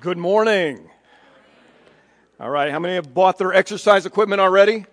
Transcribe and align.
Good 0.00 0.16
morning. 0.16 0.88
All 2.38 2.48
right, 2.48 2.70
how 2.70 2.78
many 2.78 2.94
have 2.94 3.12
bought 3.12 3.36
their 3.36 3.52
exercise 3.52 4.06
equipment 4.06 4.40
already? 4.40 4.86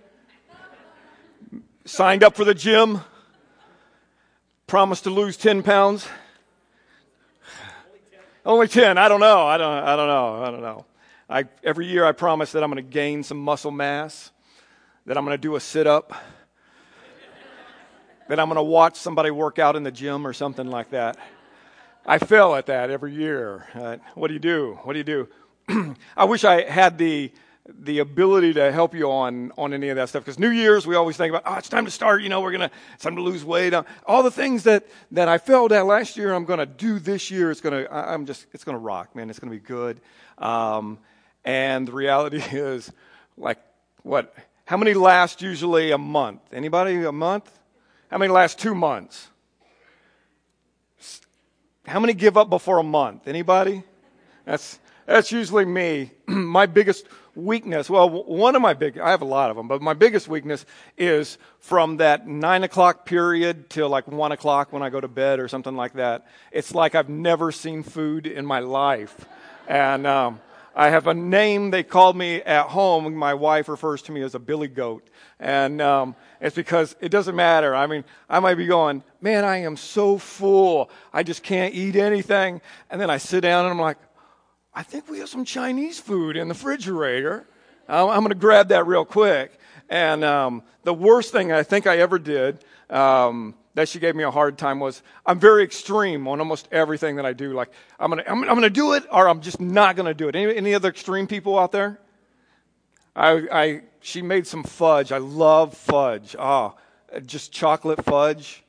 Signed 1.86 2.24
up 2.24 2.36
for 2.36 2.44
the 2.44 2.56
gym? 2.56 3.02
Promised 4.66 5.04
to 5.04 5.12
lose 5.12 5.38
10 5.38 5.62
pounds? 5.62 6.08
Only 8.44 8.68
10. 8.68 8.98
I 8.98 9.08
don't 9.08 9.20
know. 9.20 9.46
I 9.46 9.60
don't, 9.60 9.72
I 9.72 9.96
don't 9.96 10.08
know. 10.08 10.44
I 10.44 10.50
don't 10.50 10.62
know. 10.62 10.86
I, 11.30 11.44
every 11.64 11.86
year 11.86 12.04
I 12.04 12.12
promise 12.12 12.54
that 12.54 12.64
I'm 12.64 12.72
going 12.72 12.84
to 12.84 12.92
gain 12.92 13.22
some 13.22 13.38
muscle 13.38 13.70
mass, 13.70 14.32
that 15.06 15.20
I'm 15.20 15.24
going 15.24 15.38
to 15.38 15.42
do 15.42 15.56
a 15.56 15.60
sit 15.60 15.86
up, 15.86 16.16
that 18.28 18.40
I'm 18.40 18.48
going 18.48 18.56
to 18.56 18.64
watch 18.64 18.96
somebody 18.96 19.30
work 19.30 19.60
out 19.60 19.76
in 19.76 19.84
the 19.84 19.92
gym 19.92 20.26
or 20.26 20.34
something 20.34 20.68
like 20.68 20.90
that. 20.90 21.20
I 22.06 22.18
fail 22.18 22.56
at 22.56 22.66
that 22.68 22.90
every 22.90 23.14
year. 23.14 23.68
Uh, 23.74 23.98
what 24.16 24.28
do 24.28 24.34
you 24.34 24.40
do? 24.40 24.80
What 24.84 24.94
do 24.94 25.00
you 25.00 25.04
do? 25.04 25.96
I 26.18 26.26
wish 26.26 26.44
I 26.44 26.64
had 26.64 26.98
the 26.98 27.32
the 27.72 28.00
ability 28.00 28.54
to 28.54 28.72
help 28.72 28.96
you 28.96 29.12
on 29.12 29.52
on 29.56 29.74
any 29.74 29.90
of 29.90 29.96
that 29.96 30.10
stuff 30.10 30.24
because 30.24 30.40
New 30.40 30.50
Year's 30.50 30.88
we 30.88 30.96
always 30.96 31.18
think 31.18 31.30
about 31.32 31.44
oh 31.46 31.58
it's 31.60 31.70
time 31.70 31.86
to 31.86 31.92
start 31.92 32.24
you 32.24 32.30
know 32.30 32.42
we're 32.42 32.52
gonna 32.52 32.72
it's 32.96 33.04
time 33.04 33.16
to 33.16 33.22
lose 33.22 33.46
weight. 33.46 33.74
Uh, 33.74 33.84
all 34.08 34.24
the 34.24 34.32
things 34.32 34.64
that 34.64 34.88
that 35.12 35.28
I 35.28 35.38
failed 35.38 35.72
at 35.72 35.86
last 35.86 36.18
year 36.18 36.34
I'm 36.34 36.46
gonna 36.46 36.66
do 36.66 36.98
this 36.98 37.30
year. 37.30 37.52
It's 37.52 37.62
gonna 37.62 37.88
I'm 37.92 38.26
just 38.26 38.48
it's 38.54 38.64
gonna 38.64 38.80
rock 38.80 39.16
man. 39.16 39.30
It's 39.30 39.38
gonna 39.38 39.52
be 39.52 39.60
good. 39.60 40.02
Um, 40.40 40.98
and 41.46 41.88
the 41.88 41.92
reality 41.92 42.38
is 42.52 42.92
like 43.38 43.60
what 44.02 44.34
how 44.66 44.78
many 44.78 44.94
last 44.94 45.42
usually 45.42 45.92
a 45.92 45.98
month? 45.98 46.42
Anybody? 46.52 47.04
A 47.04 47.12
month? 47.12 47.52
How 48.10 48.18
many 48.18 48.32
last 48.32 48.58
two 48.58 48.74
months 48.74 49.30
how 51.90 52.00
many 52.00 52.14
give 52.14 52.38
up 52.38 52.50
before 52.50 52.78
a 52.78 52.84
month? 52.84 53.28
Anybody? 53.28 53.84
That's, 54.46 54.80
that's 55.06 55.32
usually 55.32 55.66
me. 55.66 56.12
my 56.28 56.68
biggest 56.68 57.08
weakness, 57.36 57.90
well, 57.90 58.10
one 58.10 58.56
of 58.56 58.62
my 58.62 58.74
big, 58.74 59.00
I 59.00 59.12
have 59.12 59.22
a 59.22 59.26
lot 59.26 59.50
of 59.50 59.58
them, 59.58 59.68
but 59.68 59.82
my 59.82 59.94
biggest 59.94 60.28
weakness 60.28 60.66
is 60.98 61.38
from 61.60 61.98
that 61.98 62.28
nine 62.28 62.64
o'clock 62.64 63.06
period 63.06 63.70
till 63.70 63.90
like 63.90 64.08
one 64.08 64.32
o'clock 64.32 64.72
when 64.72 64.84
I 64.84 64.90
go 64.90 65.02
to 65.02 65.08
bed 65.08 65.40
or 65.40 65.48
something 65.48 65.76
like 65.76 65.94
that. 65.94 66.28
It's 66.52 66.76
like 66.76 66.96
I've 66.96 67.10
never 67.10 67.52
seen 67.52 67.82
food 67.84 68.28
in 68.28 68.46
my 68.46 68.60
life. 68.60 69.26
And, 69.68 70.06
um, 70.06 70.40
I 70.76 70.90
have 70.90 71.08
a 71.08 71.14
name 71.14 71.72
they 71.72 71.84
called 71.84 72.16
me 72.16 72.42
at 72.42 72.68
home. 72.68 73.14
My 73.16 73.34
wife 73.34 73.68
refers 73.68 74.02
to 74.04 74.12
me 74.12 74.22
as 74.22 74.36
a 74.36 74.40
billy 74.40 74.68
goat. 74.68 75.10
And 75.40 75.82
um, 75.82 76.16
it's 76.40 76.56
because 76.56 76.96
it 77.02 77.10
doesn't 77.10 77.36
matter. 77.36 77.76
I 77.76 77.88
mean, 77.88 78.04
I 78.30 78.40
might 78.40 78.56
be 78.56 78.66
going, 78.66 79.04
man, 79.22 79.46
I 79.46 79.58
am 79.58 79.78
so 79.78 80.18
full. 80.18 80.90
I 81.12 81.24
just 81.24 81.44
can't 81.44 81.74
eat 81.74 81.96
anything. 81.96 82.62
And 82.90 83.00
then 83.00 83.10
I 83.10 83.18
sit 83.18 83.42
down 83.42 83.66
and 83.66 83.72
I'm 83.72 83.80
like, 83.80 83.98
I 84.74 84.84
think 84.84 85.10
we 85.10 85.20
have 85.20 85.30
some 85.30 85.46
Chinese 85.46 86.00
food 86.00 86.38
in 86.38 86.48
the 86.48 86.54
refrigerator. 86.54 87.48
I'm, 87.88 88.10
I'm 88.10 88.20
going 88.20 88.30
to 88.30 88.36
grab 88.36 88.70
that 88.70 88.86
real 88.86 89.06
quick. 89.06 89.60
And 89.90 90.24
um, 90.24 90.64
the 90.84 90.94
worst 90.94 91.32
thing 91.32 91.52
I 91.52 91.64
think 91.64 91.88
I 91.88 91.98
ever 91.98 92.20
did 92.20 92.64
um, 92.90 93.56
that 93.80 93.88
she 93.88 93.98
gave 93.98 94.14
me 94.14 94.26
a 94.26 94.32
hard 94.32 94.58
time 94.58 94.82
was 94.82 95.02
I'm 95.26 95.40
very 95.40 95.64
extreme 95.64 96.28
on 96.28 96.40
almost 96.40 96.68
everything 96.70 97.16
that 97.16 97.26
I 97.26 97.32
do. 97.32 97.54
Like, 97.54 97.72
I'm 97.98 98.12
going 98.12 98.22
to 98.22 98.30
I'm, 98.30 98.44
I'm 98.44 98.56
gonna 98.56 98.70
do 98.70 98.92
it 98.92 99.06
or 99.10 99.30
I'm 99.30 99.40
just 99.40 99.62
not 99.62 99.96
going 99.96 100.06
to 100.06 100.14
do 100.14 100.28
it. 100.28 100.36
Any, 100.36 100.54
any 100.54 100.74
other 100.74 100.90
extreme 100.90 101.28
people 101.28 101.58
out 101.58 101.72
there? 101.72 101.98
I, 103.16 103.32
I, 103.50 103.82
she 104.02 104.22
made 104.22 104.46
some 104.46 104.64
fudge. 104.64 105.14
I 105.14 105.18
love 105.20 105.74
fudge. 105.74 106.36
Oh, 106.38 106.76
just 107.26 107.54
chocolate 107.54 108.04
fudge. 108.04 108.64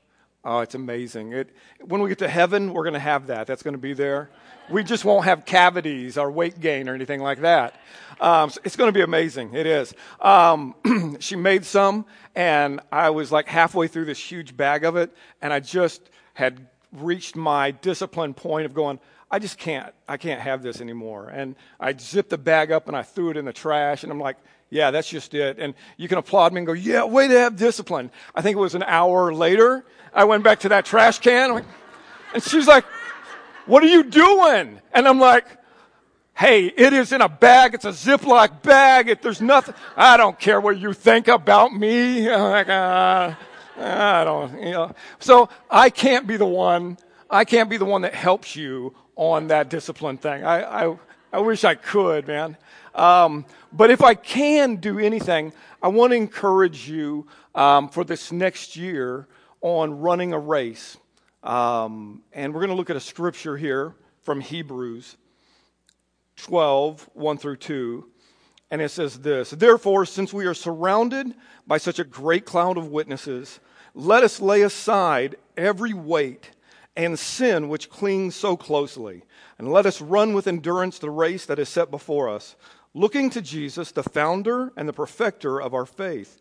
Oh, 0.44 0.60
it's 0.60 0.76
amazing. 0.76 1.32
It, 1.32 1.56
when 1.84 2.02
we 2.02 2.08
get 2.08 2.18
to 2.18 2.28
heaven, 2.28 2.72
we're 2.72 2.84
going 2.84 2.94
to 2.94 3.00
have 3.00 3.26
that. 3.26 3.48
That's 3.48 3.64
going 3.64 3.74
to 3.74 3.78
be 3.78 3.94
there. 3.94 4.30
We 4.70 4.84
just 4.84 5.04
won't 5.04 5.24
have 5.24 5.44
cavities 5.44 6.16
or 6.16 6.30
weight 6.30 6.60
gain 6.60 6.88
or 6.88 6.94
anything 6.94 7.20
like 7.20 7.40
that. 7.40 7.74
Um, 8.20 8.50
so 8.50 8.60
it's 8.64 8.76
going 8.76 8.88
to 8.88 8.92
be 8.92 9.02
amazing. 9.02 9.54
It 9.54 9.66
is. 9.66 9.94
Um, 10.20 10.74
she 11.20 11.36
made 11.36 11.64
some, 11.64 12.04
and 12.34 12.80
I 12.92 13.10
was 13.10 13.32
like 13.32 13.46
halfway 13.46 13.88
through 13.88 14.04
this 14.04 14.18
huge 14.18 14.56
bag 14.56 14.84
of 14.84 14.96
it, 14.96 15.14
and 15.42 15.52
I 15.52 15.60
just 15.60 16.10
had 16.34 16.66
reached 16.92 17.36
my 17.36 17.70
discipline 17.70 18.34
point 18.34 18.66
of 18.66 18.74
going, 18.74 19.00
I 19.30 19.38
just 19.38 19.58
can't. 19.58 19.92
I 20.08 20.16
can't 20.16 20.40
have 20.40 20.62
this 20.62 20.80
anymore. 20.80 21.28
And 21.28 21.54
I 21.78 21.94
zipped 21.96 22.30
the 22.30 22.38
bag 22.38 22.72
up 22.72 22.88
and 22.88 22.96
I 22.96 23.02
threw 23.02 23.30
it 23.30 23.36
in 23.36 23.44
the 23.44 23.52
trash, 23.52 24.02
and 24.02 24.12
I'm 24.12 24.20
like, 24.20 24.36
yeah, 24.70 24.90
that's 24.90 25.08
just 25.08 25.34
it. 25.34 25.58
And 25.58 25.74
you 25.96 26.08
can 26.08 26.18
applaud 26.18 26.52
me 26.52 26.58
and 26.58 26.66
go, 26.66 26.72
yeah, 26.72 27.04
way 27.04 27.26
to 27.28 27.38
have 27.38 27.56
discipline. 27.56 28.10
I 28.34 28.40
think 28.40 28.56
it 28.56 28.60
was 28.60 28.74
an 28.74 28.84
hour 28.84 29.32
later. 29.32 29.84
I 30.14 30.24
went 30.24 30.44
back 30.44 30.60
to 30.60 30.68
that 30.70 30.84
trash 30.84 31.18
can. 31.18 31.64
And 32.32 32.42
she's 32.42 32.68
like, 32.68 32.84
what 33.70 33.84
are 33.84 33.86
you 33.86 34.02
doing? 34.02 34.80
And 34.92 35.06
I'm 35.06 35.20
like, 35.20 35.46
hey, 36.34 36.66
it 36.66 36.92
is 36.92 37.12
in 37.12 37.20
a 37.20 37.28
bag. 37.28 37.74
It's 37.74 37.84
a 37.84 37.90
Ziploc 37.90 38.62
bag. 38.62 39.08
If 39.08 39.22
there's 39.22 39.40
nothing, 39.40 39.76
I 39.96 40.16
don't 40.16 40.38
care 40.38 40.60
what 40.60 40.78
you 40.78 40.92
think 40.92 41.28
about 41.28 41.72
me. 41.72 42.28
Like, 42.50 42.68
uh, 42.68 43.34
I 43.78 44.24
don't, 44.24 44.60
you 44.60 44.72
know. 44.72 44.92
So 45.20 45.48
I 45.70 45.88
can't 45.88 46.26
be 46.26 46.36
the 46.36 46.46
one, 46.46 46.98
I 47.30 47.44
can't 47.44 47.70
be 47.70 47.76
the 47.76 47.84
one 47.84 48.02
that 48.02 48.14
helps 48.14 48.56
you 48.56 48.94
on 49.14 49.46
that 49.48 49.70
discipline 49.70 50.18
thing. 50.18 50.44
I, 50.44 50.86
I, 50.86 50.96
I 51.32 51.38
wish 51.38 51.62
I 51.62 51.76
could, 51.76 52.26
man. 52.26 52.56
Um, 52.94 53.46
but 53.72 53.90
if 53.90 54.02
I 54.02 54.14
can 54.14 54.76
do 54.76 54.98
anything, 54.98 55.52
I 55.80 55.88
want 55.88 56.10
to 56.10 56.16
encourage 56.16 56.88
you 56.88 57.28
um, 57.54 57.88
for 57.88 58.02
this 58.02 58.32
next 58.32 58.76
year 58.76 59.28
on 59.62 60.00
running 60.00 60.32
a 60.32 60.38
race. 60.38 60.96
Um, 61.42 62.22
and 62.32 62.52
we're 62.52 62.60
going 62.60 62.70
to 62.70 62.76
look 62.76 62.90
at 62.90 62.96
a 62.96 63.00
scripture 63.00 63.56
here 63.56 63.94
from 64.22 64.40
Hebrews 64.40 65.16
12, 66.36 67.08
1 67.14 67.38
through 67.38 67.56
2. 67.56 68.06
And 68.70 68.80
it 68.80 68.90
says 68.90 69.20
this 69.20 69.50
Therefore, 69.50 70.06
since 70.06 70.32
we 70.32 70.46
are 70.46 70.54
surrounded 70.54 71.34
by 71.66 71.78
such 71.78 71.98
a 71.98 72.04
great 72.04 72.44
cloud 72.44 72.76
of 72.76 72.88
witnesses, 72.88 73.60
let 73.94 74.22
us 74.22 74.40
lay 74.40 74.62
aside 74.62 75.36
every 75.56 75.94
weight 75.94 76.50
and 76.96 77.18
sin 77.18 77.68
which 77.68 77.88
clings 77.88 78.34
so 78.34 78.56
closely, 78.56 79.22
and 79.58 79.72
let 79.72 79.86
us 79.86 80.00
run 80.00 80.34
with 80.34 80.46
endurance 80.46 80.98
the 80.98 81.10
race 81.10 81.46
that 81.46 81.58
is 81.58 81.68
set 81.68 81.90
before 81.90 82.28
us 82.28 82.56
looking 82.94 83.30
to 83.30 83.42
Jesus, 83.42 83.92
the 83.92 84.02
founder 84.02 84.72
and 84.76 84.88
the 84.88 84.92
perfecter 84.92 85.60
of 85.60 85.74
our 85.74 85.86
faith, 85.86 86.40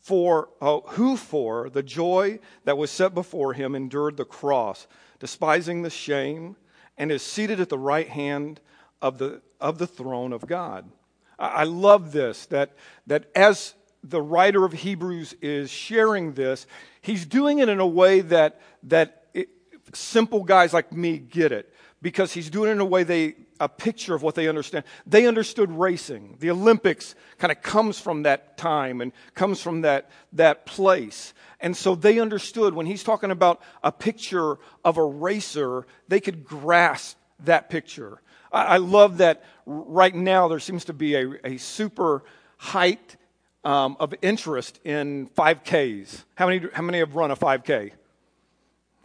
for 0.00 0.48
uh, 0.60 0.80
who 0.80 1.16
for 1.16 1.70
the 1.70 1.82
joy 1.82 2.38
that 2.64 2.78
was 2.78 2.90
set 2.90 3.14
before 3.14 3.52
him 3.52 3.74
endured 3.74 4.16
the 4.16 4.24
cross, 4.24 4.86
despising 5.18 5.82
the 5.82 5.90
shame, 5.90 6.56
and 6.96 7.12
is 7.12 7.22
seated 7.22 7.60
at 7.60 7.68
the 7.68 7.78
right 7.78 8.08
hand 8.08 8.60
of 9.02 9.18
the 9.18 9.42
of 9.60 9.78
the 9.78 9.86
throne 9.86 10.32
of 10.32 10.46
God. 10.46 10.90
I, 11.38 11.48
I 11.48 11.64
love 11.64 12.12
this 12.12 12.46
that 12.46 12.74
that 13.06 13.30
as 13.34 13.74
the 14.02 14.22
writer 14.22 14.64
of 14.64 14.72
Hebrews 14.72 15.34
is 15.42 15.70
sharing 15.70 16.32
this, 16.32 16.66
he's 17.02 17.26
doing 17.26 17.58
it 17.58 17.68
in 17.68 17.80
a 17.80 17.86
way 17.86 18.20
that 18.20 18.60
that 18.84 19.26
it, 19.34 19.50
simple 19.92 20.44
guys 20.44 20.72
like 20.72 20.92
me 20.92 21.18
get 21.18 21.52
it 21.52 21.74
because 22.02 22.32
he's 22.32 22.50
doing 22.50 22.70
it 22.70 22.72
in 22.72 22.80
a 22.80 22.84
way 22.84 23.02
they 23.02 23.34
a 23.60 23.68
picture 23.68 24.14
of 24.14 24.22
what 24.22 24.34
they 24.34 24.48
understand. 24.48 24.84
They 25.06 25.26
understood 25.26 25.70
racing. 25.70 26.36
The 26.40 26.50
Olympics 26.50 27.14
kind 27.38 27.52
of 27.52 27.60
comes 27.62 28.00
from 28.00 28.22
that 28.22 28.56
time 28.56 29.02
and 29.02 29.12
comes 29.34 29.60
from 29.60 29.82
that, 29.82 30.10
that 30.32 30.64
place. 30.64 31.34
And 31.60 31.76
so 31.76 31.94
they 31.94 32.18
understood 32.18 32.72
when 32.72 32.86
he's 32.86 33.04
talking 33.04 33.30
about 33.30 33.60
a 33.84 33.92
picture 33.92 34.56
of 34.82 34.96
a 34.96 35.04
racer, 35.04 35.86
they 36.08 36.20
could 36.20 36.42
grasp 36.42 37.18
that 37.40 37.68
picture. 37.68 38.22
I, 38.50 38.64
I 38.64 38.76
love 38.78 39.18
that 39.18 39.44
right 39.66 40.14
now 40.14 40.48
there 40.48 40.58
seems 40.58 40.86
to 40.86 40.94
be 40.94 41.14
a, 41.14 41.30
a 41.44 41.56
super 41.58 42.24
height 42.56 43.16
um, 43.62 43.98
of 44.00 44.14
interest 44.22 44.80
in 44.84 45.28
5Ks. 45.36 46.24
How 46.34 46.46
many, 46.46 46.66
how 46.72 46.82
many 46.82 46.98
have 47.00 47.14
run 47.14 47.30
a 47.30 47.36
5K? 47.36 47.92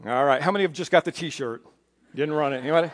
All 0.06 0.26
right. 0.26 0.42
How 0.42 0.52
many 0.52 0.64
have 0.64 0.74
just 0.74 0.92
got 0.92 1.04
the 1.04 1.12
t 1.12 1.30
shirt? 1.30 1.62
Didn't 2.16 2.34
run 2.34 2.54
it. 2.54 2.60
Anybody? 2.60 2.90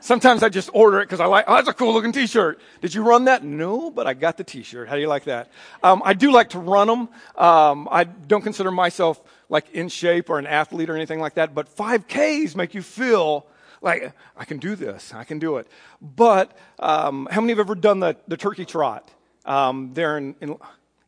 Sometimes 0.00 0.42
I 0.42 0.48
just 0.48 0.70
order 0.72 0.98
it 1.00 1.04
because 1.04 1.20
I 1.20 1.26
like, 1.26 1.44
oh, 1.46 1.54
that's 1.54 1.68
a 1.68 1.72
cool 1.72 1.92
looking 1.92 2.10
t-shirt. 2.10 2.58
Did 2.80 2.94
you 2.94 3.02
run 3.02 3.26
that? 3.26 3.44
No, 3.44 3.90
but 3.90 4.08
I 4.08 4.14
got 4.14 4.36
the 4.36 4.42
t-shirt. 4.42 4.88
How 4.88 4.96
do 4.96 5.00
you 5.00 5.06
like 5.06 5.24
that? 5.24 5.50
Um, 5.84 6.02
I 6.04 6.14
do 6.14 6.32
like 6.32 6.48
to 6.50 6.58
run 6.58 6.88
them. 6.88 7.08
Um, 7.36 7.86
I 7.90 8.04
don't 8.04 8.42
consider 8.42 8.72
myself 8.72 9.22
like 9.48 9.70
in 9.70 9.88
shape 9.88 10.30
or 10.30 10.40
an 10.40 10.48
athlete 10.48 10.90
or 10.90 10.96
anything 10.96 11.20
like 11.20 11.34
that, 11.34 11.54
but 11.54 11.74
5Ks 11.76 12.56
make 12.56 12.74
you 12.74 12.82
feel 12.82 13.46
like 13.82 14.12
I 14.36 14.44
can 14.44 14.58
do 14.58 14.74
this. 14.74 15.14
I 15.14 15.22
can 15.22 15.38
do 15.38 15.58
it. 15.58 15.68
But 16.00 16.56
um, 16.80 17.28
how 17.30 17.40
many 17.40 17.52
have 17.52 17.60
ever 17.60 17.76
done 17.76 18.00
the, 18.00 18.16
the 18.26 18.36
turkey 18.36 18.64
trot 18.64 19.08
um, 19.44 19.92
there 19.94 20.18
in, 20.18 20.34
in 20.40 20.56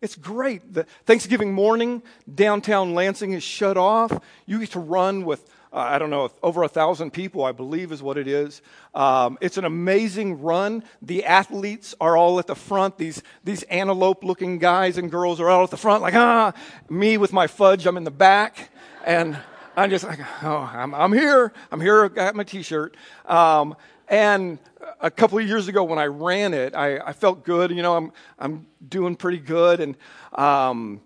it's 0.01 0.17
great. 0.17 0.75
The 0.75 0.85
Thanksgiving 1.07 1.53
morning, 1.53 2.03
downtown 2.33 2.93
Lansing 2.93 3.33
is 3.33 3.43
shut 3.43 3.77
off. 3.77 4.13
You 4.47 4.59
get 4.59 4.73
to 4.73 4.81
run 4.81 5.25
with 5.25 5.49
uh, 5.73 5.79
I 5.79 5.99
don't 5.99 6.11
know, 6.11 6.31
over 6.43 6.63
a 6.63 6.69
thousand 6.69 7.13
people, 7.13 7.45
I 7.45 7.53
believe 7.53 7.93
is 7.93 8.03
what 8.03 8.19
it 8.19 8.29
is. 8.29 8.61
Um, 8.95 9.39
it's 9.41 9.57
an 9.57 9.65
amazing 9.65 10.43
run. 10.43 10.85
The 11.01 11.25
athletes 11.25 11.95
are 12.01 12.17
all 12.17 12.39
at 12.39 12.47
the 12.47 12.55
front. 12.55 12.99
These, 12.99 13.23
these 13.43 13.63
antelope 13.65 14.23
looking 14.23 14.59
guys 14.59 14.99
and 14.99 15.11
girls 15.11 15.41
are 15.41 15.49
all 15.49 15.65
at 15.65 15.71
the 15.71 15.79
front, 15.79 16.03
like, 16.03 16.15
ah, 16.15 16.53
me 16.91 17.17
with 17.17 17.33
my 17.33 17.47
fudge, 17.47 17.87
I'm 17.87 17.97
in 17.97 18.05
the 18.05 18.11
back. 18.11 18.71
And 19.07 19.39
I'm 19.75 19.89
just 19.89 20.05
like, 20.05 20.21
oh, 20.43 20.71
I'm, 20.73 20.95
I'm 20.95 21.13
here. 21.13 21.53
I'm 21.71 21.81
here. 21.81 22.05
I 22.05 22.09
got 22.09 22.35
my 22.35 22.45
T-shirt. 22.45 22.95
Um, 23.25 23.75
and 24.09 24.59
a 25.01 25.11
couple 25.11 25.39
of 25.39 25.49
years 25.49 25.69
ago 25.69 25.85
when 25.85 25.99
I 25.99 26.05
ran 26.05 26.53
it, 26.53 26.75
I, 26.75 26.99
I, 26.99 27.13
felt 27.15 27.45
good. 27.45 27.71
You 27.71 27.81
know, 27.81 27.97
I'm, 27.97 28.13
I'm 28.39 28.67
doing 28.87 29.17
pretty 29.17 29.39
good. 29.39 29.81
And 29.81 29.97
um, 30.35 31.01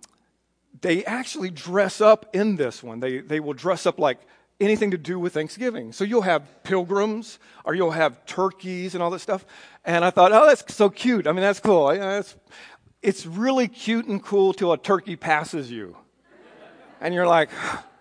they 0.80 1.04
actually 1.04 1.50
dress 1.50 2.00
up 2.00 2.34
in 2.34 2.56
this 2.56 2.82
one. 2.82 2.98
They, 2.98 3.18
they 3.18 3.38
will 3.38 3.52
dress 3.52 3.86
up 3.86 4.00
like 4.00 4.18
anything 4.60 4.90
to 4.92 4.98
do 4.98 5.18
with 5.18 5.34
Thanksgiving. 5.34 5.92
So 5.92 6.04
you'll 6.04 6.22
have 6.22 6.62
pilgrims 6.62 7.38
or 7.64 7.74
you'll 7.74 7.90
have 7.90 8.24
turkeys 8.26 8.94
and 8.94 9.02
all 9.02 9.10
that 9.10 9.18
stuff. 9.20 9.44
And 9.84 10.04
I 10.04 10.10
thought, 10.10 10.32
oh, 10.32 10.46
that's 10.46 10.74
so 10.74 10.88
cute. 10.88 11.26
I 11.26 11.32
mean, 11.32 11.42
that's 11.42 11.60
cool. 11.60 11.90
It's 13.02 13.26
really 13.26 13.68
cute 13.68 14.06
and 14.06 14.22
cool 14.22 14.52
till 14.52 14.72
a 14.72 14.78
turkey 14.78 15.16
passes 15.16 15.70
you. 15.70 15.96
And 17.00 17.14
you're 17.14 17.26
like, 17.26 17.50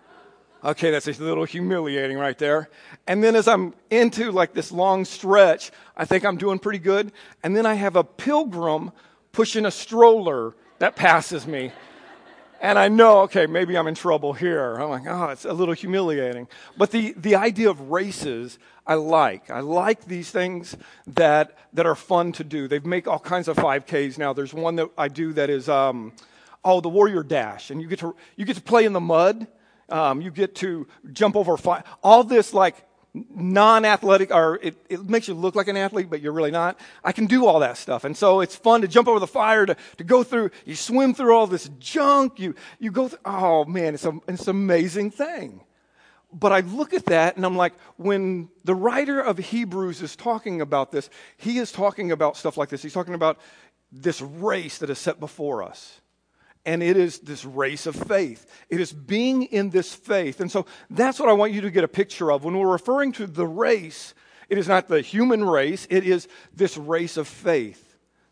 okay, 0.64 0.90
that's 0.90 1.06
a 1.06 1.12
little 1.12 1.44
humiliating 1.44 2.18
right 2.18 2.38
there. 2.38 2.70
And 3.06 3.22
then 3.22 3.36
as 3.36 3.46
I'm 3.46 3.74
into 3.90 4.32
like 4.32 4.54
this 4.54 4.72
long 4.72 5.04
stretch, 5.04 5.70
I 5.96 6.06
think 6.06 6.24
I'm 6.24 6.38
doing 6.38 6.58
pretty 6.58 6.78
good. 6.78 7.12
And 7.42 7.54
then 7.54 7.66
I 7.66 7.74
have 7.74 7.96
a 7.96 8.04
pilgrim 8.04 8.92
pushing 9.32 9.66
a 9.66 9.70
stroller 9.70 10.54
that 10.78 10.96
passes 10.96 11.46
me. 11.46 11.72
And 12.60 12.78
I 12.78 12.88
know, 12.88 13.20
okay, 13.22 13.46
maybe 13.46 13.76
I'm 13.76 13.86
in 13.86 13.94
trouble 13.94 14.32
here. 14.32 14.76
I'm 14.76 14.88
like, 14.88 15.06
oh, 15.06 15.28
it's 15.28 15.44
a 15.44 15.52
little 15.52 15.74
humiliating. 15.74 16.48
But 16.76 16.90
the, 16.90 17.12
the 17.16 17.36
idea 17.36 17.68
of 17.68 17.90
races, 17.90 18.58
I 18.86 18.94
like. 18.94 19.50
I 19.50 19.60
like 19.60 20.06
these 20.06 20.30
things 20.30 20.76
that, 21.06 21.56
that 21.74 21.86
are 21.86 21.94
fun 21.94 22.32
to 22.32 22.44
do. 22.44 22.66
They 22.68 22.78
make 22.78 23.06
all 23.06 23.18
kinds 23.18 23.48
of 23.48 23.56
5Ks 23.56 24.16
now. 24.16 24.32
There's 24.32 24.54
one 24.54 24.76
that 24.76 24.88
I 24.96 25.08
do 25.08 25.32
that 25.34 25.50
is, 25.50 25.68
um, 25.68 26.12
oh, 26.64 26.80
the 26.80 26.88
Warrior 26.88 27.22
Dash. 27.22 27.70
And 27.70 27.82
you 27.82 27.88
get 27.88 27.98
to, 28.00 28.16
you 28.36 28.44
get 28.44 28.56
to 28.56 28.62
play 28.62 28.84
in 28.84 28.92
the 28.92 29.00
mud. 29.00 29.46
Um, 29.88 30.20
you 30.20 30.30
get 30.30 30.56
to 30.56 30.88
jump 31.12 31.36
over 31.36 31.56
fire. 31.56 31.84
All 32.02 32.24
this 32.24 32.52
like 32.52 32.76
non-athletic 33.30 34.34
or 34.34 34.58
it, 34.62 34.76
it 34.88 35.08
makes 35.08 35.28
you 35.28 35.34
look 35.34 35.54
like 35.54 35.68
an 35.68 35.76
athlete 35.76 36.10
but 36.10 36.20
you're 36.20 36.32
really 36.32 36.50
not. 36.50 36.78
I 37.04 37.12
can 37.12 37.26
do 37.26 37.46
all 37.46 37.60
that 37.60 37.76
stuff. 37.76 38.04
And 38.04 38.16
so 38.16 38.40
it's 38.40 38.56
fun 38.56 38.82
to 38.82 38.88
jump 38.88 39.08
over 39.08 39.20
the 39.20 39.26
fire 39.26 39.66
to, 39.66 39.76
to 39.98 40.04
go 40.04 40.22
through 40.22 40.50
you 40.64 40.74
swim 40.74 41.14
through 41.14 41.34
all 41.34 41.46
this 41.46 41.68
junk 41.78 42.38
you, 42.38 42.54
you 42.78 42.90
go 42.90 43.08
through, 43.08 43.18
oh 43.24 43.64
man 43.64 43.94
it's, 43.94 44.04
a, 44.04 44.12
it's 44.28 44.44
an 44.44 44.50
amazing 44.50 45.10
thing. 45.10 45.60
But 46.32 46.52
i 46.52 46.60
look 46.60 46.92
at 46.92 47.06
that 47.06 47.36
and 47.36 47.46
i'm 47.46 47.56
like 47.56 47.74
when 47.96 48.48
the 48.64 48.74
writer 48.74 49.20
of 49.20 49.38
hebrews 49.38 50.02
is 50.02 50.16
talking 50.16 50.60
about 50.60 50.92
this 50.92 51.08
he 51.36 51.58
is 51.58 51.72
talking 51.72 52.12
about 52.12 52.36
stuff 52.36 52.56
like 52.56 52.68
this. 52.68 52.82
He's 52.82 52.94
talking 52.94 53.14
about 53.14 53.38
this 53.92 54.20
race 54.20 54.78
that 54.78 54.90
is 54.90 54.98
set 54.98 55.20
before 55.20 55.62
us 55.62 56.00
and 56.66 56.82
it 56.82 56.96
is 56.96 57.20
this 57.20 57.44
race 57.44 57.86
of 57.86 57.94
faith. 57.94 58.44
It 58.68 58.80
is 58.80 58.92
being 58.92 59.44
in 59.44 59.70
this 59.70 59.94
faith. 59.94 60.40
And 60.40 60.50
so 60.50 60.66
that's 60.90 61.18
what 61.20 61.28
I 61.28 61.32
want 61.32 61.52
you 61.52 61.60
to 61.62 61.70
get 61.70 61.84
a 61.84 61.88
picture 61.88 62.30
of. 62.30 62.44
When 62.44 62.58
we're 62.58 62.70
referring 62.70 63.12
to 63.12 63.26
the 63.26 63.46
race, 63.46 64.14
it 64.50 64.58
is 64.58 64.68
not 64.68 64.88
the 64.88 65.00
human 65.00 65.44
race, 65.44 65.86
it 65.88 66.04
is 66.04 66.28
this 66.54 66.76
race 66.76 67.16
of 67.16 67.28
faith 67.28 67.82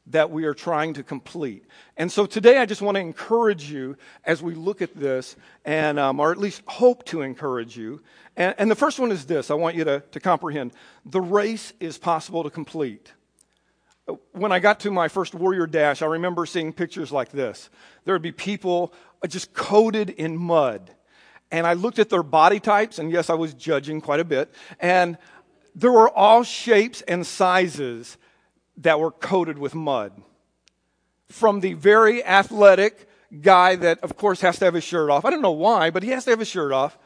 that 0.09 0.31
we 0.31 0.45
are 0.45 0.53
trying 0.53 0.93
to 0.95 1.03
complete. 1.03 1.65
And 1.97 2.13
so 2.13 2.27
today 2.27 2.59
I 2.59 2.67
just 2.67 2.83
want 2.83 2.97
to 2.97 3.01
encourage 3.01 3.71
you 3.71 3.97
as 4.25 4.43
we 4.43 4.55
look 4.55 4.83
at 4.83 4.95
this, 4.95 5.35
and, 5.65 5.99
um, 5.99 6.21
or 6.21 6.31
at 6.31 6.37
least 6.37 6.63
hope 6.67 7.05
to 7.07 7.23
encourage 7.23 7.77
you. 7.77 8.03
And, 8.37 8.55
and 8.59 8.71
the 8.71 8.75
first 8.75 8.99
one 8.99 9.13
is 9.13 9.25
this 9.25 9.51
I 9.51 9.55
want 9.55 9.77
you 9.77 9.85
to, 9.85 10.03
to 10.11 10.21
comprehend 10.21 10.73
the 11.07 11.23
race 11.23 11.73
is 11.81 11.97
possible 11.97 12.43
to 12.43 12.51
complete 12.51 13.13
when 14.33 14.53
I 14.53 14.59
got 14.59 14.81
to 14.81 14.91
my 14.91 15.09
first 15.09 15.35
Warrior 15.35 15.67
Dash, 15.67 16.03
I 16.03 16.07
remember 16.07 16.47
seeing 16.47 16.73
pictures 16.73 17.11
like 17.11 17.31
this. 17.31 17.71
There 18.05 18.15
would 18.15 18.23
be 18.23 18.33
people 18.33 18.93
uh, 19.23 19.29
just 19.29 19.55
coated 19.55 20.11
in 20.11 20.37
mud. 20.37 20.91
And 21.51 21.67
I 21.67 21.75
looked 21.75 21.99
at 21.99 22.11
their 22.11 22.23
body 22.23 22.61
types, 22.61 22.99
and 22.99 23.11
yes, 23.11 23.31
I 23.31 23.35
was 23.35 23.55
judging 23.55 24.01
quite 24.01 24.21
a 24.21 24.25
bit. 24.25 24.53
And 24.81 25.19
there 25.75 25.93
were 25.93 26.11
all 26.11 26.43
shapes 26.43 27.03
and 27.03 27.27
sizes 27.27 28.17
that 28.79 28.99
were 29.01 29.11
coated 29.11 29.59
with 29.59 29.75
mud. 29.75 30.13
From 31.29 31.61
the 31.61 31.75
very 31.75 32.25
athletic 32.25 33.09
guy 33.41 33.77
that, 33.77 34.01
of 34.01 34.17
course, 34.17 34.41
has 34.41 34.59
to 34.59 34.67
have 34.67 34.75
his 34.75 34.85
shirt 34.85 35.11
off. 35.11 35.25
I 35.25 35.31
don't 35.31 35.43
know 35.43 35.53
why, 35.53 35.91
but 35.91 36.03
he 36.03 36.11
has 36.11 36.25
to 36.25 36.31
have 36.31 36.39
his 36.39 36.49
shirt 36.49 36.73
off. 36.73 36.99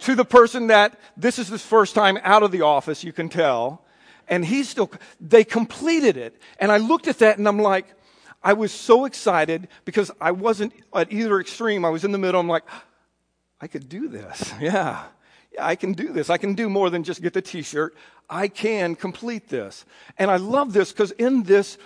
To 0.00 0.14
the 0.14 0.24
person 0.24 0.66
that 0.66 0.98
this 1.16 1.38
is 1.38 1.48
his 1.48 1.62
first 1.62 1.94
time 1.94 2.18
out 2.22 2.42
of 2.42 2.50
the 2.50 2.62
office, 2.62 3.04
you 3.04 3.12
can 3.12 3.28
tell 3.28 3.85
and 4.28 4.44
he's 4.44 4.68
still, 4.68 4.90
they 5.20 5.44
completed 5.44 6.16
it. 6.16 6.40
And 6.58 6.72
I 6.72 6.78
looked 6.78 7.08
at 7.08 7.18
that 7.20 7.38
and 7.38 7.46
I'm 7.46 7.58
like, 7.58 7.86
I 8.42 8.52
was 8.52 8.72
so 8.72 9.04
excited 9.04 9.68
because 9.84 10.10
I 10.20 10.30
wasn't 10.30 10.72
at 10.94 11.12
either 11.12 11.40
extreme. 11.40 11.84
I 11.84 11.90
was 11.90 12.04
in 12.04 12.12
the 12.12 12.18
middle. 12.18 12.40
I'm 12.40 12.48
like, 12.48 12.64
I 13.60 13.66
could 13.66 13.88
do 13.88 14.08
this. 14.08 14.52
Yeah. 14.60 15.04
I 15.58 15.74
can 15.74 15.94
do 15.94 16.12
this. 16.12 16.28
I 16.28 16.36
can 16.36 16.52
do 16.52 16.68
more 16.68 16.90
than 16.90 17.02
just 17.02 17.22
get 17.22 17.32
the 17.32 17.40
t 17.40 17.62
shirt. 17.62 17.96
I 18.28 18.48
can 18.48 18.94
complete 18.94 19.48
this. 19.48 19.86
And 20.18 20.30
I 20.30 20.36
love 20.36 20.74
this 20.74 20.92
because 20.92 21.12
in 21.12 21.44
this 21.44 21.78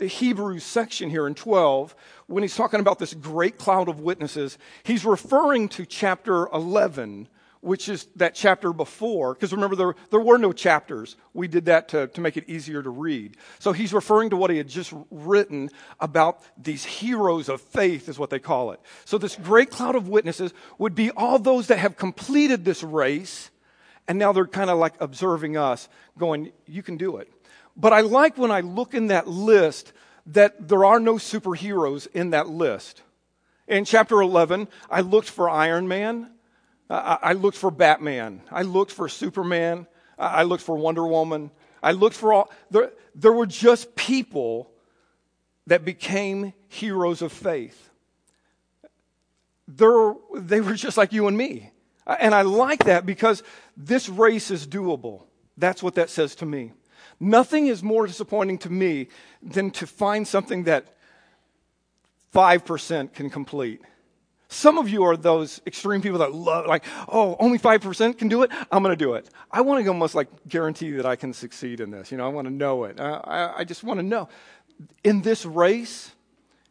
Hebrew 0.00 0.58
section 0.58 1.10
here 1.10 1.26
in 1.26 1.34
12, 1.34 1.94
when 2.26 2.42
he's 2.42 2.56
talking 2.56 2.80
about 2.80 2.98
this 2.98 3.12
great 3.12 3.58
cloud 3.58 3.88
of 3.88 4.00
witnesses, 4.00 4.56
he's 4.84 5.04
referring 5.04 5.68
to 5.70 5.84
chapter 5.84 6.48
11 6.54 7.28
which 7.62 7.88
is 7.88 8.08
that 8.16 8.34
chapter 8.34 8.72
before, 8.72 9.34
because 9.34 9.52
remember, 9.52 9.76
there, 9.76 9.94
there 10.10 10.20
were 10.20 10.36
no 10.36 10.52
chapters. 10.52 11.16
We 11.32 11.46
did 11.46 11.66
that 11.66 11.88
to, 11.90 12.08
to 12.08 12.20
make 12.20 12.36
it 12.36 12.48
easier 12.48 12.82
to 12.82 12.90
read. 12.90 13.36
So 13.60 13.72
he's 13.72 13.94
referring 13.94 14.30
to 14.30 14.36
what 14.36 14.50
he 14.50 14.56
had 14.56 14.68
just 14.68 14.92
written 15.12 15.70
about 16.00 16.40
these 16.60 16.84
heroes 16.84 17.48
of 17.48 17.60
faith, 17.60 18.08
is 18.08 18.18
what 18.18 18.30
they 18.30 18.40
call 18.40 18.72
it. 18.72 18.80
So 19.04 19.16
this 19.16 19.36
great 19.36 19.70
cloud 19.70 19.94
of 19.94 20.08
witnesses 20.08 20.52
would 20.76 20.96
be 20.96 21.12
all 21.12 21.38
those 21.38 21.68
that 21.68 21.78
have 21.78 21.96
completed 21.96 22.64
this 22.64 22.82
race, 22.82 23.50
and 24.08 24.18
now 24.18 24.32
they're 24.32 24.46
kind 24.48 24.68
of 24.68 24.78
like 24.78 24.94
observing 25.00 25.56
us, 25.56 25.88
going, 26.18 26.50
You 26.66 26.82
can 26.82 26.96
do 26.96 27.18
it. 27.18 27.32
But 27.76 27.92
I 27.92 28.00
like 28.00 28.36
when 28.36 28.50
I 28.50 28.60
look 28.60 28.92
in 28.92 29.06
that 29.06 29.28
list 29.28 29.92
that 30.26 30.68
there 30.68 30.84
are 30.84 30.98
no 30.98 31.14
superheroes 31.14 32.08
in 32.12 32.30
that 32.30 32.48
list. 32.48 33.02
In 33.68 33.84
chapter 33.84 34.20
11, 34.20 34.66
I 34.90 35.00
looked 35.00 35.30
for 35.30 35.48
Iron 35.48 35.86
Man. 35.86 36.32
I, 36.90 37.32
looked 37.32 37.56
for 37.56 37.70
Batman. 37.70 38.42
I 38.50 38.62
looked 38.62 38.92
for 38.92 39.08
Superman. 39.08 39.86
I, 40.18 40.26
I 40.26 40.42
looked 40.42 40.62
for 40.62 40.76
Wonder 40.76 41.06
Woman. 41.06 41.50
I 41.82 41.92
looked 41.92 42.16
for 42.16 42.32
all. 42.32 42.50
There, 42.70 42.92
there 43.14 43.32
were 43.32 43.46
just 43.46 43.96
people 43.96 44.70
that 45.66 45.84
became 45.84 46.52
heroes 46.68 47.22
of 47.22 47.32
faith. 47.32 47.90
There, 49.68 50.14
they 50.34 50.60
were 50.60 50.74
just 50.74 50.96
like 50.96 51.12
you 51.12 51.28
and 51.28 51.36
me. 51.36 51.70
And 52.06 52.34
I 52.34 52.42
like 52.42 52.84
that 52.84 53.06
because 53.06 53.42
this 53.76 54.08
race 54.08 54.50
is 54.50 54.66
doable. 54.66 55.22
That's 55.56 55.82
what 55.82 55.94
that 55.94 56.10
says 56.10 56.34
to 56.36 56.46
me. 56.46 56.72
Nothing 57.20 57.68
is 57.68 57.82
more 57.82 58.06
disappointing 58.06 58.58
to 58.58 58.70
me 58.70 59.08
than 59.42 59.70
to 59.72 59.86
find 59.86 60.26
something 60.26 60.64
that 60.64 60.96
5% 62.34 63.12
can 63.12 63.30
complete. 63.30 63.80
Some 64.52 64.76
of 64.76 64.86
you 64.86 65.02
are 65.04 65.16
those 65.16 65.62
extreme 65.66 66.02
people 66.02 66.18
that 66.18 66.34
love, 66.34 66.66
like, 66.66 66.84
oh, 67.08 67.36
only 67.40 67.58
5% 67.58 68.18
can 68.18 68.28
do 68.28 68.42
it. 68.42 68.50
I'm 68.70 68.82
going 68.82 68.92
to 68.92 69.04
do 69.04 69.14
it. 69.14 69.30
I 69.50 69.62
want 69.62 69.82
to 69.82 69.88
almost 69.88 70.14
like 70.14 70.28
guarantee 70.46 70.90
that 70.92 71.06
I 71.06 71.16
can 71.16 71.32
succeed 71.32 71.80
in 71.80 71.90
this. 71.90 72.12
You 72.12 72.18
know, 72.18 72.26
I 72.26 72.28
want 72.28 72.46
to 72.46 72.52
know 72.52 72.84
it. 72.84 73.00
I, 73.00 73.54
I 73.56 73.64
just 73.64 73.82
want 73.82 73.98
to 73.98 74.02
know. 74.02 74.28
In 75.04 75.22
this 75.22 75.46
race, 75.46 76.12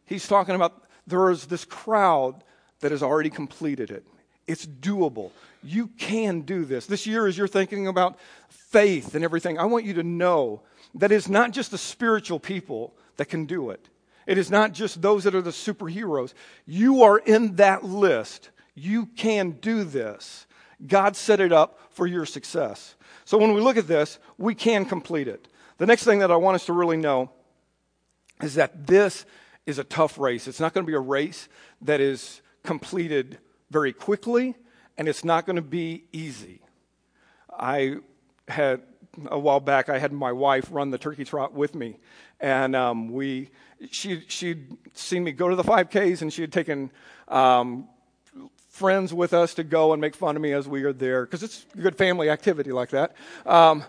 he's 0.06 0.28
talking 0.28 0.54
about 0.54 0.84
there 1.08 1.28
is 1.30 1.46
this 1.46 1.64
crowd 1.64 2.44
that 2.80 2.92
has 2.92 3.02
already 3.02 3.30
completed 3.30 3.90
it. 3.90 4.06
It's 4.46 4.64
doable. 4.64 5.32
You 5.64 5.88
can 5.88 6.42
do 6.42 6.64
this. 6.64 6.86
This 6.86 7.04
year, 7.04 7.26
as 7.26 7.36
you're 7.36 7.48
thinking 7.48 7.88
about 7.88 8.16
faith 8.48 9.16
and 9.16 9.24
everything, 9.24 9.58
I 9.58 9.64
want 9.64 9.84
you 9.84 9.94
to 9.94 10.04
know 10.04 10.62
that 10.94 11.10
it's 11.10 11.28
not 11.28 11.50
just 11.50 11.72
the 11.72 11.78
spiritual 11.78 12.38
people 12.38 12.94
that 13.16 13.26
can 13.26 13.44
do 13.44 13.70
it. 13.70 13.88
It 14.26 14.38
is 14.38 14.50
not 14.50 14.72
just 14.72 15.02
those 15.02 15.24
that 15.24 15.34
are 15.34 15.42
the 15.42 15.50
superheroes. 15.50 16.34
You 16.66 17.02
are 17.02 17.18
in 17.18 17.56
that 17.56 17.84
list. 17.84 18.50
You 18.74 19.06
can 19.06 19.52
do 19.52 19.84
this. 19.84 20.46
God 20.86 21.16
set 21.16 21.40
it 21.40 21.52
up 21.52 21.78
for 21.90 22.06
your 22.06 22.26
success. 22.26 22.96
So 23.24 23.38
when 23.38 23.54
we 23.54 23.60
look 23.60 23.76
at 23.76 23.86
this, 23.86 24.18
we 24.38 24.54
can 24.54 24.84
complete 24.84 25.28
it. 25.28 25.48
The 25.78 25.86
next 25.86 26.04
thing 26.04 26.20
that 26.20 26.30
I 26.30 26.36
want 26.36 26.56
us 26.56 26.66
to 26.66 26.72
really 26.72 26.96
know 26.96 27.30
is 28.42 28.54
that 28.54 28.86
this 28.86 29.24
is 29.66 29.78
a 29.78 29.84
tough 29.84 30.18
race. 30.18 30.48
It's 30.48 30.60
not 30.60 30.74
going 30.74 30.84
to 30.84 30.90
be 30.90 30.96
a 30.96 31.00
race 31.00 31.48
that 31.82 32.00
is 32.00 32.42
completed 32.62 33.38
very 33.70 33.92
quickly, 33.92 34.54
and 34.98 35.08
it's 35.08 35.24
not 35.24 35.46
going 35.46 35.56
to 35.56 35.62
be 35.62 36.04
easy. 36.12 36.60
I 37.50 37.96
had 38.48 38.82
a 39.30 39.38
while 39.38 39.60
back, 39.60 39.88
I 39.88 39.98
had 39.98 40.12
my 40.12 40.32
wife 40.32 40.68
run 40.70 40.90
the 40.90 40.98
turkey 40.98 41.24
trot 41.24 41.52
with 41.52 41.74
me, 41.74 41.98
and 42.40 42.74
um, 42.74 43.12
we 43.12 43.50
she 43.90 44.22
she'd 44.28 44.76
seen 44.94 45.24
me 45.24 45.32
go 45.32 45.48
to 45.48 45.56
the 45.56 45.64
5Ks, 45.64 46.22
and 46.22 46.32
she 46.32 46.42
had 46.42 46.52
taken 46.52 46.90
um, 47.28 47.88
friends 48.70 49.12
with 49.12 49.34
us 49.34 49.54
to 49.54 49.64
go 49.64 49.92
and 49.92 50.00
make 50.00 50.14
fun 50.14 50.36
of 50.36 50.42
me 50.42 50.52
as 50.52 50.66
we 50.66 50.82
were 50.82 50.92
there 50.92 51.24
because 51.24 51.42
it's 51.42 51.66
a 51.74 51.78
good 51.80 51.96
family 51.96 52.30
activity 52.30 52.72
like 52.72 52.90
that. 52.90 53.14
Um, 53.44 53.84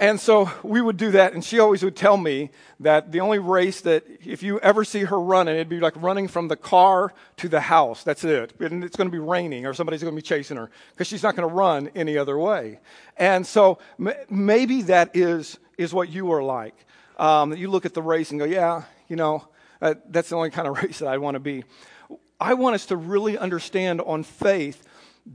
And 0.00 0.18
so 0.18 0.50
we 0.62 0.80
would 0.80 0.96
do 0.96 1.10
that, 1.10 1.34
and 1.34 1.44
she 1.44 1.58
always 1.58 1.82
would 1.82 1.94
tell 1.94 2.16
me 2.16 2.50
that 2.80 3.12
the 3.12 3.20
only 3.20 3.38
race 3.38 3.82
that 3.82 4.06
if 4.24 4.42
you 4.42 4.58
ever 4.60 4.82
see 4.82 5.00
her 5.00 5.20
running, 5.20 5.56
it'd 5.56 5.68
be 5.68 5.78
like 5.78 5.92
running 6.00 6.26
from 6.26 6.48
the 6.48 6.56
car 6.56 7.12
to 7.36 7.48
the 7.50 7.60
house. 7.60 8.02
That's 8.02 8.24
it. 8.24 8.54
And 8.60 8.82
it's 8.82 8.96
going 8.96 9.08
to 9.08 9.12
be 9.12 9.18
raining, 9.18 9.66
or 9.66 9.74
somebody's 9.74 10.02
going 10.02 10.14
to 10.14 10.16
be 10.16 10.26
chasing 10.26 10.56
her 10.56 10.70
because 10.92 11.06
she's 11.06 11.22
not 11.22 11.36
going 11.36 11.46
to 11.46 11.54
run 11.54 11.90
any 11.94 12.16
other 12.16 12.38
way. 12.38 12.80
And 13.18 13.46
so 13.46 13.78
maybe 14.30 14.80
that 14.82 15.14
is 15.14 15.58
is 15.76 15.92
what 15.92 16.08
you 16.08 16.32
are 16.32 16.42
like. 16.42 16.74
Um, 17.18 17.50
that 17.50 17.58
you 17.58 17.70
look 17.70 17.84
at 17.84 17.92
the 17.92 18.00
race 18.00 18.30
and 18.30 18.40
go, 18.40 18.46
yeah, 18.46 18.84
you 19.06 19.16
know, 19.16 19.46
uh, 19.82 19.96
that's 20.08 20.30
the 20.30 20.36
only 20.36 20.48
kind 20.48 20.66
of 20.66 20.78
race 20.82 21.00
that 21.00 21.08
I 21.08 21.18
want 21.18 21.34
to 21.34 21.40
be. 21.40 21.64
I 22.40 22.54
want 22.54 22.74
us 22.74 22.86
to 22.86 22.96
really 22.96 23.36
understand 23.36 24.00
on 24.00 24.22
faith 24.22 24.82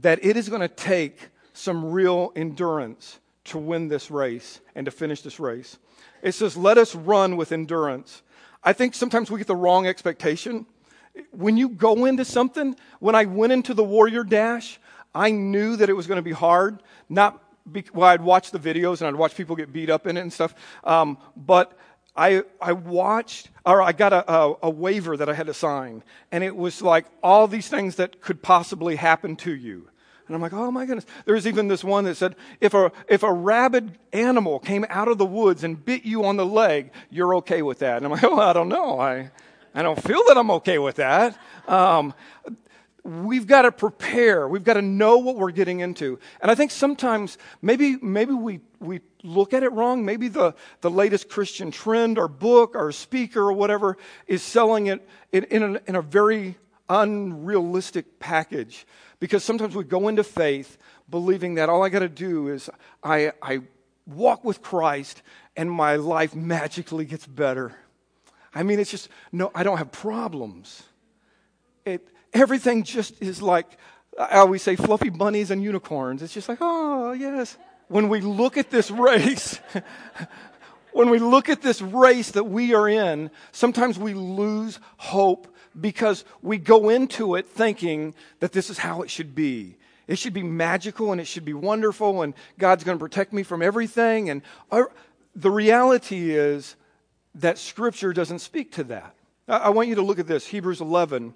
that 0.00 0.24
it 0.24 0.36
is 0.36 0.48
going 0.48 0.62
to 0.62 0.68
take 0.68 1.28
some 1.52 1.92
real 1.92 2.32
endurance 2.34 3.20
to 3.46 3.58
win 3.58 3.88
this 3.88 4.10
race 4.10 4.60
and 4.74 4.84
to 4.84 4.90
finish 4.90 5.22
this 5.22 5.40
race. 5.40 5.78
It 6.22 6.32
says, 6.32 6.56
let 6.56 6.78
us 6.78 6.94
run 6.94 7.36
with 7.36 7.52
endurance. 7.52 8.22
I 8.62 8.72
think 8.72 8.94
sometimes 8.94 9.30
we 9.30 9.38
get 9.38 9.46
the 9.46 9.56
wrong 9.56 9.86
expectation. 9.86 10.66
When 11.30 11.56
you 11.56 11.68
go 11.68 12.04
into 12.04 12.24
something, 12.24 12.76
when 13.00 13.14
I 13.14 13.24
went 13.24 13.52
into 13.52 13.74
the 13.74 13.84
Warrior 13.84 14.24
Dash, 14.24 14.78
I 15.14 15.30
knew 15.30 15.76
that 15.76 15.88
it 15.88 15.94
was 15.94 16.06
going 16.06 16.18
to 16.18 16.22
be 16.22 16.32
hard. 16.32 16.82
Not 17.08 17.42
be, 17.70 17.84
well, 17.92 18.08
I'd 18.08 18.22
watch 18.22 18.50
the 18.50 18.58
videos 18.58 19.00
and 19.00 19.08
I'd 19.08 19.14
watch 19.14 19.34
people 19.34 19.56
get 19.56 19.72
beat 19.72 19.90
up 19.90 20.06
in 20.06 20.16
it 20.16 20.20
and 20.20 20.32
stuff. 20.32 20.54
Um, 20.84 21.18
but 21.36 21.78
I, 22.16 22.44
I 22.60 22.72
watched, 22.72 23.50
or 23.64 23.82
I 23.82 23.92
got 23.92 24.12
a, 24.12 24.32
a, 24.32 24.56
a 24.64 24.70
waiver 24.70 25.16
that 25.16 25.28
I 25.28 25.34
had 25.34 25.46
to 25.46 25.54
sign, 25.54 26.02
and 26.32 26.42
it 26.42 26.56
was 26.56 26.80
like 26.80 27.06
all 27.22 27.46
these 27.46 27.68
things 27.68 27.96
that 27.96 28.20
could 28.22 28.42
possibly 28.42 28.96
happen 28.96 29.36
to 29.36 29.54
you. 29.54 29.88
And 30.26 30.34
I'm 30.34 30.42
like, 30.42 30.52
oh 30.52 30.70
my 30.70 30.86
goodness. 30.86 31.06
There's 31.24 31.46
even 31.46 31.68
this 31.68 31.84
one 31.84 32.04
that 32.04 32.16
said, 32.16 32.34
if 32.60 32.74
a, 32.74 32.90
if 33.08 33.22
a 33.22 33.32
rabid 33.32 33.98
animal 34.12 34.58
came 34.58 34.84
out 34.88 35.08
of 35.08 35.18
the 35.18 35.26
woods 35.26 35.62
and 35.62 35.82
bit 35.82 36.04
you 36.04 36.24
on 36.24 36.36
the 36.36 36.46
leg, 36.46 36.90
you're 37.10 37.36
okay 37.36 37.62
with 37.62 37.78
that. 37.80 37.98
And 37.98 38.06
I'm 38.06 38.12
like, 38.12 38.24
oh, 38.24 38.38
I 38.38 38.52
don't 38.52 38.68
know. 38.68 38.98
I, 38.98 39.30
I 39.74 39.82
don't 39.82 40.02
feel 40.02 40.22
that 40.28 40.36
I'm 40.36 40.50
okay 40.52 40.78
with 40.78 40.96
that. 40.96 41.38
Um, 41.68 42.14
we've 43.04 43.46
got 43.46 43.62
to 43.62 43.72
prepare. 43.72 44.48
We've 44.48 44.64
got 44.64 44.74
to 44.74 44.82
know 44.82 45.18
what 45.18 45.36
we're 45.36 45.52
getting 45.52 45.80
into. 45.80 46.18
And 46.40 46.50
I 46.50 46.54
think 46.54 46.72
sometimes 46.72 47.38
maybe, 47.62 47.96
maybe 47.98 48.32
we, 48.32 48.60
we 48.80 49.00
look 49.22 49.54
at 49.54 49.62
it 49.62 49.70
wrong. 49.72 50.04
Maybe 50.04 50.28
the, 50.28 50.54
the 50.80 50.90
latest 50.90 51.28
Christian 51.28 51.70
trend 51.70 52.18
or 52.18 52.26
book 52.26 52.74
or 52.74 52.90
speaker 52.90 53.42
or 53.42 53.52
whatever 53.52 53.96
is 54.26 54.42
selling 54.42 54.88
it 54.88 55.06
in, 55.30 55.44
in, 55.44 55.62
a, 55.62 55.80
in 55.86 55.94
a 55.94 56.02
very 56.02 56.56
unrealistic 56.88 58.18
package. 58.18 58.86
Because 59.18 59.44
sometimes 59.44 59.74
we 59.74 59.84
go 59.84 60.08
into 60.08 60.24
faith 60.24 60.76
believing 61.08 61.54
that 61.54 61.68
all 61.68 61.82
I 61.82 61.88
got 61.88 62.00
to 62.00 62.08
do 62.08 62.48
is 62.48 62.68
I, 63.02 63.32
I 63.40 63.60
walk 64.06 64.44
with 64.44 64.62
Christ 64.62 65.22
and 65.56 65.70
my 65.70 65.96
life 65.96 66.34
magically 66.34 67.04
gets 67.04 67.26
better. 67.26 67.74
I 68.54 68.62
mean, 68.62 68.78
it's 68.78 68.90
just, 68.90 69.08
no, 69.32 69.50
I 69.54 69.62
don't 69.62 69.78
have 69.78 69.92
problems. 69.92 70.82
It, 71.84 72.08
everything 72.32 72.82
just 72.82 73.20
is 73.22 73.40
like, 73.42 73.66
I 74.18 74.38
always 74.38 74.62
say 74.62 74.76
fluffy 74.76 75.10
bunnies 75.10 75.50
and 75.50 75.62
unicorns. 75.62 76.22
It's 76.22 76.32
just 76.32 76.48
like, 76.48 76.58
oh, 76.60 77.12
yes. 77.12 77.56
When 77.88 78.08
we 78.08 78.20
look 78.20 78.56
at 78.56 78.70
this 78.70 78.90
race, 78.90 79.60
when 80.92 81.10
we 81.10 81.18
look 81.18 81.48
at 81.48 81.62
this 81.62 81.80
race 81.82 82.30
that 82.32 82.44
we 82.44 82.74
are 82.74 82.88
in, 82.88 83.30
sometimes 83.52 83.98
we 83.98 84.14
lose 84.14 84.80
hope 84.96 85.54
because 85.80 86.24
we 86.42 86.58
go 86.58 86.88
into 86.88 87.34
it 87.34 87.46
thinking 87.46 88.14
that 88.40 88.52
this 88.52 88.70
is 88.70 88.78
how 88.78 89.02
it 89.02 89.10
should 89.10 89.34
be. 89.34 89.76
It 90.06 90.18
should 90.18 90.32
be 90.32 90.42
magical 90.42 91.12
and 91.12 91.20
it 91.20 91.26
should 91.26 91.44
be 91.44 91.54
wonderful 91.54 92.22
and 92.22 92.34
God's 92.58 92.84
going 92.84 92.98
to 92.98 93.02
protect 93.02 93.32
me 93.32 93.42
from 93.42 93.62
everything. 93.62 94.30
And 94.30 94.42
our, 94.70 94.90
the 95.34 95.50
reality 95.50 96.30
is 96.30 96.76
that 97.34 97.58
Scripture 97.58 98.12
doesn't 98.12 98.38
speak 98.38 98.72
to 98.72 98.84
that. 98.84 99.14
I, 99.48 99.56
I 99.56 99.68
want 99.70 99.88
you 99.88 99.96
to 99.96 100.02
look 100.02 100.18
at 100.18 100.26
this. 100.26 100.46
Hebrews 100.46 100.80
11, 100.80 101.34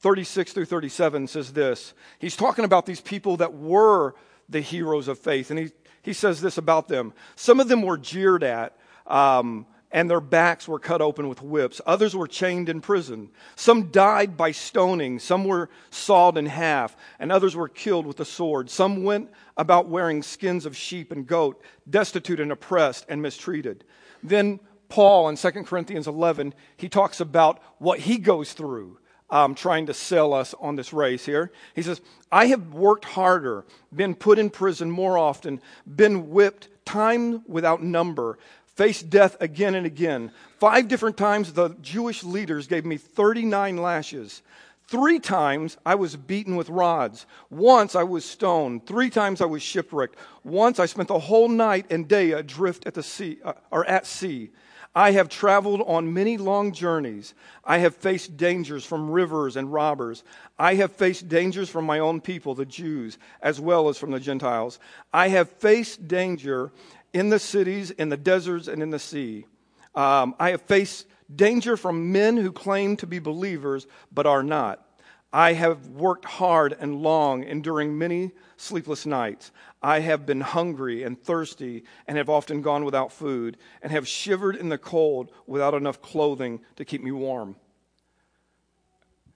36 0.00 0.52
through 0.52 0.64
37 0.64 1.28
says 1.28 1.52
this. 1.52 1.94
He's 2.18 2.36
talking 2.36 2.64
about 2.64 2.86
these 2.86 3.00
people 3.00 3.36
that 3.38 3.54
were 3.54 4.14
the 4.48 4.60
heroes 4.60 5.08
of 5.08 5.18
faith. 5.18 5.50
And 5.50 5.58
he, 5.58 5.70
he 6.02 6.12
says 6.12 6.40
this 6.40 6.58
about 6.58 6.88
them. 6.88 7.12
Some 7.36 7.60
of 7.60 7.68
them 7.68 7.82
were 7.82 7.98
jeered 7.98 8.42
at. 8.42 8.76
Um, 9.06 9.66
and 9.92 10.08
their 10.08 10.20
backs 10.20 10.68
were 10.68 10.78
cut 10.78 11.00
open 11.00 11.28
with 11.28 11.42
whips. 11.42 11.80
Others 11.84 12.14
were 12.14 12.28
chained 12.28 12.68
in 12.68 12.80
prison. 12.80 13.30
Some 13.56 13.90
died 13.90 14.36
by 14.36 14.52
stoning. 14.52 15.18
Some 15.18 15.44
were 15.44 15.68
sawed 15.90 16.38
in 16.38 16.46
half, 16.46 16.96
and 17.18 17.32
others 17.32 17.56
were 17.56 17.68
killed 17.68 18.06
with 18.06 18.16
the 18.16 18.24
sword. 18.24 18.70
Some 18.70 19.02
went 19.02 19.30
about 19.56 19.88
wearing 19.88 20.22
skins 20.22 20.64
of 20.64 20.76
sheep 20.76 21.10
and 21.10 21.26
goat, 21.26 21.60
destitute 21.88 22.40
and 22.40 22.52
oppressed 22.52 23.04
and 23.08 23.20
mistreated. 23.20 23.84
Then 24.22 24.60
Paul 24.88 25.28
in 25.28 25.36
2 25.36 25.50
Corinthians 25.64 26.06
11, 26.06 26.54
he 26.76 26.88
talks 26.88 27.20
about 27.20 27.60
what 27.78 28.00
he 28.00 28.18
goes 28.18 28.52
through. 28.52 28.98
Um, 29.32 29.54
trying 29.54 29.86
to 29.86 29.94
sell 29.94 30.34
us 30.34 30.56
on 30.58 30.74
this 30.74 30.92
race 30.92 31.24
here. 31.24 31.52
He 31.76 31.82
says, 31.82 32.00
I 32.32 32.46
have 32.46 32.74
worked 32.74 33.04
harder, 33.04 33.64
been 33.94 34.16
put 34.16 34.40
in 34.40 34.50
prison 34.50 34.90
more 34.90 35.16
often, 35.16 35.60
been 35.86 36.30
whipped 36.30 36.66
time 36.84 37.44
without 37.46 37.80
number, 37.80 38.38
faced 38.80 39.10
death 39.10 39.36
again 39.40 39.74
and 39.74 39.84
again. 39.84 40.32
Five 40.58 40.88
different 40.88 41.18
times 41.18 41.52
the 41.52 41.76
Jewish 41.82 42.24
leaders 42.24 42.66
gave 42.66 42.86
me 42.86 42.96
39 42.96 43.76
lashes. 43.76 44.40
Three 44.86 45.18
times 45.18 45.76
I 45.84 45.96
was 45.96 46.16
beaten 46.16 46.56
with 46.56 46.70
rods. 46.70 47.26
Once 47.50 47.94
I 47.94 48.04
was 48.04 48.24
stoned. 48.24 48.86
Three 48.86 49.10
times 49.10 49.42
I 49.42 49.44
was 49.44 49.62
shipwrecked. 49.62 50.16
Once 50.44 50.78
I 50.78 50.86
spent 50.86 51.08
the 51.08 51.18
whole 51.18 51.50
night 51.50 51.92
and 51.92 52.08
day 52.08 52.32
adrift 52.32 52.86
at 52.86 52.94
the 52.94 53.02
sea 53.02 53.36
uh, 53.44 53.52
or 53.70 53.84
at 53.84 54.06
sea. 54.06 54.50
I 54.94 55.12
have 55.12 55.28
traveled 55.28 55.82
on 55.86 56.14
many 56.14 56.38
long 56.38 56.72
journeys. 56.72 57.34
I 57.62 57.78
have 57.78 57.94
faced 57.94 58.36
dangers 58.36 58.84
from 58.84 59.10
rivers 59.10 59.56
and 59.56 59.72
robbers. 59.72 60.24
I 60.58 60.74
have 60.76 60.90
faced 60.90 61.28
dangers 61.28 61.68
from 61.68 61.84
my 61.84 61.98
own 61.98 62.20
people, 62.20 62.54
the 62.54 62.64
Jews, 62.64 63.18
as 63.42 63.60
well 63.60 63.88
as 63.90 63.98
from 63.98 64.10
the 64.10 64.18
Gentiles. 64.18 64.80
I 65.12 65.28
have 65.28 65.50
faced 65.50 66.08
danger 66.08 66.72
in 67.12 67.28
the 67.28 67.38
cities, 67.38 67.90
in 67.90 68.08
the 68.08 68.16
deserts, 68.16 68.68
and 68.68 68.82
in 68.82 68.90
the 68.90 68.98
sea. 68.98 69.46
Um, 69.94 70.34
I 70.38 70.50
have 70.50 70.62
faced 70.62 71.06
danger 71.34 71.76
from 71.76 72.12
men 72.12 72.36
who 72.36 72.52
claim 72.52 72.96
to 72.98 73.06
be 73.06 73.18
believers 73.18 73.86
but 74.12 74.26
are 74.26 74.42
not. 74.42 74.86
I 75.32 75.52
have 75.52 75.86
worked 75.88 76.24
hard 76.24 76.76
and 76.78 77.02
long, 77.02 77.44
enduring 77.44 77.96
many 77.96 78.32
sleepless 78.56 79.06
nights. 79.06 79.52
I 79.80 80.00
have 80.00 80.26
been 80.26 80.40
hungry 80.40 81.04
and 81.04 81.20
thirsty 81.20 81.84
and 82.08 82.18
have 82.18 82.28
often 82.28 82.62
gone 82.62 82.84
without 82.84 83.12
food 83.12 83.56
and 83.80 83.92
have 83.92 84.08
shivered 84.08 84.56
in 84.56 84.68
the 84.68 84.78
cold 84.78 85.30
without 85.46 85.74
enough 85.74 86.02
clothing 86.02 86.60
to 86.76 86.84
keep 86.84 87.02
me 87.02 87.12
warm. 87.12 87.56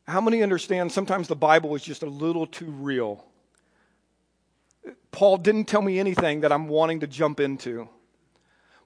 How 0.06 0.20
many 0.20 0.42
understand 0.42 0.92
sometimes 0.92 1.28
the 1.28 1.36
Bible 1.36 1.74
is 1.74 1.82
just 1.82 2.02
a 2.02 2.10
little 2.10 2.46
too 2.46 2.70
real? 2.70 3.24
Paul 5.14 5.36
didn't 5.36 5.66
tell 5.66 5.80
me 5.80 6.00
anything 6.00 6.40
that 6.40 6.50
I'm 6.50 6.66
wanting 6.66 6.98
to 6.98 7.06
jump 7.06 7.38
into. 7.38 7.88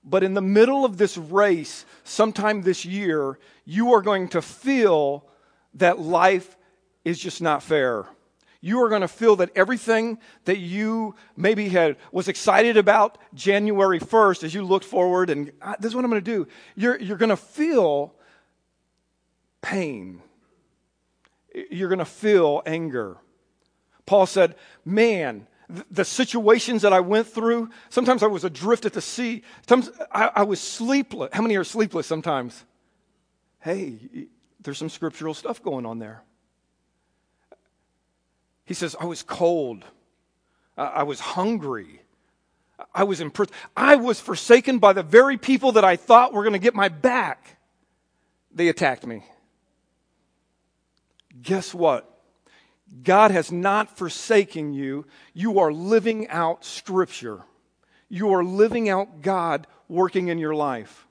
But 0.04 0.22
in 0.22 0.34
the 0.34 0.42
middle 0.42 0.84
of 0.84 0.98
this 0.98 1.16
race, 1.16 1.86
sometime 2.04 2.60
this 2.60 2.84
year, 2.84 3.38
you 3.64 3.94
are 3.94 4.02
going 4.02 4.28
to 4.28 4.42
feel 4.42 5.24
that 5.72 5.98
life 5.98 6.58
is 7.02 7.18
just 7.18 7.40
not 7.40 7.62
fair. 7.62 8.04
You 8.60 8.82
are 8.82 8.90
going 8.90 9.00
to 9.00 9.08
feel 9.08 9.36
that 9.36 9.52
everything 9.56 10.18
that 10.44 10.58
you 10.58 11.14
maybe 11.34 11.70
had 11.70 11.96
was 12.12 12.28
excited 12.28 12.76
about 12.76 13.16
January 13.32 13.98
1st 13.98 14.44
as 14.44 14.52
you 14.52 14.64
looked 14.64 14.84
forward 14.84 15.30
and 15.30 15.50
ah, 15.62 15.76
this 15.80 15.92
is 15.92 15.96
what 15.96 16.04
I'm 16.04 16.10
going 16.10 16.22
to 16.22 16.30
do. 16.30 16.46
You're, 16.76 17.00
you're 17.00 17.16
going 17.16 17.30
to 17.30 17.38
feel 17.38 18.12
pain. 19.62 20.20
You're 21.70 21.88
going 21.88 22.00
to 22.00 22.04
feel 22.04 22.62
anger. 22.66 23.16
Paul 24.04 24.26
said, 24.26 24.56
Man, 24.84 25.46
the 25.90 26.04
situations 26.04 26.82
that 26.82 26.92
I 26.92 27.00
went 27.00 27.26
through. 27.26 27.70
Sometimes 27.90 28.22
I 28.22 28.26
was 28.26 28.44
adrift 28.44 28.86
at 28.86 28.94
the 28.94 29.02
sea. 29.02 29.42
Sometimes 29.68 29.94
I, 30.10 30.30
I 30.36 30.42
was 30.44 30.60
sleepless. 30.60 31.30
How 31.32 31.42
many 31.42 31.56
are 31.56 31.64
sleepless 31.64 32.06
sometimes? 32.06 32.64
Hey, 33.60 34.28
there's 34.60 34.78
some 34.78 34.88
scriptural 34.88 35.34
stuff 35.34 35.62
going 35.62 35.84
on 35.84 35.98
there. 35.98 36.22
He 38.64 38.74
says, 38.74 38.96
I 39.00 39.04
was 39.04 39.22
cold. 39.22 39.84
I 40.76 41.02
was 41.02 41.20
hungry. 41.20 42.02
I 42.94 43.04
was 43.04 43.20
in 43.20 43.30
prison. 43.30 43.54
I 43.76 43.96
was 43.96 44.20
forsaken 44.20 44.78
by 44.78 44.92
the 44.92 45.02
very 45.02 45.36
people 45.36 45.72
that 45.72 45.84
I 45.84 45.96
thought 45.96 46.32
were 46.32 46.42
going 46.42 46.52
to 46.52 46.58
get 46.58 46.74
my 46.74 46.88
back. 46.88 47.56
They 48.54 48.68
attacked 48.68 49.06
me. 49.06 49.24
Guess 51.42 51.74
what? 51.74 52.07
God 53.02 53.30
has 53.30 53.52
not 53.52 53.96
forsaken 53.96 54.72
you. 54.72 55.06
You 55.34 55.58
are 55.60 55.72
living 55.72 56.28
out 56.28 56.64
Scripture. 56.64 57.42
You 58.08 58.32
are 58.34 58.44
living 58.44 58.88
out 58.88 59.22
God 59.22 59.66
working 59.88 60.28
in 60.28 60.38
your 60.38 60.54
life. 60.54 61.06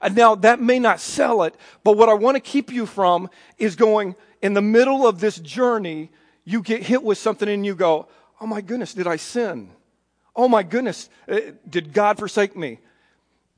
And 0.00 0.14
now, 0.14 0.34
that 0.36 0.60
may 0.60 0.78
not 0.78 1.00
sell 1.00 1.44
it, 1.44 1.54
but 1.82 1.96
what 1.96 2.10
I 2.10 2.14
want 2.14 2.36
to 2.36 2.40
keep 2.40 2.70
you 2.70 2.84
from 2.84 3.30
is 3.56 3.74
going 3.74 4.14
in 4.42 4.52
the 4.52 4.60
middle 4.60 5.06
of 5.06 5.18
this 5.18 5.38
journey, 5.38 6.10
you 6.44 6.60
get 6.60 6.82
hit 6.82 7.02
with 7.02 7.16
something 7.16 7.48
and 7.48 7.64
you 7.64 7.74
go, 7.74 8.08
Oh 8.40 8.46
my 8.46 8.60
goodness, 8.60 8.92
did 8.92 9.06
I 9.06 9.16
sin? 9.16 9.70
Oh 10.36 10.48
my 10.48 10.62
goodness, 10.62 11.08
uh, 11.28 11.40
did 11.68 11.94
God 11.94 12.18
forsake 12.18 12.54
me? 12.56 12.80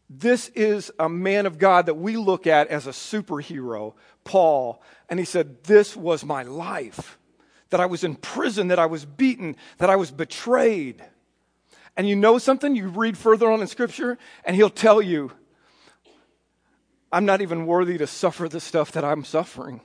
This 0.08 0.48
is 0.50 0.92
a 1.00 1.08
man 1.08 1.46
of 1.46 1.58
God 1.58 1.86
that 1.86 1.94
we 1.94 2.16
look 2.16 2.46
at 2.46 2.68
as 2.68 2.86
a 2.86 2.90
superhero, 2.90 3.94
Paul. 4.22 4.80
And 5.08 5.18
he 5.18 5.24
said, 5.24 5.64
This 5.64 5.96
was 5.96 6.24
my 6.24 6.44
life. 6.44 7.18
That 7.70 7.80
I 7.80 7.86
was 7.86 8.04
in 8.04 8.16
prison, 8.16 8.68
that 8.68 8.78
I 8.78 8.86
was 8.86 9.04
beaten, 9.04 9.56
that 9.78 9.90
I 9.90 9.96
was 9.96 10.10
betrayed. 10.10 11.02
And 11.96 12.08
you 12.08 12.14
know 12.14 12.38
something? 12.38 12.76
You 12.76 12.88
read 12.88 13.16
further 13.16 13.50
on 13.50 13.60
in 13.60 13.66
Scripture, 13.66 14.18
and 14.44 14.54
he'll 14.54 14.70
tell 14.70 15.00
you, 15.00 15.32
I'm 17.12 17.24
not 17.24 17.40
even 17.40 17.66
worthy 17.66 17.98
to 17.98 18.06
suffer 18.06 18.48
the 18.48 18.60
stuff 18.60 18.92
that 18.92 19.04
I'm 19.04 19.24
suffering. 19.24 19.80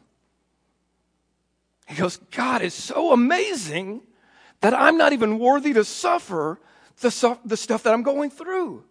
He 1.88 1.96
goes, 1.96 2.18
God 2.32 2.62
is 2.62 2.74
so 2.74 3.14
amazing 3.14 4.02
that 4.62 4.74
I'm 4.74 4.98
not 4.98 5.14
even 5.14 5.40
worthy 5.40 5.74
to 5.74 5.84
suffer 5.84 6.60
the, 7.02 7.12
su- 7.12 7.40
the 7.44 7.58
stuff 7.58 7.84
that 7.84 7.94
I'm 7.94 8.04
going 8.04 8.30
through. 8.30 8.84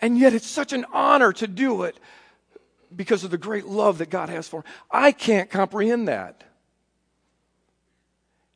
And 0.00 0.18
yet 0.18 0.32
it's 0.32 0.46
such 0.46 0.72
an 0.72 0.86
honor 0.92 1.32
to 1.34 1.46
do 1.46 1.82
it 1.82 1.98
because 2.94 3.22
of 3.22 3.30
the 3.30 3.38
great 3.38 3.66
love 3.66 3.98
that 3.98 4.10
God 4.10 4.28
has 4.28 4.48
for 4.48 4.60
me. 4.60 4.66
I 4.90 5.12
can't 5.12 5.50
comprehend 5.50 6.08
that. 6.08 6.44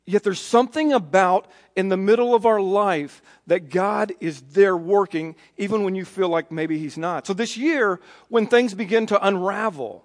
Yet 0.07 0.23
there's 0.23 0.41
something 0.41 0.93
about 0.93 1.47
in 1.77 1.89
the 1.89 1.97
middle 1.97 2.35
of 2.35 2.45
our 2.45 2.61
life 2.61 3.23
that 3.47 3.71
God 3.71 4.13
is 4.21 4.43
there 4.43 4.77
working, 4.77 5.35
even 5.57 5.83
when 5.83 5.95
you 5.95 6.05
feel 6.05 6.29
like 6.29 6.53
maybe 6.53 6.79
He's 6.79 6.99
not. 6.99 7.27
So 7.27 7.33
this 7.33 7.57
year, 7.57 8.01
when 8.29 8.47
things 8.47 8.75
begin 8.75 9.07
to 9.07 9.27
unravel, 9.27 10.05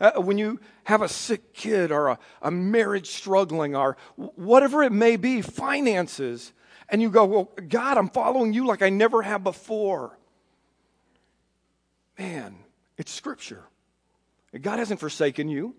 uh, 0.00 0.12
when 0.20 0.36
you 0.36 0.58
have 0.84 1.00
a 1.00 1.08
sick 1.08 1.54
kid 1.54 1.92
or 1.92 2.08
a, 2.08 2.18
a 2.42 2.50
marriage 2.50 3.10
struggling 3.10 3.76
or 3.76 3.96
whatever 4.16 4.82
it 4.82 4.92
may 4.92 5.16
be, 5.16 5.42
finances, 5.42 6.52
and 6.88 7.00
you 7.00 7.08
go, 7.08 7.24
Well, 7.24 7.50
God, 7.68 7.98
I'm 7.98 8.08
following 8.08 8.52
you 8.52 8.66
like 8.66 8.82
I 8.82 8.88
never 8.88 9.22
have 9.22 9.44
before. 9.44 10.18
Man, 12.18 12.56
it's 12.98 13.12
Scripture. 13.12 13.62
God 14.60 14.78
hasn't 14.78 15.00
forsaken 15.00 15.48
you. 15.48 15.74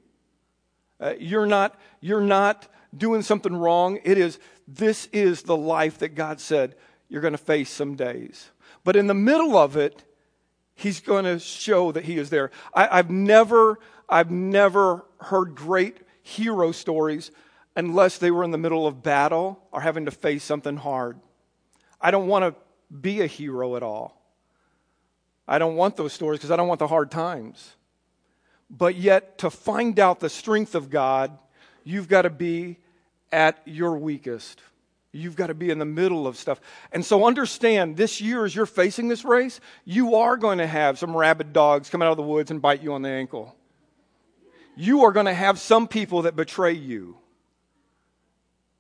Uh, 1.00 1.13
you're 1.19 1.45
not, 1.45 1.79
you're 2.00 2.21
not 2.21 2.67
doing 2.96 3.22
something 3.22 3.56
wrong. 3.56 4.00
It 4.03 4.17
is, 4.17 4.39
this 4.67 5.08
is 5.12 5.44
the 5.44 5.58
life 5.58 6.00
that 6.00 6.15
God 6.15 6.39
said 6.39 6.75
you're 7.10 7.22
going 7.22 7.34
to 7.34 7.38
face 7.38 7.70
some 7.70 7.96
days. 7.96 8.50
But 8.84 8.96
in 8.96 9.08
the 9.08 9.13
middle 9.13 9.58
of 9.58 9.77
it, 9.77 10.03
He's 10.75 11.00
going 11.00 11.25
to 11.25 11.39
show 11.39 11.91
that 11.91 12.06
He 12.06 12.17
is 12.17 12.29
there. 12.29 12.51
I, 12.74 13.00
I've 13.00 13.10
never, 13.10 13.79
I've 14.08 14.29
never 14.29 15.06
heard 15.20 15.56
great 15.56 15.98
hero 16.22 16.72
stories 16.72 17.32
unless 17.75 18.17
they 18.17 18.32
were 18.32 18.44
in 18.44 18.51
the 18.51 18.58
middle 18.58 18.86
of 18.86 19.01
battle 19.01 19.60
or 19.72 19.82
having 19.82 20.06
to 20.06 20.12
face 20.12 20.44
something 20.44 20.77
hard. 20.77 21.20
I 22.00 22.12
don't 22.12 22.27
want 22.27 22.44
to 22.44 22.56
be 22.94 23.22
a 23.22 23.27
hero 23.27 23.75
at 23.75 23.84
all. 23.84 24.22
I 25.48 25.60
don't 25.60 25.75
want 25.75 25.96
those 25.96 26.13
stories 26.13 26.39
because 26.39 26.51
I 26.51 26.58
don't 26.58 26.67
want 26.67 26.79
the 26.79 26.88
hard 26.88 27.10
times. 27.10 27.75
But 28.70 28.96
yet, 28.96 29.38
to 29.39 29.50
find 29.50 29.98
out 30.00 30.20
the 30.20 30.29
strength 30.29 30.75
of 30.75 30.89
God, 30.89 31.38
you've 31.88 32.08
got 32.08 32.24
to 32.24 32.29
be 32.29 32.77
at 33.32 33.60
your 33.65 33.98
weakest. 33.98 34.62
You've 35.12 35.36
got 35.36 35.48
to 35.48 35.53
be 35.53 35.70
in 35.70 35.79
the 35.79 35.86
middle 35.86 36.27
of 36.27 36.38
stuff. 36.38 36.60
And 36.91 37.03
so 37.03 37.25
understand 37.25 37.98
this 37.98 38.22
year, 38.22 38.46
as 38.46 38.56
you're 38.56 38.65
facing 38.65 39.08
this 39.08 39.25
race, 39.25 39.60
you 39.86 40.15
are 40.15 40.38
going 40.38 40.58
to 40.58 40.67
have 40.67 41.00
some 41.00 41.15
rabid 41.15 41.53
dogs 41.53 41.89
come 41.89 42.01
out 42.01 42.12
of 42.12 42.17
the 42.17 42.24
woods 42.24 42.51
and 42.51 42.62
bite 42.62 42.84
you 42.84 42.94
on 42.94 43.01
the 43.01 43.10
ankle. 43.10 43.56
You 44.75 45.03
are 45.03 45.12
going 45.12 45.25
to 45.25 45.34
have 45.34 45.60
some 45.60 45.88
people 45.88 46.24
that 46.24 46.36
betray 46.36 46.74
you. 46.74 47.17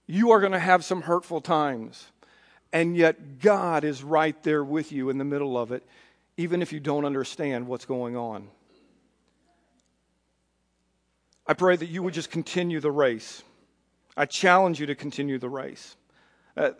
You 0.05 0.31
are 0.31 0.39
going 0.39 0.51
to 0.51 0.59
have 0.59 0.83
some 0.85 1.01
hurtful 1.01 1.41
times. 1.41 2.05
And 2.71 2.95
yet, 2.95 3.39
God 3.39 3.83
is 3.83 4.03
right 4.03 4.41
there 4.43 4.63
with 4.63 4.91
you 4.91 5.09
in 5.09 5.17
the 5.17 5.25
middle 5.25 5.57
of 5.57 5.71
it 5.71 5.83
even 6.37 6.61
if 6.61 6.71
you 6.71 6.79
don't 6.79 7.03
understand 7.03 7.67
what's 7.67 7.85
going 7.85 8.15
on. 8.15 8.47
I 11.47 11.53
pray 11.53 11.75
that 11.75 11.87
you 11.87 12.03
would 12.03 12.13
just 12.13 12.29
continue 12.29 12.79
the 12.79 12.91
race. 12.91 13.43
I 14.15 14.25
challenge 14.25 14.79
you 14.79 14.87
to 14.87 14.95
continue 14.95 15.39
the 15.39 15.49
race. 15.49 15.95
Uh, 16.55 16.71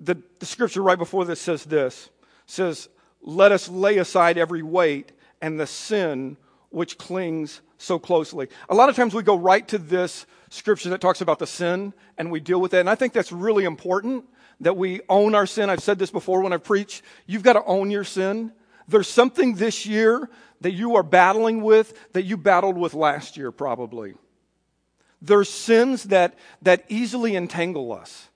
the, 0.00 0.20
the 0.38 0.46
scripture 0.46 0.82
right 0.82 0.98
before 0.98 1.24
this 1.24 1.40
says 1.40 1.64
this 1.64 2.08
says, 2.46 2.88
Let 3.20 3.52
us 3.52 3.68
lay 3.68 3.98
aside 3.98 4.38
every 4.38 4.62
weight 4.62 5.12
and 5.42 5.58
the 5.58 5.66
sin 5.66 6.36
which 6.70 6.98
clings 6.98 7.60
so 7.78 7.98
closely. 7.98 8.48
A 8.68 8.74
lot 8.74 8.88
of 8.88 8.96
times 8.96 9.14
we 9.14 9.22
go 9.22 9.36
right 9.36 9.66
to 9.68 9.78
this 9.78 10.26
scripture 10.50 10.90
that 10.90 11.00
talks 11.00 11.20
about 11.20 11.38
the 11.38 11.46
sin 11.46 11.92
and 12.16 12.30
we 12.30 12.40
deal 12.40 12.60
with 12.60 12.70
that. 12.72 12.80
And 12.80 12.90
I 12.90 12.94
think 12.94 13.12
that's 13.12 13.32
really 13.32 13.64
important 13.64 14.24
that 14.60 14.76
we 14.76 15.00
own 15.08 15.34
our 15.34 15.46
sin. 15.46 15.68
I've 15.68 15.82
said 15.82 15.98
this 15.98 16.10
before 16.10 16.40
when 16.42 16.52
I 16.52 16.56
preach. 16.56 17.02
You've 17.26 17.42
got 17.42 17.54
to 17.54 17.64
own 17.64 17.90
your 17.90 18.04
sin. 18.04 18.52
There's 18.88 19.08
something 19.08 19.54
this 19.54 19.86
year 19.86 20.30
that 20.64 20.72
you 20.72 20.96
are 20.96 21.02
battling 21.02 21.62
with 21.62 21.92
that 22.14 22.22
you 22.22 22.38
battled 22.38 22.78
with 22.78 22.94
last 22.94 23.36
year, 23.36 23.52
probably. 23.52 24.14
There's 25.20 25.50
sins 25.50 26.04
that, 26.04 26.38
that 26.62 26.86
easily 26.88 27.36
entangle 27.36 27.92
us. 27.92 28.28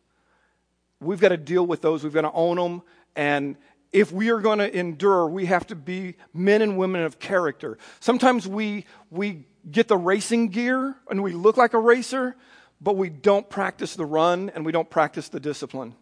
We've 1.00 1.20
got 1.20 1.30
to 1.30 1.38
deal 1.38 1.66
with 1.66 1.80
those, 1.80 2.04
we've 2.04 2.12
got 2.12 2.22
to 2.22 2.32
own 2.32 2.58
them. 2.58 2.82
And 3.16 3.56
if 3.92 4.12
we 4.12 4.28
are 4.28 4.40
going 4.40 4.58
to 4.58 4.78
endure, 4.78 5.26
we 5.26 5.46
have 5.46 5.66
to 5.68 5.74
be 5.74 6.16
men 6.34 6.60
and 6.60 6.76
women 6.76 7.02
of 7.02 7.18
character. 7.18 7.78
Sometimes 7.98 8.46
we, 8.46 8.84
we 9.10 9.46
get 9.70 9.88
the 9.88 9.96
racing 9.96 10.48
gear 10.48 10.96
and 11.10 11.22
we 11.22 11.32
look 11.32 11.56
like 11.56 11.72
a 11.72 11.78
racer, 11.78 12.36
but 12.78 12.94
we 12.94 13.08
don't 13.08 13.48
practice 13.48 13.96
the 13.96 14.04
run 14.04 14.50
and 14.54 14.66
we 14.66 14.72
don't 14.72 14.90
practice 14.90 15.30
the 15.30 15.40
discipline 15.40 15.94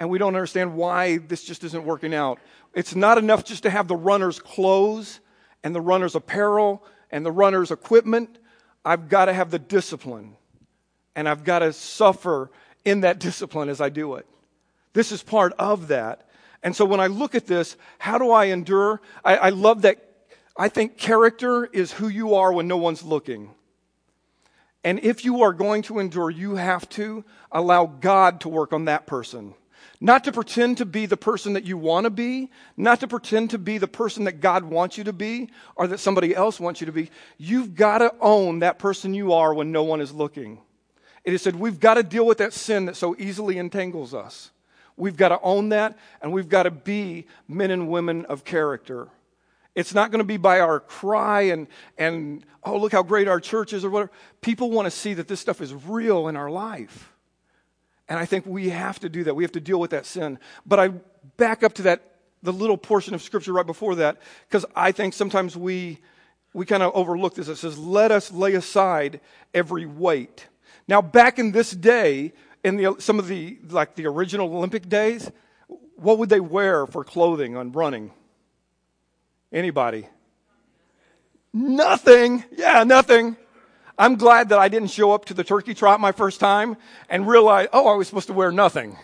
and 0.00 0.08
we 0.08 0.18
don't 0.18 0.34
understand 0.34 0.74
why 0.74 1.18
this 1.18 1.44
just 1.44 1.64
isn't 1.64 1.84
working 1.84 2.14
out. 2.14 2.38
It's 2.74 2.94
not 2.94 3.18
enough 3.18 3.44
just 3.44 3.64
to 3.64 3.70
have 3.70 3.88
the 3.88 3.96
runner's 3.96 4.38
clothes 4.38 5.20
and 5.64 5.74
the 5.74 5.80
runner's 5.80 6.14
apparel 6.14 6.84
and 7.10 7.24
the 7.24 7.32
runner's 7.32 7.70
equipment. 7.70 8.38
I've 8.84 9.08
got 9.08 9.26
to 9.26 9.32
have 9.32 9.50
the 9.50 9.58
discipline, 9.58 10.36
and 11.16 11.28
I've 11.28 11.44
got 11.44 11.60
to 11.60 11.72
suffer 11.72 12.50
in 12.84 13.00
that 13.00 13.18
discipline 13.20 13.68
as 13.68 13.80
I 13.80 13.88
do 13.88 14.14
it. 14.14 14.26
This 14.92 15.12
is 15.12 15.22
part 15.22 15.52
of 15.58 15.88
that. 15.88 16.28
And 16.62 16.74
so 16.74 16.84
when 16.84 17.00
I 17.00 17.06
look 17.06 17.34
at 17.34 17.46
this, 17.46 17.76
how 17.98 18.18
do 18.18 18.30
I 18.30 18.46
endure? 18.46 19.00
I, 19.24 19.36
I 19.36 19.48
love 19.50 19.82
that. 19.82 20.04
I 20.56 20.68
think 20.68 20.96
character 20.96 21.66
is 21.66 21.92
who 21.92 22.08
you 22.08 22.34
are 22.34 22.52
when 22.52 22.66
no 22.66 22.76
one's 22.76 23.04
looking. 23.04 23.50
And 24.82 24.98
if 25.00 25.24
you 25.24 25.42
are 25.42 25.52
going 25.52 25.82
to 25.82 25.98
endure, 25.98 26.30
you 26.30 26.56
have 26.56 26.88
to 26.90 27.24
allow 27.52 27.86
God 27.86 28.40
to 28.40 28.48
work 28.48 28.72
on 28.72 28.86
that 28.86 29.06
person. 29.06 29.54
Not 30.00 30.24
to 30.24 30.32
pretend 30.32 30.78
to 30.78 30.86
be 30.86 31.06
the 31.06 31.16
person 31.16 31.54
that 31.54 31.64
you 31.64 31.76
want 31.76 32.04
to 32.04 32.10
be, 32.10 32.50
not 32.76 33.00
to 33.00 33.08
pretend 33.08 33.50
to 33.50 33.58
be 33.58 33.78
the 33.78 33.88
person 33.88 34.24
that 34.24 34.40
God 34.40 34.64
wants 34.64 34.96
you 34.96 35.04
to 35.04 35.12
be 35.12 35.50
or 35.74 35.88
that 35.88 35.98
somebody 35.98 36.36
else 36.36 36.60
wants 36.60 36.80
you 36.80 36.86
to 36.86 36.92
be. 36.92 37.10
You've 37.36 37.74
got 37.74 37.98
to 37.98 38.14
own 38.20 38.60
that 38.60 38.78
person 38.78 39.12
you 39.12 39.32
are 39.32 39.52
when 39.52 39.72
no 39.72 39.82
one 39.82 40.00
is 40.00 40.12
looking. 40.12 40.60
It 41.24 41.34
is 41.34 41.42
said 41.42 41.56
we've 41.56 41.80
got 41.80 41.94
to 41.94 42.04
deal 42.04 42.24
with 42.24 42.38
that 42.38 42.52
sin 42.52 42.86
that 42.86 42.96
so 42.96 43.16
easily 43.18 43.58
entangles 43.58 44.14
us. 44.14 44.52
We've 44.96 45.16
got 45.16 45.30
to 45.30 45.40
own 45.42 45.70
that 45.70 45.98
and 46.22 46.32
we've 46.32 46.48
got 46.48 46.62
to 46.62 46.70
be 46.70 47.26
men 47.48 47.72
and 47.72 47.88
women 47.88 48.24
of 48.26 48.44
character. 48.44 49.08
It's 49.74 49.94
not 49.94 50.10
going 50.10 50.20
to 50.20 50.24
be 50.24 50.36
by 50.36 50.60
our 50.60 50.80
cry 50.80 51.42
and, 51.42 51.66
and 51.96 52.44
oh, 52.62 52.78
look 52.78 52.92
how 52.92 53.02
great 53.02 53.28
our 53.28 53.40
church 53.40 53.72
is 53.72 53.84
or 53.84 53.90
whatever. 53.90 54.12
People 54.40 54.70
want 54.70 54.86
to 54.86 54.90
see 54.90 55.14
that 55.14 55.26
this 55.26 55.40
stuff 55.40 55.60
is 55.60 55.74
real 55.74 56.28
in 56.28 56.36
our 56.36 56.50
life. 56.50 57.12
And 58.08 58.18
I 58.18 58.24
think 58.24 58.46
we 58.46 58.70
have 58.70 58.98
to 59.00 59.08
do 59.08 59.24
that. 59.24 59.34
We 59.34 59.44
have 59.44 59.52
to 59.52 59.60
deal 59.60 59.78
with 59.78 59.90
that 59.90 60.06
sin. 60.06 60.38
But 60.64 60.80
I 60.80 60.88
back 61.36 61.62
up 61.62 61.74
to 61.74 61.82
that, 61.82 62.02
the 62.42 62.52
little 62.52 62.76
portion 62.78 63.14
of 63.14 63.22
scripture 63.22 63.52
right 63.52 63.66
before 63.66 63.96
that, 63.96 64.16
because 64.48 64.64
I 64.74 64.92
think 64.92 65.14
sometimes 65.14 65.56
we, 65.56 65.98
we 66.52 66.64
kind 66.64 66.82
of 66.82 66.92
overlook 66.94 67.34
this. 67.34 67.48
It 67.48 67.56
says, 67.56 67.78
let 67.78 68.10
us 68.10 68.32
lay 68.32 68.54
aside 68.54 69.20
every 69.52 69.86
weight. 69.86 70.46
Now, 70.86 71.02
back 71.02 71.38
in 71.38 71.52
this 71.52 71.70
day, 71.70 72.32
in 72.64 72.76
the, 72.76 72.96
some 72.98 73.18
of 73.18 73.28
the, 73.28 73.58
like 73.68 73.94
the 73.94 74.06
original 74.06 74.56
Olympic 74.56 74.88
days, 74.88 75.30
what 75.96 76.18
would 76.18 76.28
they 76.28 76.40
wear 76.40 76.86
for 76.86 77.04
clothing 77.04 77.56
on 77.56 77.72
running? 77.72 78.12
Anybody? 79.52 80.06
Nothing. 81.52 82.44
Yeah, 82.56 82.84
nothing. 82.84 83.36
I'm 83.98 84.14
glad 84.14 84.50
that 84.50 84.58
I 84.58 84.68
didn't 84.68 84.90
show 84.90 85.10
up 85.12 85.24
to 85.26 85.34
the 85.34 85.42
turkey 85.42 85.74
trot 85.74 85.98
my 85.98 86.12
first 86.12 86.38
time 86.38 86.76
and 87.08 87.26
realize, 87.26 87.68
oh, 87.72 87.88
I 87.88 87.96
was 87.96 88.06
supposed 88.06 88.28
to 88.28 88.32
wear 88.32 88.52
nothing. 88.52 88.96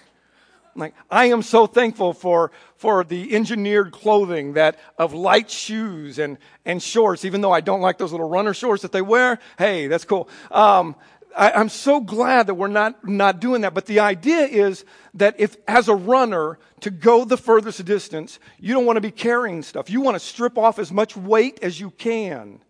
Like, 0.77 0.95
I 1.11 1.27
am 1.27 1.43
so 1.43 1.67
thankful 1.67 2.13
for, 2.13 2.53
for 2.77 3.05
the 3.05 3.35
engineered 3.35 3.93
clothing 3.93 4.55
that 4.55 4.79
of 4.99 5.13
light 5.13 5.51
shoes 5.51 6.19
and, 6.19 6.39
and 6.65 6.83
shorts, 6.83 7.25
even 7.25 7.41
though 7.41 7.53
I 7.53 7.61
don't 7.61 7.81
like 7.81 7.99
those 7.99 8.13
little 8.13 8.29
runner 8.29 8.55
shorts 8.55 8.83
that 8.83 8.93
they 8.93 9.03
wear. 9.03 9.39
Hey, 9.59 9.87
that's 9.89 10.05
cool. 10.05 10.29
Um, 10.51 10.97
I, 11.37 11.53
I'm 11.53 11.69
so 11.69 12.01
glad 12.01 12.47
that 12.47 12.55
we're 12.55 12.69
not, 12.69 13.07
not 13.07 13.41
doing 13.41 13.63
that. 13.63 13.75
But 13.75 13.87
the 13.87 14.01
idea 14.01 14.43
is 14.43 14.85
that 15.15 15.37
if, 15.39 15.57
as 15.67 15.89
a 15.89 15.95
runner, 15.95 16.59
to 16.81 16.91
go 16.91 17.25
the 17.25 17.37
furthest 17.37 17.85
distance, 17.85 18.39
you 18.61 18.75
don't 18.75 18.85
want 18.85 18.97
to 18.97 19.01
be 19.01 19.11
carrying 19.11 19.63
stuff. 19.63 19.91
You 19.91 20.01
want 20.01 20.17
to 20.17 20.21
strip 20.21 20.59
off 20.59 20.79
as 20.79 20.93
much 20.93 21.17
weight 21.17 21.61
as 21.63 21.81
you 21.81 21.91
can 21.91 22.61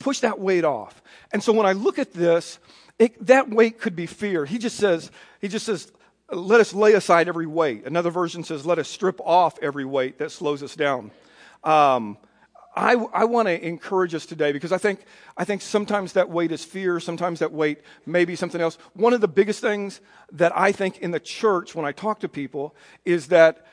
push 0.00 0.20
that 0.20 0.40
weight 0.40 0.64
off. 0.64 1.00
And 1.32 1.40
so 1.42 1.52
when 1.52 1.66
I 1.66 1.72
look 1.72 2.00
at 2.00 2.12
this, 2.12 2.58
it, 2.98 3.24
that 3.26 3.48
weight 3.48 3.78
could 3.78 3.94
be 3.94 4.06
fear. 4.06 4.44
He 4.44 4.58
just 4.58 4.76
says, 4.76 5.12
He 5.40 5.46
just 5.46 5.64
says, 5.64 5.92
let 6.32 6.60
us 6.60 6.72
lay 6.72 6.92
aside 6.92 7.28
every 7.28 7.46
weight. 7.46 7.86
Another 7.86 8.10
version 8.10 8.44
says, 8.44 8.64
let 8.64 8.78
us 8.78 8.88
strip 8.88 9.20
off 9.20 9.58
every 9.60 9.84
weight 9.84 10.18
that 10.18 10.30
slows 10.30 10.62
us 10.62 10.76
down. 10.76 11.10
Um, 11.64 12.18
I, 12.74 12.92
I 13.12 13.24
want 13.24 13.48
to 13.48 13.66
encourage 13.66 14.14
us 14.14 14.26
today 14.26 14.52
because 14.52 14.70
I 14.70 14.78
think, 14.78 15.00
I 15.36 15.44
think 15.44 15.60
sometimes 15.60 16.12
that 16.12 16.30
weight 16.30 16.52
is 16.52 16.64
fear, 16.64 17.00
sometimes 17.00 17.40
that 17.40 17.52
weight 17.52 17.80
may 18.06 18.24
be 18.24 18.36
something 18.36 18.60
else. 18.60 18.78
One 18.94 19.12
of 19.12 19.20
the 19.20 19.28
biggest 19.28 19.60
things 19.60 20.00
that 20.32 20.56
I 20.56 20.70
think 20.70 20.98
in 20.98 21.10
the 21.10 21.18
church 21.18 21.74
when 21.74 21.84
I 21.84 21.92
talk 21.92 22.20
to 22.20 22.28
people 22.28 22.76
is 23.04 23.28
that 23.28 23.66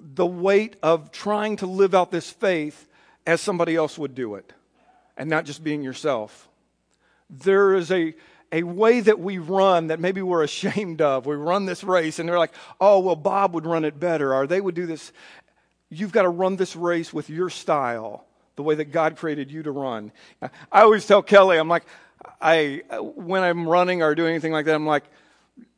the 0.00 0.26
weight 0.26 0.76
of 0.82 1.12
trying 1.12 1.56
to 1.58 1.66
live 1.66 1.94
out 1.94 2.10
this 2.10 2.30
faith 2.30 2.88
as 3.26 3.40
somebody 3.40 3.76
else 3.76 3.96
would 3.96 4.14
do 4.14 4.34
it 4.34 4.52
and 5.16 5.30
not 5.30 5.44
just 5.44 5.64
being 5.64 5.82
yourself. 5.82 6.48
There 7.30 7.74
is 7.74 7.90
a, 7.90 8.14
a 8.52 8.62
way 8.62 9.00
that 9.00 9.18
we 9.18 9.38
run 9.38 9.88
that 9.88 9.98
maybe 10.00 10.22
we're 10.22 10.44
ashamed 10.44 11.00
of. 11.00 11.26
We 11.26 11.34
run 11.34 11.66
this 11.66 11.82
race 11.82 12.18
and 12.18 12.28
they're 12.28 12.38
like, 12.38 12.54
oh, 12.80 13.00
well, 13.00 13.16
Bob 13.16 13.54
would 13.54 13.66
run 13.66 13.84
it 13.84 13.98
better, 13.98 14.34
or 14.34 14.46
they 14.46 14.60
would 14.60 14.74
do 14.74 14.86
this. 14.86 15.12
You've 15.88 16.12
got 16.12 16.22
to 16.22 16.28
run 16.28 16.56
this 16.56 16.76
race 16.76 17.12
with 17.12 17.30
your 17.30 17.50
style, 17.50 18.24
the 18.56 18.62
way 18.62 18.76
that 18.76 18.92
God 18.92 19.16
created 19.16 19.50
you 19.50 19.62
to 19.62 19.70
run. 19.70 20.12
I 20.72 20.82
always 20.82 21.06
tell 21.06 21.22
Kelly, 21.22 21.58
I'm 21.58 21.68
like, 21.68 21.84
I, 22.40 22.82
when 23.14 23.42
I'm 23.42 23.68
running 23.68 24.02
or 24.02 24.14
doing 24.14 24.30
anything 24.30 24.52
like 24.52 24.66
that, 24.66 24.74
I'm 24.74 24.86
like, 24.86 25.04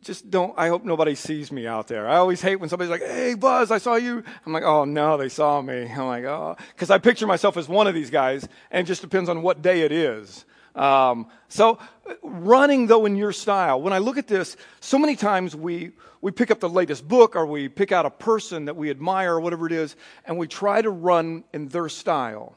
just 0.03 0.31
don't, 0.31 0.55
I 0.57 0.69
hope 0.69 0.85
nobody 0.85 1.15
sees 1.15 1.53
me 1.53 1.67
out 1.67 1.89
there. 1.89 2.09
I 2.09 2.17
always 2.17 2.41
hate 2.41 2.57
when 2.57 2.69
somebody's 2.69 2.91
like, 2.91 3.03
hey, 3.03 3.35
Buzz, 3.35 3.71
I 3.71 3.79
saw 3.79 3.97
you. 3.97 4.23
I'm 4.47 4.53
like, 4.53 4.63
oh, 4.63 4.85
no, 4.85 5.17
they 5.17 5.29
saw 5.29 5.61
me. 5.61 5.83
I'm 5.91 6.07
like, 6.07 6.25
oh, 6.25 6.57
because 6.75 6.91
I 6.91 6.99
picture 6.99 7.27
myself 7.27 7.57
as 7.57 7.69
one 7.69 7.87
of 7.87 7.95
these 7.95 8.11
guys, 8.11 8.49
and 8.71 8.87
it 8.87 8.89
just 8.89 9.03
depends 9.03 9.29
on 9.29 9.43
what 9.43 9.61
day 9.61 9.83
it 9.83 9.93
is. 9.93 10.45
Um, 10.75 11.27
so, 11.49 11.79
running 12.23 12.87
though 12.87 13.05
in 13.05 13.17
your 13.17 13.33
style, 13.33 13.83
when 13.83 13.93
I 13.93 13.99
look 13.99 14.17
at 14.17 14.29
this, 14.29 14.57
so 14.81 14.99
many 14.99 15.17
times 15.17 15.57
we, 15.57 15.91
we 16.21 16.31
pick 16.31 16.51
up 16.51 16.61
the 16.61 16.69
latest 16.69 17.07
book 17.07 17.35
or 17.35 17.45
we 17.47 17.69
pick 17.69 17.91
out 17.91 18.07
a 18.07 18.11
person 18.11 18.67
that 18.67 18.77
we 18.77 18.89
admire 18.89 19.35
or 19.35 19.41
whatever 19.41 19.67
it 19.67 19.73
is, 19.73 19.97
and 20.25 20.39
we 20.39 20.47
try 20.47 20.81
to 20.81 20.91
run 20.91 21.45
in 21.53 21.69
their 21.69 21.89
style. 21.89 22.57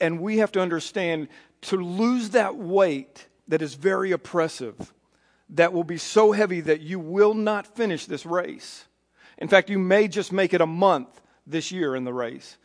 And 0.00 0.20
we 0.20 0.38
have 0.38 0.52
to 0.52 0.60
understand 0.60 1.28
to 1.62 1.76
lose 1.76 2.30
that 2.30 2.56
weight 2.56 3.26
that 3.48 3.62
is 3.62 3.74
very 3.74 4.12
oppressive 4.12 4.92
that 5.50 5.72
will 5.72 5.84
be 5.84 5.98
so 5.98 6.32
heavy 6.32 6.60
that 6.62 6.80
you 6.80 6.98
will 6.98 7.34
not 7.34 7.66
finish 7.66 8.06
this 8.06 8.24
race. 8.24 8.84
In 9.38 9.48
fact, 9.48 9.70
you 9.70 9.78
may 9.78 10.08
just 10.08 10.32
make 10.32 10.54
it 10.54 10.60
a 10.60 10.66
month 10.66 11.20
this 11.46 11.70
year 11.70 11.94
in 11.94 12.04
the 12.04 12.12
race. 12.12 12.56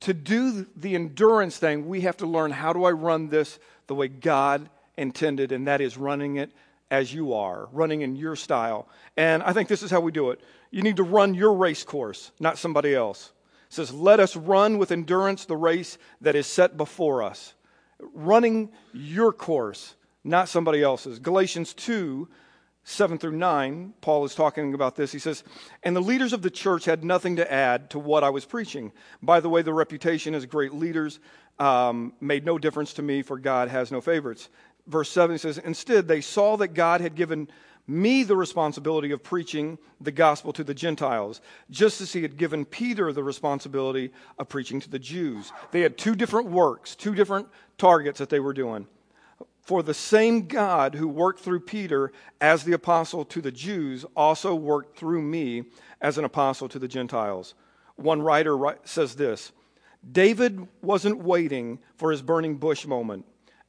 To 0.00 0.14
do 0.14 0.66
the 0.76 0.94
endurance 0.94 1.58
thing, 1.58 1.86
we 1.86 2.02
have 2.02 2.16
to 2.18 2.26
learn 2.26 2.50
how 2.50 2.72
do 2.72 2.84
I 2.84 2.90
run 2.90 3.28
this 3.28 3.58
the 3.86 3.94
way 3.94 4.08
God 4.08 4.68
intended, 4.96 5.52
and 5.52 5.66
that 5.66 5.80
is 5.80 5.96
running 5.96 6.36
it 6.36 6.52
as 6.90 7.12
you 7.14 7.34
are, 7.34 7.68
running 7.72 8.00
in 8.00 8.16
your 8.16 8.34
style. 8.34 8.88
And 9.16 9.42
I 9.42 9.52
think 9.52 9.68
this 9.68 9.82
is 9.82 9.90
how 9.90 10.00
we 10.00 10.10
do 10.10 10.30
it. 10.30 10.40
You 10.70 10.82
need 10.82 10.96
to 10.96 11.02
run 11.02 11.34
your 11.34 11.54
race 11.54 11.84
course, 11.84 12.32
not 12.40 12.58
somebody 12.58 12.94
else. 12.94 13.32
It 13.68 13.74
says, 13.74 13.92
Let 13.92 14.20
us 14.20 14.34
run 14.34 14.78
with 14.78 14.90
endurance 14.90 15.44
the 15.44 15.56
race 15.56 15.98
that 16.20 16.34
is 16.34 16.46
set 16.46 16.76
before 16.76 17.22
us. 17.22 17.54
Running 18.00 18.70
your 18.92 19.32
course 19.32 19.94
not 20.24 20.48
somebody 20.48 20.82
else's. 20.82 21.18
Galatians 21.18 21.74
2 21.74 22.28
7 22.82 23.18
through 23.18 23.36
9, 23.36 23.92
Paul 24.00 24.24
is 24.24 24.34
talking 24.34 24.72
about 24.72 24.96
this. 24.96 25.12
He 25.12 25.18
says, 25.18 25.44
And 25.82 25.94
the 25.94 26.00
leaders 26.00 26.32
of 26.32 26.40
the 26.42 26.50
church 26.50 26.86
had 26.86 27.04
nothing 27.04 27.36
to 27.36 27.52
add 27.52 27.90
to 27.90 27.98
what 27.98 28.24
I 28.24 28.30
was 28.30 28.46
preaching. 28.46 28.90
By 29.22 29.40
the 29.40 29.50
way, 29.50 29.60
the 29.62 29.74
reputation 29.74 30.34
as 30.34 30.46
great 30.46 30.72
leaders 30.72 31.20
um, 31.58 32.14
made 32.20 32.46
no 32.46 32.58
difference 32.58 32.94
to 32.94 33.02
me, 33.02 33.22
for 33.22 33.38
God 33.38 33.68
has 33.68 33.92
no 33.92 34.00
favorites. 34.00 34.48
Verse 34.86 35.10
7 35.10 35.34
he 35.34 35.38
says, 35.38 35.58
Instead, 35.58 36.08
they 36.08 36.22
saw 36.22 36.56
that 36.56 36.68
God 36.68 37.02
had 37.02 37.14
given 37.14 37.48
me 37.86 38.22
the 38.22 38.36
responsibility 38.36 39.10
of 39.10 39.22
preaching 39.22 39.76
the 40.00 40.12
gospel 40.12 40.52
to 40.54 40.64
the 40.64 40.74
Gentiles, 40.74 41.40
just 41.70 42.00
as 42.00 42.12
he 42.12 42.22
had 42.22 42.36
given 42.36 42.64
Peter 42.64 43.12
the 43.12 43.22
responsibility 43.22 44.10
of 44.38 44.48
preaching 44.48 44.80
to 44.80 44.88
the 44.88 44.98
Jews. 44.98 45.52
They 45.70 45.82
had 45.82 45.98
two 45.98 46.14
different 46.14 46.48
works, 46.48 46.94
two 46.94 47.14
different 47.14 47.48
targets 47.78 48.18
that 48.20 48.30
they 48.30 48.40
were 48.40 48.54
doing. 48.54 48.86
For 49.70 49.84
the 49.84 49.94
same 49.94 50.48
God 50.48 50.96
who 50.96 51.06
worked 51.06 51.38
through 51.38 51.60
Peter 51.60 52.10
as 52.40 52.64
the 52.64 52.72
apostle 52.72 53.24
to 53.26 53.40
the 53.40 53.52
Jews 53.52 54.04
also 54.16 54.52
worked 54.52 54.98
through 54.98 55.22
me 55.22 55.62
as 56.00 56.18
an 56.18 56.24
apostle 56.24 56.68
to 56.70 56.80
the 56.80 56.88
Gentiles. 56.88 57.54
One 57.94 58.20
writer 58.20 58.58
says 58.82 59.14
this 59.14 59.52
David 60.10 60.66
wasn't 60.82 61.22
waiting 61.22 61.78
for 61.94 62.10
his 62.10 62.20
burning 62.20 62.56
bush 62.56 62.84
moment. 62.84 63.26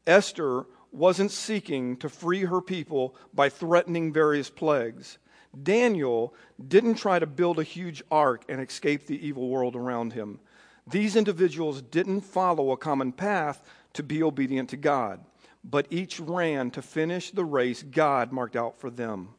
Esther 0.07 0.65
wasn't 0.91 1.29
seeking 1.29 1.95
to 1.97 2.09
free 2.09 2.45
her 2.45 2.61
people 2.61 3.15
by 3.31 3.49
threatening 3.49 4.11
various 4.11 4.49
plagues. 4.49 5.19
Daniel 5.61 6.33
didn't 6.67 6.95
try 6.95 7.19
to 7.19 7.27
build 7.27 7.59
a 7.59 7.63
huge 7.63 8.01
ark 8.09 8.43
and 8.49 8.59
escape 8.59 9.05
the 9.05 9.23
evil 9.23 9.49
world 9.49 9.75
around 9.75 10.13
him. 10.13 10.39
These 10.87 11.15
individuals 11.15 11.83
didn't 11.83 12.21
follow 12.21 12.71
a 12.71 12.77
common 12.77 13.11
path 13.11 13.61
to 13.93 14.01
be 14.01 14.23
obedient 14.23 14.69
to 14.69 14.77
God 14.77 15.19
but 15.63 15.87
each 15.89 16.19
ran 16.19 16.71
to 16.71 16.81
finish 16.81 17.31
the 17.31 17.45
race 17.45 17.83
God 17.83 18.31
marked 18.31 18.55
out 18.55 18.79
for 18.79 18.89
them. 18.89 19.29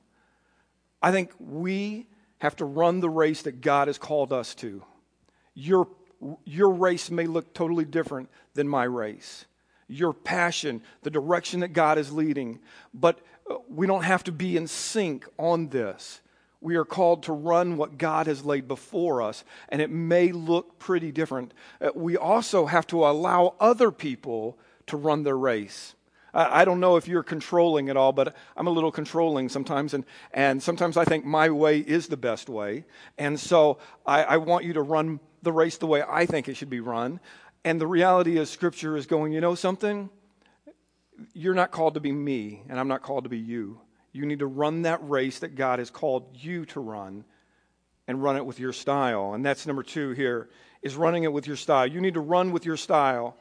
I 1.03 1.11
think 1.11 1.33
we 1.39 2.07
have 2.39 2.57
to 2.57 2.65
run 2.65 3.01
the 3.01 3.11
race 3.11 3.43
that 3.43 3.61
God 3.61 3.89
has 3.89 3.99
called 3.99 4.33
us 4.33 4.55
to. 4.57 4.83
Your, 5.55 5.89
your 6.45 6.71
race 6.71 7.11
may 7.11 7.27
look 7.27 7.55
totally 7.55 7.85
different 7.85 8.29
than 8.55 8.69
my 8.69 8.85
race. 8.85 9.47
Your 9.89 10.13
passion, 10.13 10.83
the 11.03 11.11
direction 11.11 11.61
that 11.61 11.73
God 11.73 11.99
is 11.99 12.13
leading, 12.13 12.61
but 12.95 13.21
uh, 13.51 13.57
we 13.69 13.87
don't 13.87 14.05
have 14.05 14.25
to 14.25 14.33
be 14.33 14.57
in 14.57 14.67
sync 14.67 15.27
on 15.39 15.69
this. 15.69 16.21
We 16.61 16.77
are 16.77 16.85
called 16.85 17.25
to 17.25 17.33
run 17.33 17.77
what 17.77 17.99
God 17.99 18.29
has 18.29 18.45
laid 18.45 18.69
before 18.69 19.21
us, 19.21 19.43
and 19.69 19.83
it 19.83 19.91
may 19.91 20.31
look 20.31 20.79
pretty 20.79 21.11
different. 21.11 21.53
Uh, 21.81 21.91
we 21.95 22.17
also 22.17 22.67
have 22.67 22.87
to 22.89 23.05
allow 23.05 23.55
other 23.59 23.91
people 23.91 24.57
to 24.87 24.97
run 24.97 25.25
their 25.25 25.37
race. 25.37 25.95
I 26.35 26.65
don't 26.65 26.81
know 26.81 26.97
if 26.97 27.07
you're 27.07 27.23
controlling 27.23 27.91
at 27.91 27.97
all, 27.97 28.13
but 28.13 28.35
I'm 28.57 28.67
a 28.67 28.71
little 28.71 28.91
controlling 28.91 29.51
sometimes, 29.51 29.93
and, 29.93 30.05
and 30.33 30.63
sometimes 30.63 30.97
I 30.97 31.05
think 31.05 31.27
my 31.27 31.51
way 31.51 31.79
is 31.79 32.09
the 32.09 32.17
best 32.17 32.49
way. 32.49 32.85
And 33.19 33.39
so 33.39 33.79
I, 34.07 34.23
I 34.25 34.37
want 34.39 34.65
you 34.65 34.73
to 34.75 34.83
run 34.83 35.21
the 35.43 35.53
race 35.53 35.77
the 35.77 35.87
way 35.87 36.03
I 36.09 36.25
think 36.25 36.49
it 36.49 36.57
should 36.57 36.71
be 36.71 36.81
run. 36.81 37.21
And 37.65 37.79
the 37.79 37.87
reality 37.87 38.39
is, 38.39 38.49
Scripture 38.49 38.97
is 38.97 39.07
going, 39.07 39.33
you 39.33 39.43
know 39.43 39.55
something? 39.55 40.09
You're 41.35 41.55
not 41.55 41.71
called 41.71 41.95
to 41.95 42.01
be 42.01 42.13
me, 42.13 42.63
and 42.69 42.81
I'm 42.81 42.89
not 42.89 43.03
called 43.03 43.25
to 43.25 43.31
be 43.31 43.39
you. 43.39 43.81
You 44.13 44.25
need 44.25 44.39
to 44.39 44.47
run 44.47 44.83
that 44.83 45.07
race 45.09 45.39
that 45.41 45.55
God 45.55 45.81
has 45.81 45.91
called 45.91 46.35
you 46.35 46.65
to 46.67 46.81
run 46.81 47.25
and 48.09 48.23
run 48.23 48.37
it 48.37 48.47
with 48.47 48.59
your 48.59 48.73
style. 48.73 49.35
And 49.35 49.45
that's 49.45 49.67
number 49.67 49.83
two 49.83 50.11
here 50.13 50.49
is 50.83 50.97
running 50.97 51.25
it 51.25 51.33
with 51.33 51.47
your 51.47 51.57
style. 51.57 51.87
You 51.87 52.01
need 52.01 52.15
to 52.15 52.21
run 52.21 52.53
with 52.53 52.65
your 52.65 52.77
style 52.77 53.37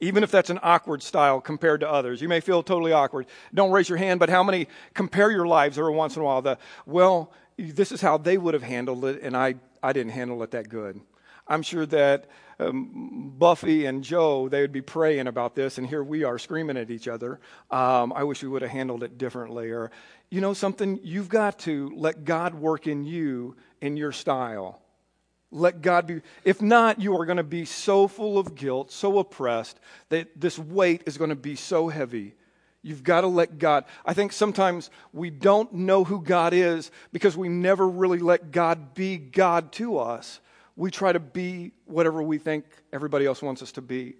even 0.00 0.22
if 0.22 0.30
that's 0.30 0.50
an 0.50 0.58
awkward 0.62 1.02
style 1.02 1.40
compared 1.40 1.80
to 1.80 1.90
others. 1.90 2.20
You 2.20 2.28
may 2.28 2.40
feel 2.40 2.62
totally 2.62 2.92
awkward. 2.92 3.26
Don't 3.54 3.70
raise 3.70 3.88
your 3.88 3.98
hand, 3.98 4.20
but 4.20 4.28
how 4.28 4.42
many 4.42 4.68
compare 4.94 5.30
your 5.30 5.46
lives 5.46 5.78
every 5.78 5.94
once 5.94 6.16
in 6.16 6.22
a 6.22 6.24
while? 6.24 6.42
The, 6.42 6.58
well, 6.84 7.32
this 7.56 7.92
is 7.92 8.00
how 8.00 8.18
they 8.18 8.36
would 8.36 8.54
have 8.54 8.62
handled 8.62 9.04
it, 9.04 9.22
and 9.22 9.36
I, 9.36 9.54
I 9.82 9.92
didn't 9.92 10.12
handle 10.12 10.42
it 10.42 10.50
that 10.50 10.68
good. 10.68 11.00
I'm 11.48 11.62
sure 11.62 11.86
that 11.86 12.26
um, 12.58 13.32
Buffy 13.38 13.86
and 13.86 14.02
Joe, 14.02 14.48
they 14.48 14.60
would 14.60 14.72
be 14.72 14.82
praying 14.82 15.28
about 15.28 15.54
this, 15.54 15.78
and 15.78 15.86
here 15.86 16.02
we 16.02 16.24
are 16.24 16.38
screaming 16.38 16.76
at 16.76 16.90
each 16.90 17.08
other. 17.08 17.40
Um, 17.70 18.12
I 18.12 18.24
wish 18.24 18.42
we 18.42 18.48
would 18.48 18.62
have 18.62 18.70
handled 18.70 19.02
it 19.02 19.16
differently. 19.16 19.70
Or, 19.70 19.90
you 20.30 20.40
know, 20.40 20.54
something, 20.54 20.98
you've 21.02 21.28
got 21.28 21.58
to 21.60 21.92
let 21.94 22.24
God 22.24 22.54
work 22.54 22.86
in 22.86 23.04
you 23.04 23.56
in 23.80 23.96
your 23.96 24.12
style. 24.12 24.82
Let 25.56 25.80
God 25.80 26.06
be. 26.06 26.20
If 26.44 26.60
not, 26.60 27.00
you 27.00 27.18
are 27.18 27.24
going 27.24 27.38
to 27.38 27.42
be 27.42 27.64
so 27.64 28.08
full 28.08 28.38
of 28.38 28.54
guilt, 28.54 28.92
so 28.92 29.18
oppressed, 29.18 29.80
that 30.10 30.38
this 30.38 30.58
weight 30.58 31.02
is 31.06 31.16
going 31.16 31.30
to 31.30 31.36
be 31.36 31.56
so 31.56 31.88
heavy. 31.88 32.34
You've 32.82 33.02
got 33.02 33.22
to 33.22 33.26
let 33.26 33.58
God. 33.58 33.86
I 34.04 34.12
think 34.12 34.32
sometimes 34.32 34.90
we 35.14 35.30
don't 35.30 35.72
know 35.72 36.04
who 36.04 36.20
God 36.20 36.52
is 36.52 36.90
because 37.10 37.38
we 37.38 37.48
never 37.48 37.88
really 37.88 38.18
let 38.18 38.50
God 38.50 38.92
be 38.94 39.16
God 39.16 39.72
to 39.72 39.98
us. 39.98 40.40
We 40.76 40.90
try 40.90 41.12
to 41.12 41.20
be 41.20 41.72
whatever 41.86 42.22
we 42.22 42.36
think 42.36 42.66
everybody 42.92 43.24
else 43.24 43.40
wants 43.40 43.62
us 43.62 43.72
to 43.72 43.82
be. 43.82 44.16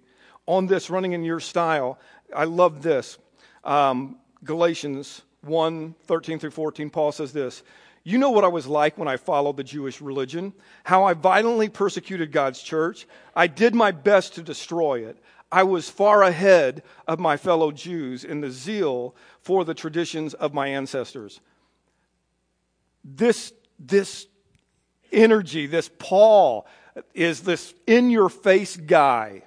On 0.47 0.65
this, 0.65 0.89
running 0.89 1.13
in 1.13 1.23
your 1.23 1.39
style, 1.39 1.99
I 2.35 2.45
love 2.45 2.81
this. 2.81 3.19
Um, 3.63 4.17
Galatians 4.43 5.21
1 5.41 5.93
13 6.05 6.39
through 6.39 6.51
14, 6.51 6.89
Paul 6.89 7.11
says 7.11 7.31
this 7.31 7.61
you 8.07 8.17
know 8.17 8.29
what 8.29 8.45
I 8.45 8.47
was 8.47 8.67
like 8.67 8.97
when 8.97 9.09
I 9.09 9.17
followed 9.17 9.57
the 9.57 9.65
Jewish 9.65 9.99
religion, 9.99 10.53
how 10.85 11.03
I 11.03 11.13
violently 11.13 11.67
persecuted 11.67 12.31
God's 12.31 12.61
church. 12.61 13.05
I 13.35 13.47
did 13.47 13.75
my 13.75 13.91
best 13.91 14.35
to 14.35 14.41
destroy 14.41 15.05
it. 15.05 15.17
I 15.51 15.63
was 15.63 15.89
far 15.89 16.23
ahead 16.23 16.83
of 17.05 17.19
my 17.19 17.35
fellow 17.35 17.69
Jews 17.69 18.23
in 18.23 18.39
the 18.39 18.49
zeal 18.49 19.13
for 19.41 19.65
the 19.65 19.73
traditions 19.73 20.33
of 20.33 20.53
my 20.53 20.69
ancestors. 20.69 21.41
This, 23.03 23.51
this 23.77 24.27
energy, 25.11 25.67
this 25.67 25.89
Paul, 25.99 26.65
is 27.13 27.41
this 27.41 27.73
in 27.87 28.09
your 28.09 28.29
face 28.29 28.77
guy, 28.77 29.41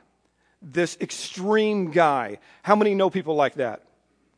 this 0.60 0.98
extreme 1.00 1.92
guy. 1.92 2.40
How 2.62 2.76
many 2.76 2.94
know 2.94 3.08
people 3.08 3.36
like 3.36 3.54
that? 3.54 3.84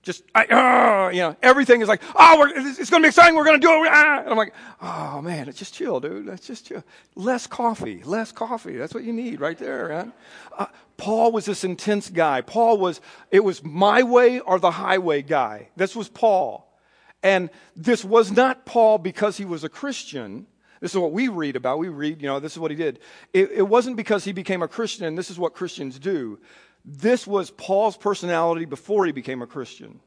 Just, 0.02 0.24
I, 0.34 0.46
uh, 0.46 1.10
you 1.10 1.20
know, 1.20 1.36
everything 1.42 1.80
is 1.80 1.86
like, 1.86 2.02
oh, 2.16 2.50
it's, 2.56 2.80
it's 2.80 2.90
going 2.90 3.02
to 3.02 3.06
be 3.06 3.08
exciting. 3.08 3.36
We're 3.36 3.44
going 3.44 3.60
to 3.60 3.64
do 3.66 3.84
it. 3.84 3.90
Ah. 3.92 4.20
And 4.20 4.30
I'm 4.30 4.36
like, 4.36 4.52
oh 4.80 5.22
man, 5.22 5.48
it's 5.48 5.58
just 5.58 5.74
chill, 5.74 6.00
dude. 6.00 6.26
Let's 6.26 6.46
just 6.46 6.66
chill. 6.66 6.82
Less 7.14 7.46
coffee, 7.46 8.02
less 8.04 8.32
coffee. 8.32 8.76
That's 8.76 8.94
what 8.94 9.04
you 9.04 9.12
need 9.12 9.40
right 9.40 9.56
there, 9.56 9.88
man. 9.88 10.12
Uh, 10.58 10.66
Paul 10.96 11.30
was 11.30 11.44
this 11.44 11.62
intense 11.62 12.10
guy. 12.10 12.40
Paul 12.40 12.78
was, 12.78 13.00
it 13.30 13.44
was 13.44 13.62
my 13.62 14.02
way 14.02 14.40
or 14.40 14.58
the 14.58 14.72
highway 14.72 15.22
guy. 15.22 15.68
This 15.76 15.94
was 15.94 16.08
Paul. 16.08 16.68
And 17.22 17.50
this 17.76 18.04
was 18.04 18.32
not 18.32 18.66
Paul 18.66 18.98
because 18.98 19.36
he 19.36 19.44
was 19.44 19.62
a 19.62 19.68
Christian. 19.68 20.46
This 20.80 20.90
is 20.90 20.98
what 20.98 21.12
we 21.12 21.28
read 21.28 21.54
about. 21.54 21.78
We 21.78 21.88
read, 21.88 22.20
you 22.20 22.26
know, 22.26 22.40
this 22.40 22.52
is 22.52 22.58
what 22.58 22.72
he 22.72 22.76
did. 22.76 22.98
It, 23.32 23.52
it 23.52 23.62
wasn't 23.62 23.96
because 23.96 24.24
he 24.24 24.32
became 24.32 24.62
a 24.62 24.68
Christian, 24.68 25.06
and 25.06 25.16
this 25.16 25.30
is 25.30 25.38
what 25.38 25.54
Christians 25.54 26.00
do. 26.00 26.40
This 26.84 27.26
was 27.26 27.50
Paul's 27.50 27.96
personality 27.96 28.64
before 28.64 29.06
he 29.06 29.12
became 29.12 29.42
a 29.42 29.46
Christian. 29.46 30.00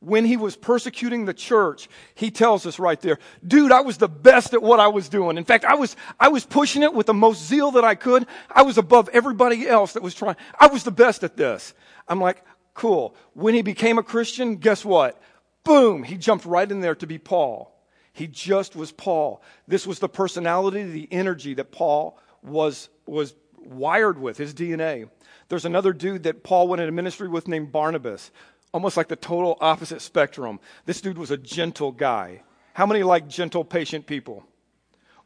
When 0.00 0.24
he 0.24 0.36
was 0.36 0.56
persecuting 0.56 1.24
the 1.24 1.34
church, 1.34 1.88
he 2.14 2.30
tells 2.30 2.66
us 2.66 2.78
right 2.78 3.00
there, 3.00 3.18
dude, 3.46 3.72
I 3.72 3.80
was 3.80 3.96
the 3.96 4.08
best 4.08 4.52
at 4.52 4.62
what 4.62 4.78
I 4.78 4.88
was 4.88 5.08
doing. 5.08 5.38
In 5.38 5.44
fact, 5.44 5.64
I 5.64 5.74
was, 5.74 5.96
I 6.20 6.28
was 6.28 6.44
pushing 6.44 6.82
it 6.82 6.94
with 6.94 7.06
the 7.06 7.14
most 7.14 7.46
zeal 7.46 7.70
that 7.72 7.84
I 7.84 7.94
could. 7.94 8.26
I 8.50 8.62
was 8.62 8.78
above 8.78 9.08
everybody 9.12 9.66
else 9.66 9.94
that 9.94 10.02
was 10.02 10.14
trying. 10.14 10.36
I 10.60 10.66
was 10.66 10.84
the 10.84 10.90
best 10.90 11.24
at 11.24 11.36
this. 11.36 11.74
I'm 12.08 12.20
like, 12.20 12.44
cool. 12.74 13.16
When 13.32 13.54
he 13.54 13.62
became 13.62 13.98
a 13.98 14.02
Christian, 14.02 14.56
guess 14.56 14.84
what? 14.84 15.20
Boom, 15.64 16.02
he 16.02 16.16
jumped 16.16 16.44
right 16.44 16.70
in 16.70 16.80
there 16.80 16.94
to 16.94 17.06
be 17.06 17.18
Paul. 17.18 17.72
He 18.12 18.26
just 18.26 18.76
was 18.76 18.92
Paul. 18.92 19.42
This 19.66 19.86
was 19.86 19.98
the 19.98 20.08
personality, 20.08 20.84
the 20.84 21.08
energy 21.10 21.54
that 21.54 21.72
Paul 21.72 22.18
was, 22.42 22.88
was 23.06 23.34
wired 23.58 24.18
with, 24.18 24.38
his 24.38 24.54
DNA. 24.54 25.08
There's 25.48 25.64
another 25.64 25.92
dude 25.92 26.24
that 26.24 26.42
Paul 26.42 26.68
went 26.68 26.80
into 26.80 26.92
ministry 26.92 27.28
with 27.28 27.48
named 27.48 27.72
Barnabas, 27.72 28.30
almost 28.72 28.96
like 28.96 29.08
the 29.08 29.16
total 29.16 29.56
opposite 29.60 30.02
spectrum. 30.02 30.58
This 30.84 31.00
dude 31.00 31.18
was 31.18 31.30
a 31.30 31.36
gentle 31.36 31.92
guy. 31.92 32.42
How 32.74 32.86
many 32.86 33.02
like 33.02 33.28
gentle, 33.28 33.64
patient 33.64 34.06
people? 34.06 34.44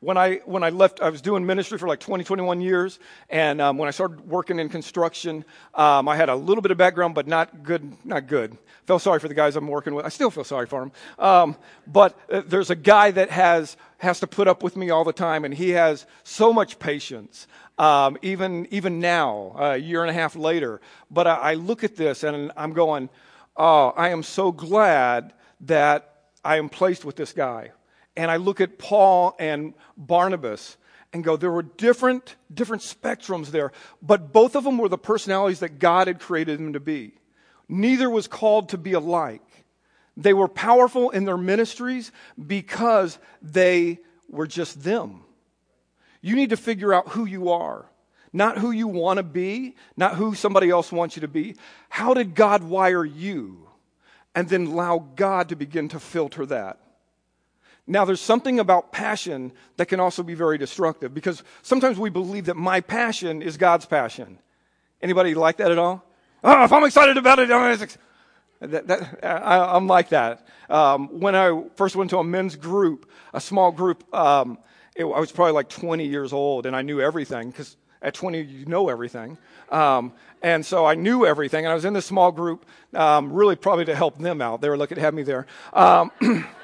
When 0.00 0.16
I, 0.16 0.36
when 0.46 0.62
I 0.62 0.70
left, 0.70 1.02
I 1.02 1.10
was 1.10 1.20
doing 1.20 1.44
ministry 1.44 1.76
for 1.76 1.86
like 1.86 2.00
20, 2.00 2.24
21 2.24 2.62
years. 2.62 2.98
And 3.28 3.60
um, 3.60 3.76
when 3.76 3.86
I 3.86 3.90
started 3.90 4.26
working 4.26 4.58
in 4.58 4.70
construction, 4.70 5.44
um, 5.74 6.08
I 6.08 6.16
had 6.16 6.30
a 6.30 6.34
little 6.34 6.62
bit 6.62 6.70
of 6.70 6.78
background, 6.78 7.14
but 7.14 7.26
not 7.26 7.62
good, 7.62 7.92
not 8.02 8.26
good. 8.26 8.56
Felt 8.86 9.02
sorry 9.02 9.20
for 9.20 9.28
the 9.28 9.34
guys 9.34 9.56
I'm 9.56 9.68
working 9.68 9.94
with. 9.94 10.06
I 10.06 10.08
still 10.08 10.30
feel 10.30 10.44
sorry 10.44 10.66
for 10.66 10.80
them. 10.80 10.92
Um, 11.18 11.56
but 11.86 12.18
uh, 12.32 12.40
there's 12.46 12.70
a 12.70 12.76
guy 12.76 13.10
that 13.10 13.28
has, 13.28 13.76
has 13.98 14.20
to 14.20 14.26
put 14.26 14.48
up 14.48 14.62
with 14.62 14.74
me 14.74 14.88
all 14.88 15.04
the 15.04 15.12
time, 15.12 15.44
and 15.44 15.52
he 15.52 15.70
has 15.70 16.06
so 16.24 16.50
much 16.50 16.78
patience. 16.78 17.46
Um, 17.78 18.16
even 18.20 18.66
even 18.70 19.00
now, 19.00 19.54
a 19.58 19.76
year 19.76 20.02
and 20.02 20.10
a 20.10 20.14
half 20.14 20.36
later. 20.36 20.80
But 21.10 21.26
I, 21.26 21.34
I 21.34 21.54
look 21.54 21.84
at 21.84 21.96
this 21.96 22.24
and 22.24 22.52
I'm 22.56 22.72
going, 22.72 23.08
oh, 23.56 23.94
I 23.96 24.10
am 24.10 24.22
so 24.22 24.52
glad 24.52 25.32
that 25.60 26.14
I 26.44 26.56
am 26.56 26.68
placed 26.68 27.04
with 27.04 27.16
this 27.16 27.32
guy. 27.32 27.72
And 28.16 28.30
I 28.30 28.36
look 28.36 28.60
at 28.60 28.78
Paul 28.78 29.34
and 29.38 29.74
Barnabas 29.96 30.76
and 31.12 31.24
go, 31.24 31.36
there 31.36 31.50
were 31.50 31.62
different 31.62 32.36
different 32.52 32.82
spectrums 32.82 33.46
there, 33.48 33.72
but 34.02 34.32
both 34.32 34.54
of 34.54 34.64
them 34.64 34.78
were 34.78 34.88
the 34.88 34.98
personalities 34.98 35.60
that 35.60 35.78
God 35.78 36.06
had 36.06 36.20
created 36.20 36.58
them 36.58 36.72
to 36.72 36.80
be. 36.80 37.14
Neither 37.68 38.10
was 38.10 38.26
called 38.26 38.70
to 38.70 38.78
be 38.78 38.92
alike. 38.92 39.42
They 40.16 40.34
were 40.34 40.48
powerful 40.48 41.10
in 41.10 41.24
their 41.24 41.36
ministries 41.36 42.12
because 42.46 43.18
they 43.40 44.00
were 44.28 44.46
just 44.46 44.82
them. 44.82 45.22
You 46.20 46.36
need 46.36 46.50
to 46.50 46.56
figure 46.56 46.92
out 46.92 47.08
who 47.08 47.24
you 47.24 47.50
are, 47.50 47.86
not 48.32 48.58
who 48.58 48.70
you 48.70 48.86
want 48.86 49.16
to 49.16 49.22
be, 49.22 49.76
not 49.96 50.16
who 50.16 50.34
somebody 50.34 50.68
else 50.68 50.92
wants 50.92 51.16
you 51.16 51.20
to 51.20 51.28
be. 51.28 51.56
How 51.88 52.12
did 52.12 52.34
God 52.34 52.62
wire 52.62 53.04
you? 53.04 53.68
And 54.34 54.48
then 54.48 54.66
allow 54.66 54.98
God 55.16 55.48
to 55.48 55.56
begin 55.56 55.88
to 55.88 56.00
filter 56.00 56.46
that. 56.46 56.78
Now, 57.86 58.04
there's 58.04 58.20
something 58.20 58.60
about 58.60 58.92
passion 58.92 59.52
that 59.76 59.86
can 59.86 60.00
also 60.00 60.22
be 60.22 60.34
very 60.34 60.58
destructive 60.58 61.12
because 61.12 61.42
sometimes 61.62 61.98
we 61.98 62.10
believe 62.10 62.46
that 62.46 62.56
my 62.56 62.80
passion 62.80 63.42
is 63.42 63.56
God's 63.56 63.86
passion. 63.86 64.38
Anybody 65.02 65.34
like 65.34 65.56
that 65.56 65.70
at 65.70 65.78
all? 65.78 66.04
Oh, 66.44 66.64
if 66.64 66.72
I'm 66.72 66.84
excited 66.84 67.16
about 67.16 67.38
it, 67.38 67.50
I'm, 67.50 67.78
that, 68.60 68.86
that, 68.86 69.24
I, 69.24 69.76
am 69.76 69.86
like 69.86 70.10
that. 70.10 70.46
Um, 70.68 71.20
when 71.20 71.34
I 71.34 71.64
first 71.76 71.96
went 71.96 72.10
to 72.10 72.18
a 72.18 72.24
men's 72.24 72.56
group, 72.56 73.10
a 73.32 73.40
small 73.40 73.72
group, 73.72 74.04
um, 74.14 74.58
it, 74.94 75.04
I 75.04 75.18
was 75.18 75.32
probably 75.32 75.52
like 75.52 75.68
20 75.68 76.06
years 76.06 76.32
old 76.32 76.66
and 76.66 76.76
I 76.76 76.82
knew 76.82 77.00
everything 77.00 77.50
because 77.50 77.76
at 78.02 78.14
20 78.14 78.40
you 78.40 78.66
know 78.66 78.88
everything. 78.88 79.38
Um, 79.70 80.12
and 80.42 80.64
so 80.64 80.86
I 80.86 80.94
knew 80.94 81.26
everything. 81.26 81.64
And 81.64 81.72
I 81.72 81.74
was 81.74 81.84
in 81.84 81.92
this 81.92 82.06
small 82.06 82.32
group, 82.32 82.66
um, 82.94 83.32
really 83.32 83.56
probably 83.56 83.86
to 83.86 83.94
help 83.94 84.18
them 84.18 84.40
out. 84.42 84.60
They 84.60 84.68
were 84.68 84.78
looking 84.78 84.96
to 84.96 85.02
have 85.02 85.14
me 85.14 85.22
there. 85.22 85.46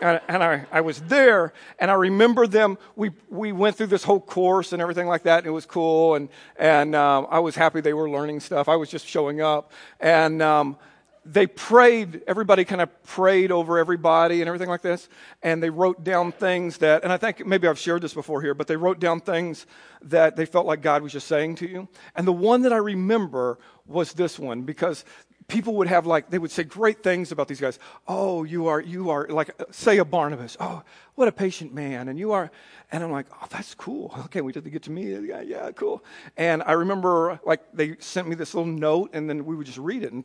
And, 0.00 0.20
and 0.28 0.42
I, 0.42 0.66
I, 0.72 0.80
was 0.80 1.00
there, 1.02 1.52
and 1.78 1.90
I 1.90 1.94
remember 1.94 2.46
them. 2.46 2.78
We, 2.96 3.10
we 3.28 3.52
went 3.52 3.76
through 3.76 3.88
this 3.88 4.02
whole 4.02 4.20
course 4.20 4.72
and 4.72 4.80
everything 4.80 5.06
like 5.06 5.24
that, 5.24 5.38
and 5.38 5.46
it 5.46 5.50
was 5.50 5.66
cool. 5.66 6.14
And, 6.14 6.28
and 6.56 6.94
um, 6.94 7.26
I 7.30 7.40
was 7.40 7.54
happy 7.54 7.80
they 7.80 7.92
were 7.92 8.08
learning 8.08 8.40
stuff. 8.40 8.68
I 8.68 8.76
was 8.76 8.88
just 8.88 9.06
showing 9.06 9.40
up. 9.40 9.72
And 10.00 10.40
um, 10.40 10.78
they 11.24 11.46
prayed, 11.46 12.22
everybody 12.26 12.64
kind 12.64 12.80
of 12.80 13.02
prayed 13.02 13.52
over 13.52 13.78
everybody 13.78 14.40
and 14.40 14.48
everything 14.48 14.68
like 14.68 14.82
this. 14.82 15.08
And 15.42 15.62
they 15.62 15.70
wrote 15.70 16.02
down 16.02 16.32
things 16.32 16.78
that, 16.78 17.04
and 17.04 17.12
I 17.12 17.18
think 17.18 17.46
maybe 17.46 17.68
I've 17.68 17.78
shared 17.78 18.02
this 18.02 18.14
before 18.14 18.40
here, 18.40 18.54
but 18.54 18.66
they 18.66 18.76
wrote 18.76 19.00
down 19.00 19.20
things 19.20 19.66
that 20.02 20.36
they 20.36 20.46
felt 20.46 20.66
like 20.66 20.80
God 20.80 21.02
was 21.02 21.12
just 21.12 21.28
saying 21.28 21.56
to 21.56 21.68
you. 21.68 21.88
And 22.16 22.26
the 22.26 22.32
one 22.32 22.62
that 22.62 22.72
I 22.72 22.78
remember 22.78 23.58
was 23.86 24.14
this 24.14 24.38
one 24.38 24.62
because 24.62 25.04
people 25.50 25.74
would 25.74 25.88
have 25.88 26.06
like, 26.06 26.30
they 26.30 26.38
would 26.38 26.50
say 26.50 26.64
great 26.64 27.02
things 27.02 27.32
about 27.32 27.48
these 27.48 27.60
guys. 27.60 27.78
Oh, 28.08 28.44
you 28.44 28.68
are, 28.68 28.80
you 28.80 29.10
are, 29.10 29.26
like, 29.28 29.50
say 29.70 29.98
a 29.98 30.04
Barnabas. 30.04 30.56
Oh, 30.60 30.82
what 31.16 31.28
a 31.28 31.32
patient 31.32 31.74
man. 31.74 32.08
And 32.08 32.18
you 32.18 32.32
are, 32.32 32.50
and 32.90 33.04
I'm 33.04 33.10
like, 33.10 33.26
oh, 33.32 33.46
that's 33.50 33.74
cool. 33.74 34.14
Okay, 34.30 34.40
we 34.40 34.52
did 34.52 34.70
get 34.70 34.84
to 34.84 34.90
me. 34.90 35.12
Yeah, 35.26 35.40
yeah, 35.40 35.70
cool. 35.72 36.04
And 36.36 36.62
I 36.64 36.72
remember, 36.72 37.40
like, 37.44 37.60
they 37.72 37.96
sent 37.98 38.28
me 38.28 38.36
this 38.36 38.54
little 38.54 38.70
note, 38.70 39.10
and 39.12 39.28
then 39.28 39.44
we 39.44 39.56
would 39.56 39.66
just 39.66 39.78
read 39.78 40.04
it 40.04 40.12
and 40.12 40.24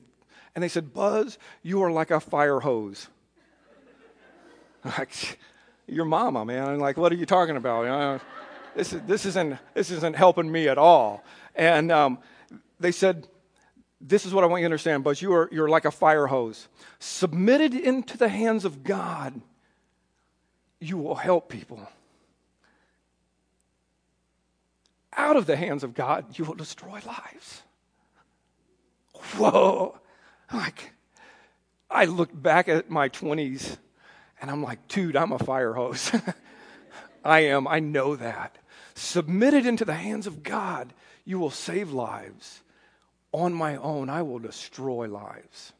and 0.56 0.64
they 0.64 0.70
said, 0.70 0.94
Buzz, 0.94 1.38
you 1.64 1.84
are 1.84 1.92
like 1.92 2.12
a 2.12 2.20
fire 2.22 2.62
hose. 2.62 3.10
like, 4.86 5.38
your 5.86 6.06
mama, 6.06 6.46
man. 6.46 6.70
And 6.70 6.82
like, 6.82 6.98
what 6.98 7.12
are 7.12 7.16
you 7.16 7.26
talking 7.26 7.58
about? 7.58 7.82
You 7.82 7.90
know, 7.90 8.20
this, 8.76 8.94
is, 8.94 9.02
this, 9.02 9.26
isn't, 9.26 9.58
this 9.74 9.92
isn't 9.92 10.16
helping 10.16 10.50
me 10.50 10.70
at 10.70 10.78
all. 10.78 11.24
And 11.56 11.92
um, 11.92 12.20
they 12.80 12.94
said, 12.94 13.28
this 14.08 14.26
is 14.26 14.34
what 14.34 14.44
I 14.44 14.48
want 14.48 14.62
you 14.62 14.66
to 14.66 14.68
understand, 14.72 15.04
Buzz. 15.04 15.22
You 15.22 15.34
are, 15.34 15.50
you're 15.52 15.68
like 15.68 15.86
a 15.86 15.92
fire 15.92 16.28
hose. 16.28 16.68
Submitted 17.00 17.74
into 17.74 18.18
the 18.18 18.30
hands 18.30 18.64
of 18.64 18.84
God, 18.84 19.42
you 20.80 20.98
will 20.98 21.16
help 21.16 21.50
people. 21.50 21.88
Out 25.18 25.38
of 25.38 25.46
the 25.46 25.56
hands 25.56 25.84
of 25.84 25.94
God, 25.94 26.38
you 26.38 26.46
will 26.46 26.54
destroy 26.54 27.00
lives. 27.06 27.64
Whoa. 29.38 29.98
Like, 30.54 30.92
I 31.90 32.06
look 32.06 32.30
back 32.34 32.68
at 32.68 32.90
my 32.90 33.10
20s 33.10 33.78
and 34.40 34.52
I'm 34.52 34.62
like, 34.62 34.88
dude, 34.88 35.16
I'm 35.16 35.32
a 35.32 35.40
fire 35.40 35.74
hose. 35.74 36.12
I 37.24 37.40
am. 37.42 37.68
I 37.68 37.80
know 37.80 38.16
that. 38.16 38.58
Submitted 38.94 39.66
into 39.66 39.84
the 39.84 39.96
hands 39.96 40.28
of 40.28 40.44
God, 40.44 40.94
you 41.24 41.40
will 41.40 41.50
save 41.50 41.92
lives. 41.92 42.62
On 43.36 43.54
my 43.54 43.76
own, 43.76 44.10
I 44.10 44.22
will 44.22 44.40
destroy 44.40 45.08
lives. 45.08 45.74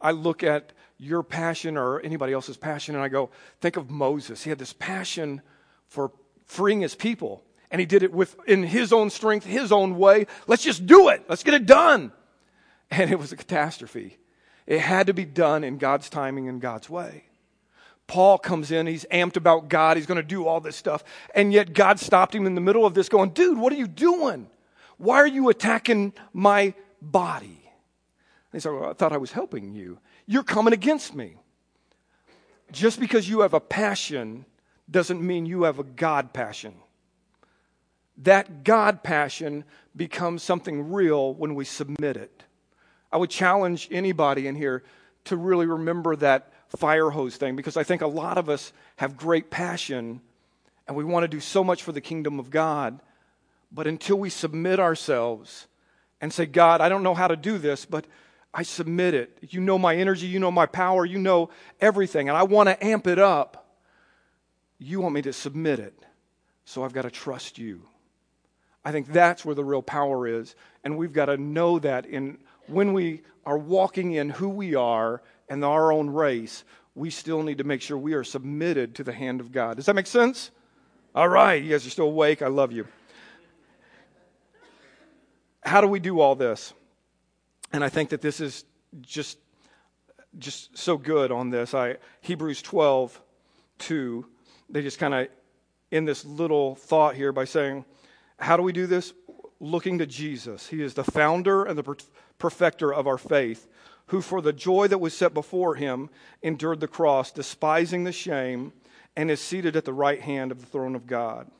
I 0.00 0.12
look 0.12 0.42
at 0.42 0.72
your 0.98 1.22
passion 1.22 1.76
or 1.76 2.00
anybody 2.00 2.32
else's 2.32 2.56
passion 2.56 2.94
and 2.94 3.04
I 3.04 3.08
go, 3.08 3.30
think 3.60 3.76
of 3.76 3.90
Moses. 3.90 4.42
He 4.42 4.50
had 4.50 4.58
this 4.58 4.72
passion 4.72 5.42
for 5.88 6.10
freeing 6.46 6.80
his 6.80 6.94
people, 6.94 7.44
and 7.70 7.80
he 7.80 7.86
did 7.86 8.02
it 8.02 8.12
with 8.12 8.36
in 8.48 8.62
his 8.62 8.92
own 8.92 9.10
strength, 9.10 9.44
his 9.44 9.72
own 9.72 9.98
way. 9.98 10.26
Let's 10.46 10.62
just 10.62 10.86
do 10.86 11.08
it. 11.10 11.24
Let's 11.28 11.42
get 11.42 11.54
it 11.54 11.66
done 11.66 12.12
and 12.92 13.10
it 13.10 13.18
was 13.18 13.32
a 13.32 13.36
catastrophe. 13.36 14.18
It 14.66 14.78
had 14.78 15.06
to 15.08 15.14
be 15.14 15.24
done 15.24 15.64
in 15.64 15.78
God's 15.78 16.08
timing 16.08 16.48
and 16.48 16.60
God's 16.60 16.88
way. 16.88 17.24
Paul 18.06 18.36
comes 18.36 18.70
in, 18.70 18.86
he's 18.86 19.06
amped 19.10 19.36
about 19.36 19.68
God, 19.68 19.96
he's 19.96 20.06
going 20.06 20.20
to 20.20 20.22
do 20.22 20.46
all 20.46 20.60
this 20.60 20.76
stuff, 20.76 21.02
and 21.34 21.52
yet 21.52 21.72
God 21.72 21.98
stopped 21.98 22.34
him 22.34 22.46
in 22.46 22.54
the 22.54 22.60
middle 22.60 22.84
of 22.84 22.94
this, 22.94 23.08
going, 23.08 23.30
Dude, 23.30 23.58
what 23.58 23.72
are 23.72 23.76
you 23.76 23.86
doing? 23.86 24.48
Why 24.98 25.16
are 25.16 25.26
you 25.26 25.48
attacking 25.48 26.12
my 26.32 26.74
body? 27.00 27.46
And 27.46 28.58
he 28.58 28.60
said, 28.60 28.72
well, 28.72 28.90
I 28.90 28.92
thought 28.92 29.12
I 29.12 29.18
was 29.18 29.32
helping 29.32 29.72
you. 29.72 29.98
You're 30.26 30.42
coming 30.42 30.72
against 30.72 31.14
me. 31.14 31.36
Just 32.70 33.00
because 33.00 33.28
you 33.28 33.40
have 33.40 33.54
a 33.54 33.60
passion 33.60 34.44
doesn't 34.90 35.24
mean 35.24 35.46
you 35.46 35.64
have 35.64 35.78
a 35.78 35.84
God 35.84 36.32
passion. 36.32 36.74
That 38.18 38.64
God 38.64 39.02
passion 39.02 39.64
becomes 39.96 40.42
something 40.42 40.92
real 40.92 41.34
when 41.34 41.54
we 41.54 41.64
submit 41.64 42.16
it. 42.16 42.44
I 43.10 43.16
would 43.16 43.30
challenge 43.30 43.88
anybody 43.90 44.46
in 44.46 44.54
here 44.54 44.82
to 45.24 45.36
really 45.36 45.66
remember 45.66 46.16
that 46.16 46.52
fire 46.68 47.10
hose 47.10 47.36
thing 47.36 47.56
because 47.56 47.76
I 47.76 47.84
think 47.84 48.00
a 48.00 48.06
lot 48.06 48.38
of 48.38 48.48
us 48.48 48.72
have 48.96 49.16
great 49.16 49.50
passion 49.50 50.20
and 50.86 50.96
we 50.96 51.04
want 51.04 51.24
to 51.24 51.28
do 51.28 51.40
so 51.40 51.62
much 51.62 51.82
for 51.82 51.92
the 51.92 52.00
kingdom 52.00 52.38
of 52.38 52.50
God. 52.50 53.00
But 53.72 53.86
until 53.86 54.16
we 54.16 54.30
submit 54.30 54.78
ourselves 54.78 55.66
and 56.20 56.32
say, 56.32 56.46
God, 56.46 56.80
I 56.80 56.88
don't 56.88 57.02
know 57.02 57.14
how 57.14 57.28
to 57.28 57.36
do 57.36 57.58
this, 57.58 57.84
but 57.84 58.06
I 58.54 58.62
submit 58.62 59.14
it. 59.14 59.38
You 59.40 59.60
know 59.60 59.78
my 59.78 59.96
energy, 59.96 60.26
you 60.26 60.38
know 60.38 60.50
my 60.50 60.66
power, 60.66 61.06
you 61.06 61.18
know 61.18 61.50
everything, 61.80 62.28
and 62.28 62.36
I 62.36 62.42
want 62.42 62.68
to 62.68 62.84
amp 62.84 63.06
it 63.06 63.18
up. 63.18 63.76
You 64.78 65.00
want 65.00 65.14
me 65.14 65.22
to 65.22 65.32
submit 65.32 65.78
it, 65.78 65.94
so 66.64 66.84
I've 66.84 66.92
got 66.92 67.02
to 67.02 67.10
trust 67.10 67.58
you. 67.58 67.82
I 68.84 68.92
think 68.92 69.06
that's 69.06 69.44
where 69.44 69.54
the 69.54 69.64
real 69.64 69.82
power 69.82 70.26
is, 70.26 70.54
and 70.84 70.98
we've 70.98 71.12
got 71.12 71.26
to 71.26 71.36
know 71.36 71.78
that 71.78 72.04
in 72.04 72.38
when 72.66 72.92
we 72.92 73.22
are 73.46 73.58
walking 73.58 74.12
in 74.12 74.28
who 74.28 74.48
we 74.48 74.74
are 74.74 75.22
and 75.48 75.64
our 75.64 75.92
own 75.92 76.10
race, 76.10 76.64
we 76.94 77.10
still 77.10 77.42
need 77.42 77.58
to 77.58 77.64
make 77.64 77.80
sure 77.80 77.96
we 77.96 78.12
are 78.14 78.24
submitted 78.24 78.94
to 78.96 79.04
the 79.04 79.12
hand 79.12 79.40
of 79.40 79.50
God. 79.50 79.76
Does 79.76 79.86
that 79.86 79.94
make 79.94 80.06
sense? 80.06 80.50
All 81.14 81.28
right, 81.28 81.62
you 81.62 81.70
guys 81.70 81.86
are 81.86 81.90
still 81.90 82.06
awake. 82.06 82.42
I 82.42 82.48
love 82.48 82.72
you. 82.72 82.86
How 85.62 85.80
do 85.80 85.86
we 85.86 86.00
do 86.00 86.20
all 86.20 86.34
this? 86.34 86.74
And 87.72 87.82
I 87.82 87.88
think 87.88 88.10
that 88.10 88.20
this 88.20 88.40
is 88.40 88.64
just 89.00 89.38
just 90.38 90.76
so 90.76 90.96
good 90.96 91.30
on 91.30 91.50
this. 91.50 91.74
I 91.74 91.96
Hebrews 92.22 92.62
12, 92.62 93.20
2, 93.78 94.26
they 94.70 94.82
just 94.82 94.98
kind 94.98 95.14
of 95.14 95.28
in 95.90 96.04
this 96.04 96.24
little 96.24 96.74
thought 96.74 97.14
here 97.14 97.32
by 97.32 97.44
saying, 97.44 97.84
How 98.38 98.56
do 98.56 98.62
we 98.62 98.72
do 98.72 98.86
this? 98.86 99.12
Looking 99.60 99.98
to 99.98 100.06
Jesus. 100.06 100.66
He 100.68 100.82
is 100.82 100.94
the 100.94 101.04
founder 101.04 101.64
and 101.64 101.78
the 101.78 101.96
perfecter 102.38 102.92
of 102.92 103.06
our 103.06 103.18
faith, 103.18 103.68
who 104.06 104.20
for 104.20 104.40
the 104.40 104.52
joy 104.52 104.88
that 104.88 104.98
was 104.98 105.16
set 105.16 105.34
before 105.34 105.76
him 105.76 106.10
endured 106.42 106.80
the 106.80 106.88
cross, 106.88 107.30
despising 107.30 108.04
the 108.04 108.12
shame, 108.12 108.72
and 109.16 109.30
is 109.30 109.40
seated 109.40 109.76
at 109.76 109.84
the 109.84 109.92
right 109.92 110.20
hand 110.20 110.50
of 110.50 110.60
the 110.60 110.66
throne 110.66 110.96
of 110.96 111.06
God. 111.06 111.50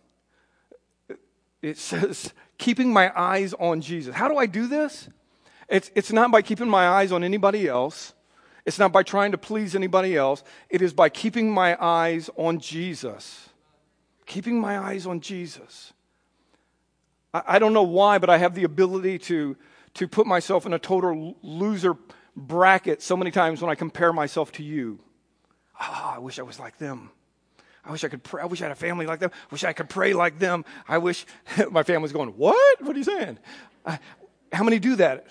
It 1.61 1.79
says, 1.79 2.33
keeping 2.63 2.93
my 2.93 3.13
eyes 3.21 3.55
on 3.55 3.81
Jesus. 3.81 4.15
How 4.15 4.29
do 4.29 4.37
I 4.37 4.47
do 4.47 4.69
this? 4.69 5.09
It's, 5.69 5.91
it's 5.97 6.13
not 6.13 6.31
by 6.31 6.43
keeping 6.43 6.69
my 6.69 6.87
eyes 6.87 7.11
on 7.11 7.25
anybody 7.25 7.67
else. 7.67 8.15
It's 8.65 8.79
not 8.79 8.93
by 8.93 9.03
trying 9.03 9.33
to 9.33 9.39
please 9.39 9.75
anybody 9.75 10.17
else. 10.17 10.45
It 10.71 10.81
is 10.81 10.93
by 10.93 11.09
keeping 11.09 11.51
my 11.51 11.77
eyes 11.85 12.31
on 12.37 12.61
Jesus. 12.61 13.49
Keeping 14.27 14.61
my 14.61 14.79
eyes 14.79 15.07
on 15.07 15.19
Jesus. 15.21 15.93
I, 17.35 17.43
I 17.49 17.59
don't 17.59 17.73
know 17.73 17.83
why, 17.83 18.19
but 18.19 18.31
I 18.31 18.39
have 18.39 18.55
the 18.55 18.63
ability 18.63 19.19
to, 19.31 19.57
to 19.95 20.07
put 20.07 20.29
myself 20.29 20.65
in 20.65 20.73
a 20.73 20.79
total 20.79 21.37
loser 21.43 21.97
bracket 22.37 23.03
so 23.03 23.17
many 23.17 23.33
times 23.33 23.61
when 23.61 23.73
I 23.73 23.75
compare 23.75 24.13
myself 24.13 24.53
to 24.53 24.63
you. 24.63 25.01
Ah, 25.81 26.13
oh, 26.13 26.17
I 26.17 26.19
wish 26.21 26.39
I 26.39 26.43
was 26.43 26.61
like 26.61 26.79
them. 26.79 27.11
I 27.85 27.91
wish 27.91 28.05
I 28.05 28.09
could 28.09 28.23
pray. 28.23 28.43
I 28.43 28.47
wish 28.47 28.61
I 28.61 28.65
had 28.67 28.73
a 28.73 28.77
family 28.77 29.07
like 29.07 29.21
them. 29.21 29.31
I 29.35 29.49
wish 29.51 29.65
I 29.65 29.73
could 29.73 29.89
pray 29.89 30.13
like 30.13 30.39
them. 30.39 30.65
I 30.87 30.99
wish 30.99 31.27
my 31.71 31.83
family's 31.83 32.13
going, 32.13 32.31
What? 32.31 32.83
What 32.83 32.95
are 32.95 32.99
you 32.99 33.05
saying? 33.05 33.39
Uh, 33.85 33.97
how 34.53 34.65
many 34.65 34.79
do 34.79 34.97
that? 34.97 35.27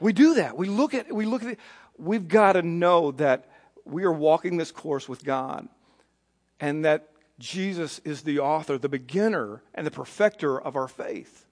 We 0.00 0.12
do 0.12 0.34
that. 0.34 0.56
We 0.56 0.68
look 0.68 0.94
at 0.94 1.12
we 1.12 1.26
look 1.26 1.42
at 1.42 1.50
it. 1.50 1.58
We've 1.98 2.26
got 2.26 2.54
to 2.54 2.62
know 2.62 3.12
that 3.12 3.48
we 3.84 4.04
are 4.04 4.12
walking 4.12 4.56
this 4.56 4.72
course 4.72 5.08
with 5.08 5.24
God 5.24 5.68
and 6.58 6.84
that 6.84 7.10
Jesus 7.38 8.00
is 8.00 8.22
the 8.22 8.40
author, 8.40 8.78
the 8.78 8.88
beginner, 8.88 9.62
and 9.74 9.86
the 9.86 9.90
perfecter 9.90 10.60
of 10.60 10.76
our 10.76 10.88
faith. 10.88 11.46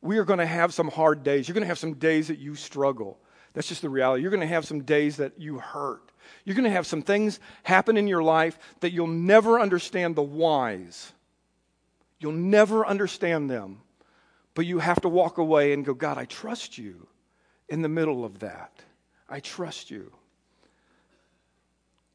We 0.00 0.18
are 0.18 0.24
going 0.24 0.38
to 0.38 0.46
have 0.46 0.72
some 0.72 0.88
hard 0.88 1.22
days. 1.22 1.48
You're 1.48 1.54
going 1.54 1.62
to 1.62 1.68
have 1.68 1.78
some 1.78 1.94
days 1.94 2.28
that 2.28 2.38
you 2.38 2.54
struggle. 2.54 3.18
That's 3.56 3.68
just 3.68 3.80
the 3.80 3.88
reality. 3.88 4.20
You're 4.20 4.30
going 4.30 4.42
to 4.42 4.46
have 4.46 4.66
some 4.66 4.82
days 4.82 5.16
that 5.16 5.40
you 5.40 5.58
hurt. 5.58 6.12
You're 6.44 6.54
going 6.54 6.64
to 6.64 6.70
have 6.70 6.86
some 6.86 7.00
things 7.00 7.40
happen 7.62 7.96
in 7.96 8.06
your 8.06 8.22
life 8.22 8.58
that 8.80 8.92
you'll 8.92 9.06
never 9.06 9.58
understand 9.58 10.14
the 10.14 10.22
whys. 10.22 11.10
You'll 12.20 12.32
never 12.32 12.86
understand 12.86 13.48
them. 13.48 13.80
But 14.54 14.66
you 14.66 14.78
have 14.80 15.00
to 15.00 15.08
walk 15.08 15.38
away 15.38 15.72
and 15.72 15.86
go, 15.86 15.94
God, 15.94 16.18
I 16.18 16.26
trust 16.26 16.76
you 16.76 17.06
in 17.66 17.80
the 17.80 17.88
middle 17.88 18.26
of 18.26 18.40
that. 18.40 18.72
I 19.26 19.40
trust 19.40 19.90
you. 19.90 20.12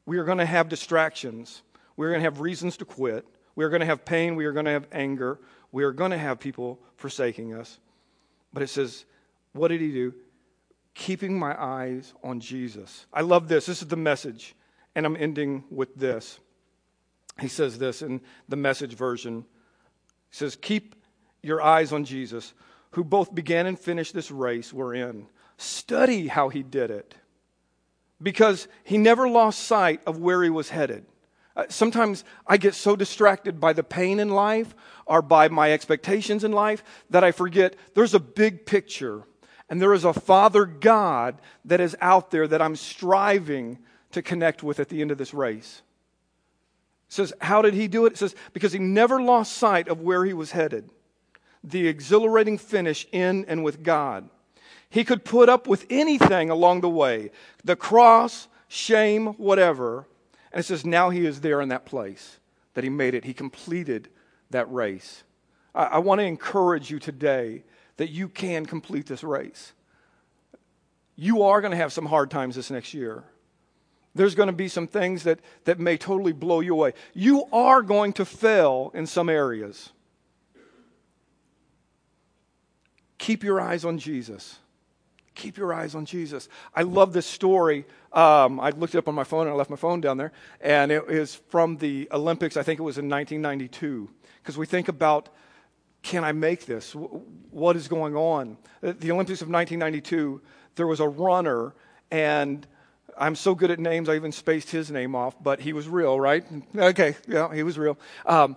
We 0.06 0.18
are 0.18 0.24
going 0.24 0.38
to 0.38 0.46
have 0.46 0.68
distractions. 0.68 1.62
We're 1.96 2.10
going 2.10 2.20
to 2.20 2.24
have 2.24 2.40
reasons 2.40 2.76
to 2.76 2.84
quit. 2.84 3.26
We 3.56 3.64
are 3.64 3.68
going 3.68 3.80
to 3.80 3.86
have 3.86 4.04
pain. 4.04 4.36
We 4.36 4.44
are 4.44 4.52
going 4.52 4.66
to 4.66 4.70
have 4.70 4.86
anger. 4.92 5.40
We 5.72 5.82
are 5.82 5.92
going 5.92 6.12
to 6.12 6.18
have 6.18 6.38
people 6.38 6.78
forsaking 6.98 7.52
us. 7.52 7.80
But 8.52 8.62
it 8.62 8.68
says, 8.68 9.04
what 9.54 9.68
did 9.68 9.80
he 9.80 9.90
do? 9.90 10.14
Keeping 10.94 11.38
my 11.38 11.60
eyes 11.60 12.12
on 12.22 12.40
Jesus. 12.40 13.06
I 13.12 13.22
love 13.22 13.48
this. 13.48 13.66
This 13.66 13.82
is 13.82 13.88
the 13.88 13.96
message. 13.96 14.54
And 14.94 15.06
I'm 15.06 15.16
ending 15.16 15.64
with 15.70 15.94
this. 15.94 16.38
He 17.40 17.48
says 17.48 17.78
this 17.78 18.02
in 18.02 18.20
the 18.48 18.56
message 18.56 18.94
version. 18.94 19.44
He 20.30 20.36
says, 20.36 20.56
Keep 20.56 20.94
your 21.42 21.62
eyes 21.62 21.92
on 21.92 22.04
Jesus, 22.04 22.52
who 22.90 23.04
both 23.04 23.34
began 23.34 23.66
and 23.66 23.78
finished 23.78 24.14
this 24.14 24.30
race 24.30 24.72
we're 24.72 24.94
in. 24.94 25.26
Study 25.56 26.28
how 26.28 26.50
he 26.50 26.62
did 26.62 26.90
it 26.90 27.14
because 28.22 28.68
he 28.84 28.98
never 28.98 29.28
lost 29.28 29.60
sight 29.60 30.00
of 30.06 30.18
where 30.18 30.42
he 30.42 30.50
was 30.50 30.70
headed. 30.70 31.06
Uh, 31.54 31.64
sometimes 31.68 32.24
I 32.46 32.56
get 32.56 32.74
so 32.74 32.96
distracted 32.96 33.60
by 33.60 33.72
the 33.72 33.82
pain 33.82 34.20
in 34.20 34.30
life 34.30 34.74
or 35.06 35.20
by 35.20 35.48
my 35.48 35.72
expectations 35.72 36.44
in 36.44 36.52
life 36.52 36.82
that 37.10 37.24
I 37.24 37.32
forget 37.32 37.76
there's 37.94 38.14
a 38.14 38.20
big 38.20 38.64
picture 38.64 39.24
and 39.72 39.80
there 39.80 39.94
is 39.94 40.04
a 40.04 40.12
Father 40.12 40.66
God 40.66 41.40
that 41.64 41.80
is 41.80 41.96
out 42.02 42.30
there 42.30 42.46
that 42.46 42.60
I'm 42.60 42.76
striving 42.76 43.78
to 44.10 44.20
connect 44.20 44.62
with 44.62 44.78
at 44.78 44.90
the 44.90 45.00
end 45.00 45.10
of 45.10 45.16
this 45.16 45.32
race. 45.32 45.80
It 47.08 47.12
says, 47.14 47.32
How 47.40 47.62
did 47.62 47.72
he 47.72 47.88
do 47.88 48.04
it? 48.04 48.12
It 48.12 48.18
says, 48.18 48.34
Because 48.52 48.74
he 48.74 48.78
never 48.78 49.22
lost 49.22 49.54
sight 49.54 49.88
of 49.88 50.02
where 50.02 50.26
he 50.26 50.34
was 50.34 50.50
headed, 50.50 50.90
the 51.64 51.88
exhilarating 51.88 52.58
finish 52.58 53.06
in 53.12 53.46
and 53.46 53.64
with 53.64 53.82
God. 53.82 54.28
He 54.90 55.04
could 55.04 55.24
put 55.24 55.48
up 55.48 55.66
with 55.66 55.86
anything 55.88 56.50
along 56.50 56.82
the 56.82 56.90
way 56.90 57.30
the 57.64 57.74
cross, 57.74 58.48
shame, 58.68 59.28
whatever. 59.38 60.06
And 60.52 60.60
it 60.60 60.64
says, 60.64 60.84
Now 60.84 61.08
he 61.08 61.24
is 61.24 61.40
there 61.40 61.62
in 61.62 61.70
that 61.70 61.86
place 61.86 62.40
that 62.74 62.84
he 62.84 62.90
made 62.90 63.14
it. 63.14 63.24
He 63.24 63.32
completed 63.32 64.10
that 64.50 64.70
race. 64.70 65.24
I, 65.74 65.84
I 65.84 65.98
want 66.00 66.18
to 66.18 66.26
encourage 66.26 66.90
you 66.90 66.98
today 66.98 67.64
that 67.96 68.10
you 68.10 68.28
can 68.28 68.66
complete 68.66 69.06
this 69.06 69.22
race. 69.22 69.72
You 71.16 71.42
are 71.42 71.60
going 71.60 71.72
to 71.72 71.76
have 71.76 71.92
some 71.92 72.06
hard 72.06 72.30
times 72.30 72.56
this 72.56 72.70
next 72.70 72.94
year. 72.94 73.24
There's 74.14 74.34
going 74.34 74.48
to 74.48 74.52
be 74.52 74.68
some 74.68 74.86
things 74.86 75.22
that, 75.24 75.40
that 75.64 75.78
may 75.78 75.96
totally 75.96 76.32
blow 76.32 76.60
you 76.60 76.74
away. 76.74 76.92
You 77.14 77.44
are 77.52 77.82
going 77.82 78.12
to 78.14 78.24
fail 78.24 78.90
in 78.94 79.06
some 79.06 79.28
areas. 79.28 79.90
Keep 83.18 83.44
your 83.44 83.60
eyes 83.60 83.84
on 83.84 83.98
Jesus. 83.98 84.58
Keep 85.34 85.56
your 85.56 85.72
eyes 85.72 85.94
on 85.94 86.04
Jesus. 86.04 86.48
I 86.74 86.82
love 86.82 87.12
this 87.12 87.24
story. 87.24 87.86
Um, 88.12 88.60
I 88.60 88.70
looked 88.70 88.94
it 88.94 88.98
up 88.98 89.08
on 89.08 89.14
my 89.14 89.24
phone 89.24 89.46
and 89.46 89.50
I 89.50 89.54
left 89.54 89.70
my 89.70 89.76
phone 89.76 90.00
down 90.00 90.18
there. 90.18 90.32
And 90.60 90.92
it 90.92 91.04
is 91.08 91.36
from 91.48 91.78
the 91.78 92.08
Olympics, 92.12 92.56
I 92.56 92.62
think 92.62 92.80
it 92.80 92.82
was 92.82 92.98
in 92.98 93.08
1992. 93.08 94.10
Because 94.42 94.58
we 94.58 94.66
think 94.66 94.88
about 94.88 95.30
can 96.02 96.24
I 96.24 96.32
make 96.32 96.66
this? 96.66 96.92
What 96.92 97.76
is 97.76 97.88
going 97.88 98.16
on? 98.16 98.58
The 98.80 99.12
Olympics 99.12 99.40
of 99.40 99.48
1992, 99.48 100.40
there 100.74 100.86
was 100.86 101.00
a 101.00 101.08
runner, 101.08 101.74
and 102.10 102.66
I'm 103.16 103.36
so 103.36 103.54
good 103.54 103.70
at 103.70 103.78
names, 103.78 104.08
I 104.08 104.16
even 104.16 104.32
spaced 104.32 104.70
his 104.70 104.90
name 104.90 105.14
off, 105.14 105.40
but 105.42 105.60
he 105.60 105.72
was 105.72 105.88
real, 105.88 106.18
right? 106.18 106.44
Okay, 106.76 107.16
yeah, 107.28 107.54
he 107.54 107.62
was 107.62 107.78
real. 107.78 107.98
Um, 108.26 108.56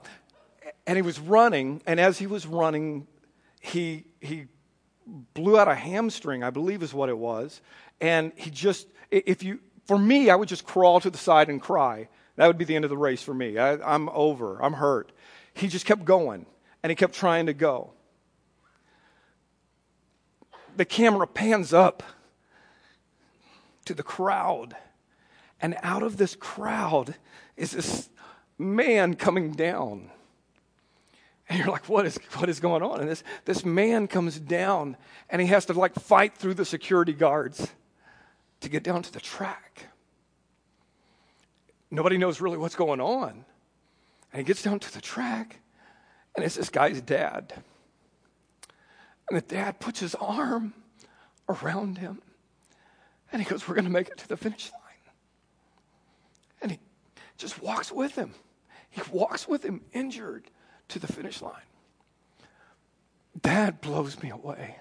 and 0.88 0.96
he 0.96 1.02
was 1.02 1.20
running, 1.20 1.82
and 1.86 2.00
as 2.00 2.18
he 2.18 2.28
was 2.28 2.48
running, 2.48 3.08
he, 3.60 4.06
he 4.22 4.46
blew 5.34 5.60
out 5.60 5.68
a 5.68 5.76
hamstring, 5.76 6.44
I 6.44 6.50
believe 6.50 6.82
is 6.82 6.94
what 6.94 7.10
it 7.10 7.18
was. 7.18 7.62
And 8.02 8.32
he 8.36 8.50
just, 8.50 8.88
if 9.12 9.44
you, 9.44 9.60
for 9.86 10.00
me, 10.00 10.30
I 10.30 10.36
would 10.36 10.50
just 10.50 10.66
crawl 10.66 11.00
to 11.02 11.10
the 11.10 11.18
side 11.18 11.50
and 11.50 11.62
cry. 11.62 12.08
That 12.38 12.48
would 12.48 12.58
be 12.58 12.66
the 12.66 12.76
end 12.76 12.86
of 12.86 12.90
the 12.90 12.98
race 12.98 13.22
for 13.22 13.34
me. 13.34 13.58
I, 13.58 13.74
I'm 13.94 14.10
over, 14.10 14.62
I'm 14.62 14.74
hurt. 14.74 15.12
He 15.54 15.68
just 15.68 15.86
kept 15.86 16.06
going 16.06 16.48
and 16.86 16.92
he 16.92 16.96
kept 16.96 17.16
trying 17.16 17.48
to 17.48 17.54
go. 17.56 17.90
The 20.78 20.86
camera 20.86 21.26
pans 21.26 21.74
up 21.74 22.04
to 23.86 23.96
the 23.96 24.04
crowd, 24.04 24.76
and 25.60 25.76
out 25.82 26.04
of 26.04 26.18
this 26.18 26.36
crowd 26.36 27.16
is 27.58 27.72
this 27.72 28.12
man 28.60 29.16
coming 29.16 29.54
down. 29.54 30.12
And 31.50 31.58
you're 31.58 31.72
like, 31.72 31.90
what 31.90 32.06
is, 32.06 32.20
what 32.36 32.50
is 32.50 32.60
going 32.60 32.84
on? 32.84 33.00
And 33.00 33.10
this, 33.10 33.24
this 33.46 33.66
man 33.66 34.08
comes 34.08 34.40
down 34.40 34.96
and 35.32 35.42
he 35.42 35.48
has 35.48 35.66
to 35.66 35.74
like 35.74 35.96
fight 35.96 36.38
through 36.38 36.54
the 36.54 36.66
security 36.66 37.14
guards 37.14 37.68
to 38.60 38.70
get 38.70 38.84
down 38.84 39.02
to 39.02 39.12
the 39.12 39.20
track. 39.20 39.88
Nobody 41.90 42.20
knows 42.20 42.42
really 42.42 42.60
what's 42.60 42.76
going 42.76 43.02
on. 43.02 43.44
And 44.32 44.40
he 44.40 44.44
gets 44.44 44.62
down 44.62 44.80
to 44.82 44.94
the 44.94 45.02
track 45.02 45.62
and 46.36 46.44
it's 46.44 46.56
this 46.56 46.70
guy's 46.70 47.02
dad. 47.02 47.54
And 49.30 49.38
the 49.38 49.42
dad 49.42 49.80
puts 49.80 50.00
his 50.00 50.16
arm 50.16 50.74
around 51.50 51.98
him. 51.98 52.22
And 53.32 53.42
he 53.42 53.50
goes, 53.50 53.68
We're 53.68 53.76
going 53.76 53.86
to 53.86 53.92
make 53.92 54.10
it 54.10 54.18
to 54.20 54.28
the 54.28 54.38
finish 54.38 54.72
line. 54.72 54.82
And 56.62 56.72
he 56.72 56.80
just 57.38 57.62
walks 57.62 57.92
with 57.92 58.16
him. 58.16 58.34
He 58.90 59.02
walks 59.12 59.48
with 59.48 59.64
him 59.64 59.82
injured 59.94 60.46
to 60.90 61.00
the 61.00 61.08
finish 61.08 61.42
line. 61.42 61.54
Dad 63.42 63.82
blows 63.82 64.22
me 64.22 64.30
away. 64.30 64.78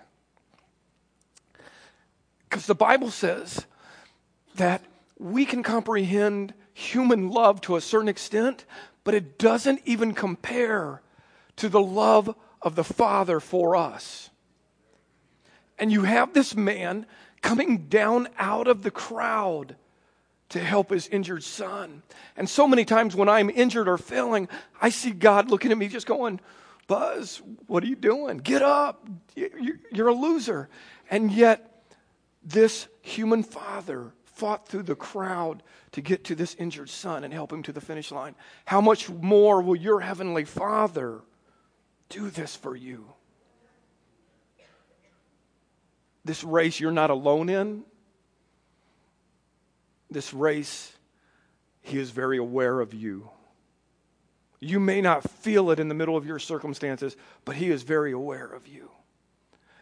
Because 2.49 2.67
the 2.67 2.75
Bible 2.75 3.11
says 3.11 3.67
that 4.55 4.85
we 5.19 5.45
can 5.45 5.63
comprehend 5.63 6.55
human 6.73 7.31
love 7.31 7.61
to 7.63 7.77
a 7.77 7.81
certain 7.81 8.09
extent, 8.09 8.65
but 9.03 9.15
it 9.15 9.39
doesn't 9.39 9.81
even 9.85 10.15
compare 10.15 11.01
to 11.57 11.69
the 11.69 11.83
love 11.83 12.35
of 12.63 12.75
the 12.75 12.85
Father 12.85 13.41
for 13.41 13.77
us. 13.77 14.31
And 15.79 15.93
you 15.93 16.03
have 16.03 16.33
this 16.33 16.55
man 16.55 17.07
coming 17.43 17.89
down 17.89 18.29
out 18.39 18.69
of 18.69 18.83
the 18.83 18.91
crowd 18.91 19.77
to 20.51 20.61
help 20.61 20.91
his 20.91 21.09
injured 21.09 21.43
son. 21.43 22.03
And 22.37 22.49
so 22.49 22.67
many 22.67 22.85
times 22.85 23.17
when 23.17 23.29
I'm 23.29 23.51
injured 23.51 23.89
or 23.89 23.99
failing, 23.99 24.49
I 24.81 24.91
see 24.91 25.11
God 25.11 25.51
looking 25.51 25.73
at 25.73 25.79
me 25.79 25.89
just 25.89 26.07
going, 26.07 26.41
Buzz, 26.87 27.43
what 27.67 27.83
are 27.83 27.87
you 27.87 27.97
doing? 27.97 28.39
Get 28.39 28.63
up. 28.63 29.09
You're 29.35 30.09
a 30.09 30.15
loser. 30.15 30.69
And 31.11 31.33
yet, 31.33 31.83
this 32.43 32.89
human 33.01 33.43
father 33.43 34.13
fought 34.25 34.69
through 34.69 34.83
the 34.83 34.95
crowd 34.95 35.63
to 35.93 36.01
get 36.01 36.25
to 36.25 36.35
this 36.35 36.55
injured 36.57 36.91
son 36.91 37.25
and 37.25 37.33
help 37.33 37.53
him 37.53 37.63
to 37.63 37.73
the 37.73 37.81
finish 37.81 38.11
line. 38.13 38.35
How 38.65 38.81
much 38.81 39.09
more 39.09 39.63
will 39.63 39.77
your 39.77 40.01
heavenly 40.01 40.45
father 40.45 41.23
do 42.09 42.31
this 42.31 42.57
for 42.57 42.75
you? 42.77 43.13
This 46.25 46.43
race 46.43 46.81
you're 46.81 46.93
not 46.93 47.11
alone 47.11 47.49
in. 47.49 47.85
This 50.11 50.33
race, 50.33 50.93
he 51.83 51.99
is 51.99 52.11
very 52.11 52.39
aware 52.39 52.81
of 52.81 52.95
you. 52.95 53.29
You 54.65 54.81
may 54.81 55.03
not 55.03 55.29
feel 55.29 55.71
it 55.71 55.79
in 55.79 55.89
the 55.89 55.95
middle 55.95 56.17
of 56.17 56.25
your 56.25 56.39
circumstances, 56.39 57.17
but 57.45 57.55
He 57.55 57.71
is 57.71 57.83
very 57.83 58.13
aware 58.13 58.47
of 58.47 58.67
you. 58.67 58.91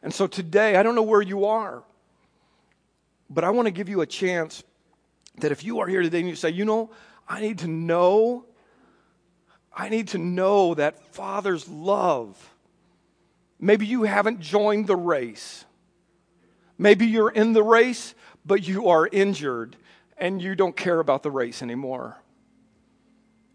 And 0.02 0.12
so 0.12 0.26
today, 0.26 0.74
I 0.76 0.82
don't 0.82 0.96
know 0.96 1.02
where 1.02 1.22
you 1.22 1.44
are, 1.44 1.84
but 3.30 3.44
I 3.44 3.50
want 3.50 3.66
to 3.66 3.70
give 3.70 3.88
you 3.88 4.00
a 4.00 4.06
chance 4.06 4.64
that 5.38 5.52
if 5.52 5.62
you 5.62 5.78
are 5.78 5.86
here 5.86 6.02
today 6.02 6.18
and 6.18 6.28
you 6.28 6.34
say, 6.34 6.50
you 6.50 6.64
know, 6.64 6.90
I 7.28 7.40
need 7.40 7.60
to 7.60 7.68
know, 7.68 8.44
I 9.74 9.88
need 9.88 10.08
to 10.08 10.18
know 10.18 10.74
that 10.74 11.14
Father's 11.14 11.68
love. 11.68 12.50
Maybe 13.58 13.86
you 13.86 14.02
haven't 14.02 14.40
joined 14.40 14.86
the 14.86 14.96
race. 14.96 15.64
Maybe 16.78 17.06
you're 17.06 17.30
in 17.30 17.52
the 17.52 17.62
race, 17.62 18.14
but 18.44 18.66
you 18.66 18.88
are 18.88 19.08
injured 19.10 19.76
and 20.18 20.42
you 20.42 20.54
don't 20.54 20.76
care 20.76 21.00
about 21.00 21.22
the 21.22 21.30
race 21.30 21.62
anymore. 21.62 22.16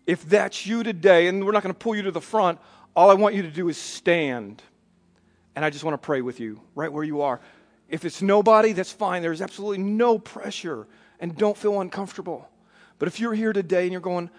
If 0.06 0.28
that's 0.28 0.66
you 0.66 0.84
today, 0.84 1.28
and 1.28 1.46
we're 1.46 1.52
not 1.52 1.64
going 1.64 1.74
to 1.74 1.80
pull 1.80 1.96
you 1.96 2.04
to 2.04 2.12
the 2.12 2.22
front, 2.22 2.60
all 2.96 3.10
I 3.10 3.14
want 3.14 3.36
you 3.36 3.42
to 3.42 3.52
do 3.52 3.68
is 3.70 3.78
stand. 3.78 4.64
And 5.56 5.66
I 5.66 5.70
just 5.70 5.84
want 5.84 5.94
to 5.94 6.06
pray 6.06 6.22
with 6.22 6.40
you 6.40 6.62
right 6.76 6.92
where 6.92 7.04
you 7.04 7.22
are. 7.22 7.42
If 7.90 8.06
it's 8.06 8.22
nobody, 8.22 8.74
that's 8.74 8.92
fine. 8.92 9.22
There's 9.22 9.42
absolutely 9.42 9.80
no 9.80 10.20
pressure, 10.20 10.88
and 11.20 11.36
don't 11.36 11.58
feel 11.58 11.82
uncomfortable. 11.82 12.50
But 13.00 13.08
if 13.08 13.20
you're 13.20 13.34
here 13.34 13.54
today 13.54 13.84
and 13.84 13.92
you're 13.92 14.02
going, 14.02 14.30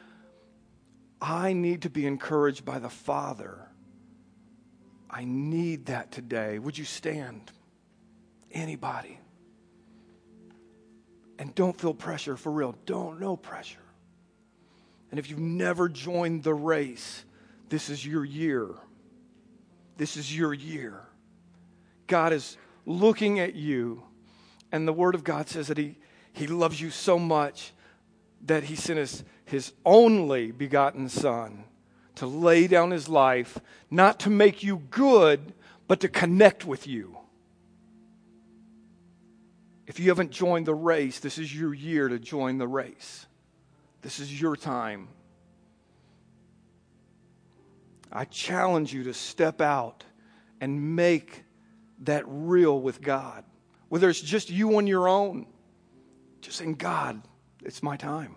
I 1.21 1.53
need 1.53 1.83
to 1.83 1.91
be 1.91 2.07
encouraged 2.07 2.65
by 2.65 2.79
the 2.79 2.89
Father, 2.89 3.59
I 5.11 5.25
need 5.25 5.87
that 5.87 6.13
today. 6.13 6.59
Would 6.59 6.77
you 6.77 6.85
stand? 6.85 7.51
Anybody. 8.53 9.19
And 11.39 11.55
don't 11.55 11.79
feel 11.79 11.95
pressure 11.95 12.37
for 12.37 12.53
real. 12.53 12.75
Don't, 12.85 13.21
no 13.21 13.37
pressure. 13.37 13.79
And 15.11 15.19
if 15.19 15.31
you've 15.31 15.39
never 15.39 15.89
joined 15.89 16.43
the 16.43 16.55
race, 16.55 17.25
this 17.69 17.89
is 17.89 18.05
your 18.05 18.25
year. 18.25 18.69
This 19.97 20.17
is 20.17 20.37
your 20.37 20.53
year. 20.53 21.01
God 22.07 22.33
is 22.33 22.57
looking 22.87 23.41
at 23.41 23.55
you, 23.55 24.03
and 24.73 24.87
the 24.87 24.93
Word 24.93 25.15
of 25.15 25.25
God 25.25 25.49
says 25.49 25.69
that 25.69 25.79
He, 25.79 25.97
he 26.33 26.47
loves 26.47 26.81
you 26.81 26.91
so 26.91 27.19
much 27.19 27.73
that 28.47 28.65
He 28.65 28.77
sent 28.77 28.99
His, 28.99 29.25
his 29.49 29.73
only 29.85 30.51
begotten 30.51 31.09
Son 31.09 31.65
to 32.17 32.27
lay 32.27 32.67
down 32.67 32.91
His 32.91 33.09
life, 33.09 33.59
not 33.91 34.21
to 34.21 34.31
make 34.31 34.63
you 34.65 34.79
good, 34.91 35.55
but 35.87 36.01
to 36.01 36.09
connect 36.09 36.65
with 36.65 36.87
you. 36.87 37.17
If 39.87 40.01
you 40.01 40.11
haven't 40.11 40.33
joined 40.33 40.67
the 40.67 40.75
race, 40.75 41.21
this 41.21 41.39
is 41.39 41.55
your 41.55 41.73
year 41.73 42.09
to 42.09 42.19
join 42.19 42.59
the 42.59 42.67
race. 42.67 43.27
This 44.03 44.19
is 44.19 44.41
your 44.41 44.57
time. 44.57 45.09
I 48.13 48.25
challenge 48.25 48.93
you 48.93 49.05
to 49.05 49.15
step 49.15 49.61
out 49.61 50.03
and 50.61 50.97
make 50.97 51.45
that 52.01 52.25
real 52.27 52.81
with 52.81 53.01
God. 53.01 53.45
Whether 53.89 54.11
it's 54.11 54.21
just 54.21 54.51
you 54.51 54.77
on 54.77 54.89
your 54.89 55.09
own, 55.09 55.47
just 56.41 56.59
saying, 56.59 56.75
God, 56.75 57.23
it's 57.65 57.83
my 57.83 57.97
time. 57.97 58.35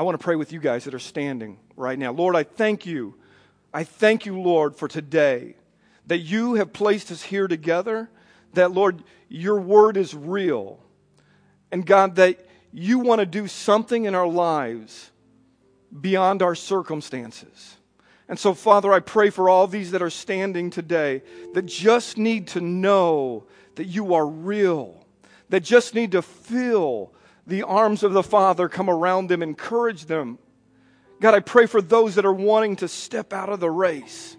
I 0.00 0.02
want 0.02 0.18
to 0.18 0.24
pray 0.24 0.36
with 0.36 0.50
you 0.50 0.60
guys 0.60 0.84
that 0.84 0.94
are 0.94 0.98
standing 0.98 1.58
right 1.76 1.98
now. 1.98 2.10
Lord, 2.10 2.34
I 2.34 2.42
thank 2.42 2.86
you. 2.86 3.16
I 3.70 3.84
thank 3.84 4.24
you, 4.24 4.40
Lord, 4.40 4.74
for 4.74 4.88
today 4.88 5.56
that 6.06 6.20
you 6.20 6.54
have 6.54 6.72
placed 6.72 7.12
us 7.12 7.22
here 7.22 7.46
together, 7.46 8.08
that, 8.54 8.72
Lord, 8.72 9.04
your 9.28 9.60
word 9.60 9.98
is 9.98 10.14
real. 10.14 10.80
And 11.70 11.84
God, 11.84 12.16
that 12.16 12.48
you 12.72 12.98
want 13.00 13.18
to 13.18 13.26
do 13.26 13.46
something 13.46 14.06
in 14.06 14.14
our 14.14 14.26
lives 14.26 15.10
beyond 16.00 16.40
our 16.40 16.54
circumstances. 16.54 17.76
And 18.26 18.38
so, 18.38 18.54
Father, 18.54 18.94
I 18.94 19.00
pray 19.00 19.28
for 19.28 19.50
all 19.50 19.66
these 19.66 19.90
that 19.90 20.00
are 20.00 20.08
standing 20.08 20.70
today 20.70 21.20
that 21.52 21.66
just 21.66 22.16
need 22.16 22.46
to 22.46 22.62
know 22.62 23.44
that 23.74 23.84
you 23.84 24.14
are 24.14 24.26
real, 24.26 25.04
that 25.50 25.60
just 25.60 25.94
need 25.94 26.12
to 26.12 26.22
feel 26.22 27.12
the 27.46 27.62
arms 27.62 28.02
of 28.02 28.12
the 28.12 28.22
Father 28.22 28.68
come 28.68 28.88
around 28.88 29.28
them, 29.28 29.42
encourage 29.42 30.06
them. 30.06 30.38
God, 31.20 31.34
I 31.34 31.40
pray 31.40 31.66
for 31.66 31.82
those 31.82 32.14
that 32.14 32.24
are 32.24 32.32
wanting 32.32 32.76
to 32.76 32.88
step 32.88 33.32
out 33.32 33.48
of 33.48 33.60
the 33.60 33.70
race, 33.70 34.36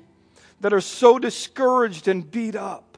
that 0.62 0.74
are 0.74 0.82
so 0.82 1.20
discouraged 1.20 2.08
and 2.08 2.30
beat 2.30 2.56
up, 2.56 2.98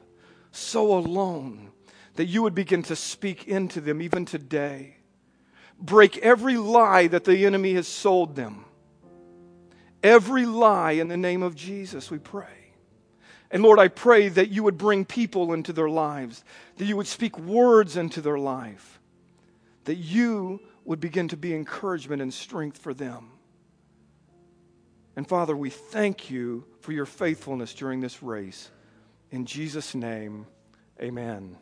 so 0.52 0.96
alone, 0.96 1.70
that 2.14 2.26
you 2.26 2.42
would 2.42 2.54
begin 2.54 2.82
to 2.84 2.96
speak 2.96 3.46
into 3.48 3.80
them 3.80 4.00
even 4.00 4.24
today 4.24 4.96
break 5.78 6.18
every 6.18 6.56
lie 6.56 7.06
that 7.08 7.24
the 7.24 7.46
enemy 7.46 7.74
has 7.74 7.88
sold 7.88 8.36
them. 8.36 8.64
Every 10.02 10.46
lie 10.46 10.92
in 10.92 11.08
the 11.08 11.16
name 11.16 11.42
of 11.42 11.54
Jesus, 11.54 12.10
we 12.10 12.18
pray. 12.18 12.46
And 13.50 13.62
Lord, 13.62 13.78
I 13.78 13.88
pray 13.88 14.28
that 14.28 14.50
you 14.50 14.62
would 14.62 14.78
bring 14.78 15.04
people 15.04 15.52
into 15.52 15.72
their 15.72 15.88
lives, 15.88 16.44
that 16.76 16.84
you 16.84 16.96
would 16.96 17.06
speak 17.06 17.38
words 17.38 17.96
into 17.96 18.20
their 18.20 18.38
life, 18.38 18.93
that 19.84 19.96
you 19.96 20.60
would 20.84 21.00
begin 21.00 21.28
to 21.28 21.36
be 21.36 21.54
encouragement 21.54 22.20
and 22.20 22.32
strength 22.32 22.78
for 22.78 22.92
them. 22.94 23.30
And 25.16 25.28
Father, 25.28 25.56
we 25.56 25.70
thank 25.70 26.30
you 26.30 26.64
for 26.80 26.92
your 26.92 27.06
faithfulness 27.06 27.74
during 27.74 28.00
this 28.00 28.22
race. 28.22 28.70
In 29.30 29.46
Jesus' 29.46 29.94
name, 29.94 30.46
amen. 31.00 31.56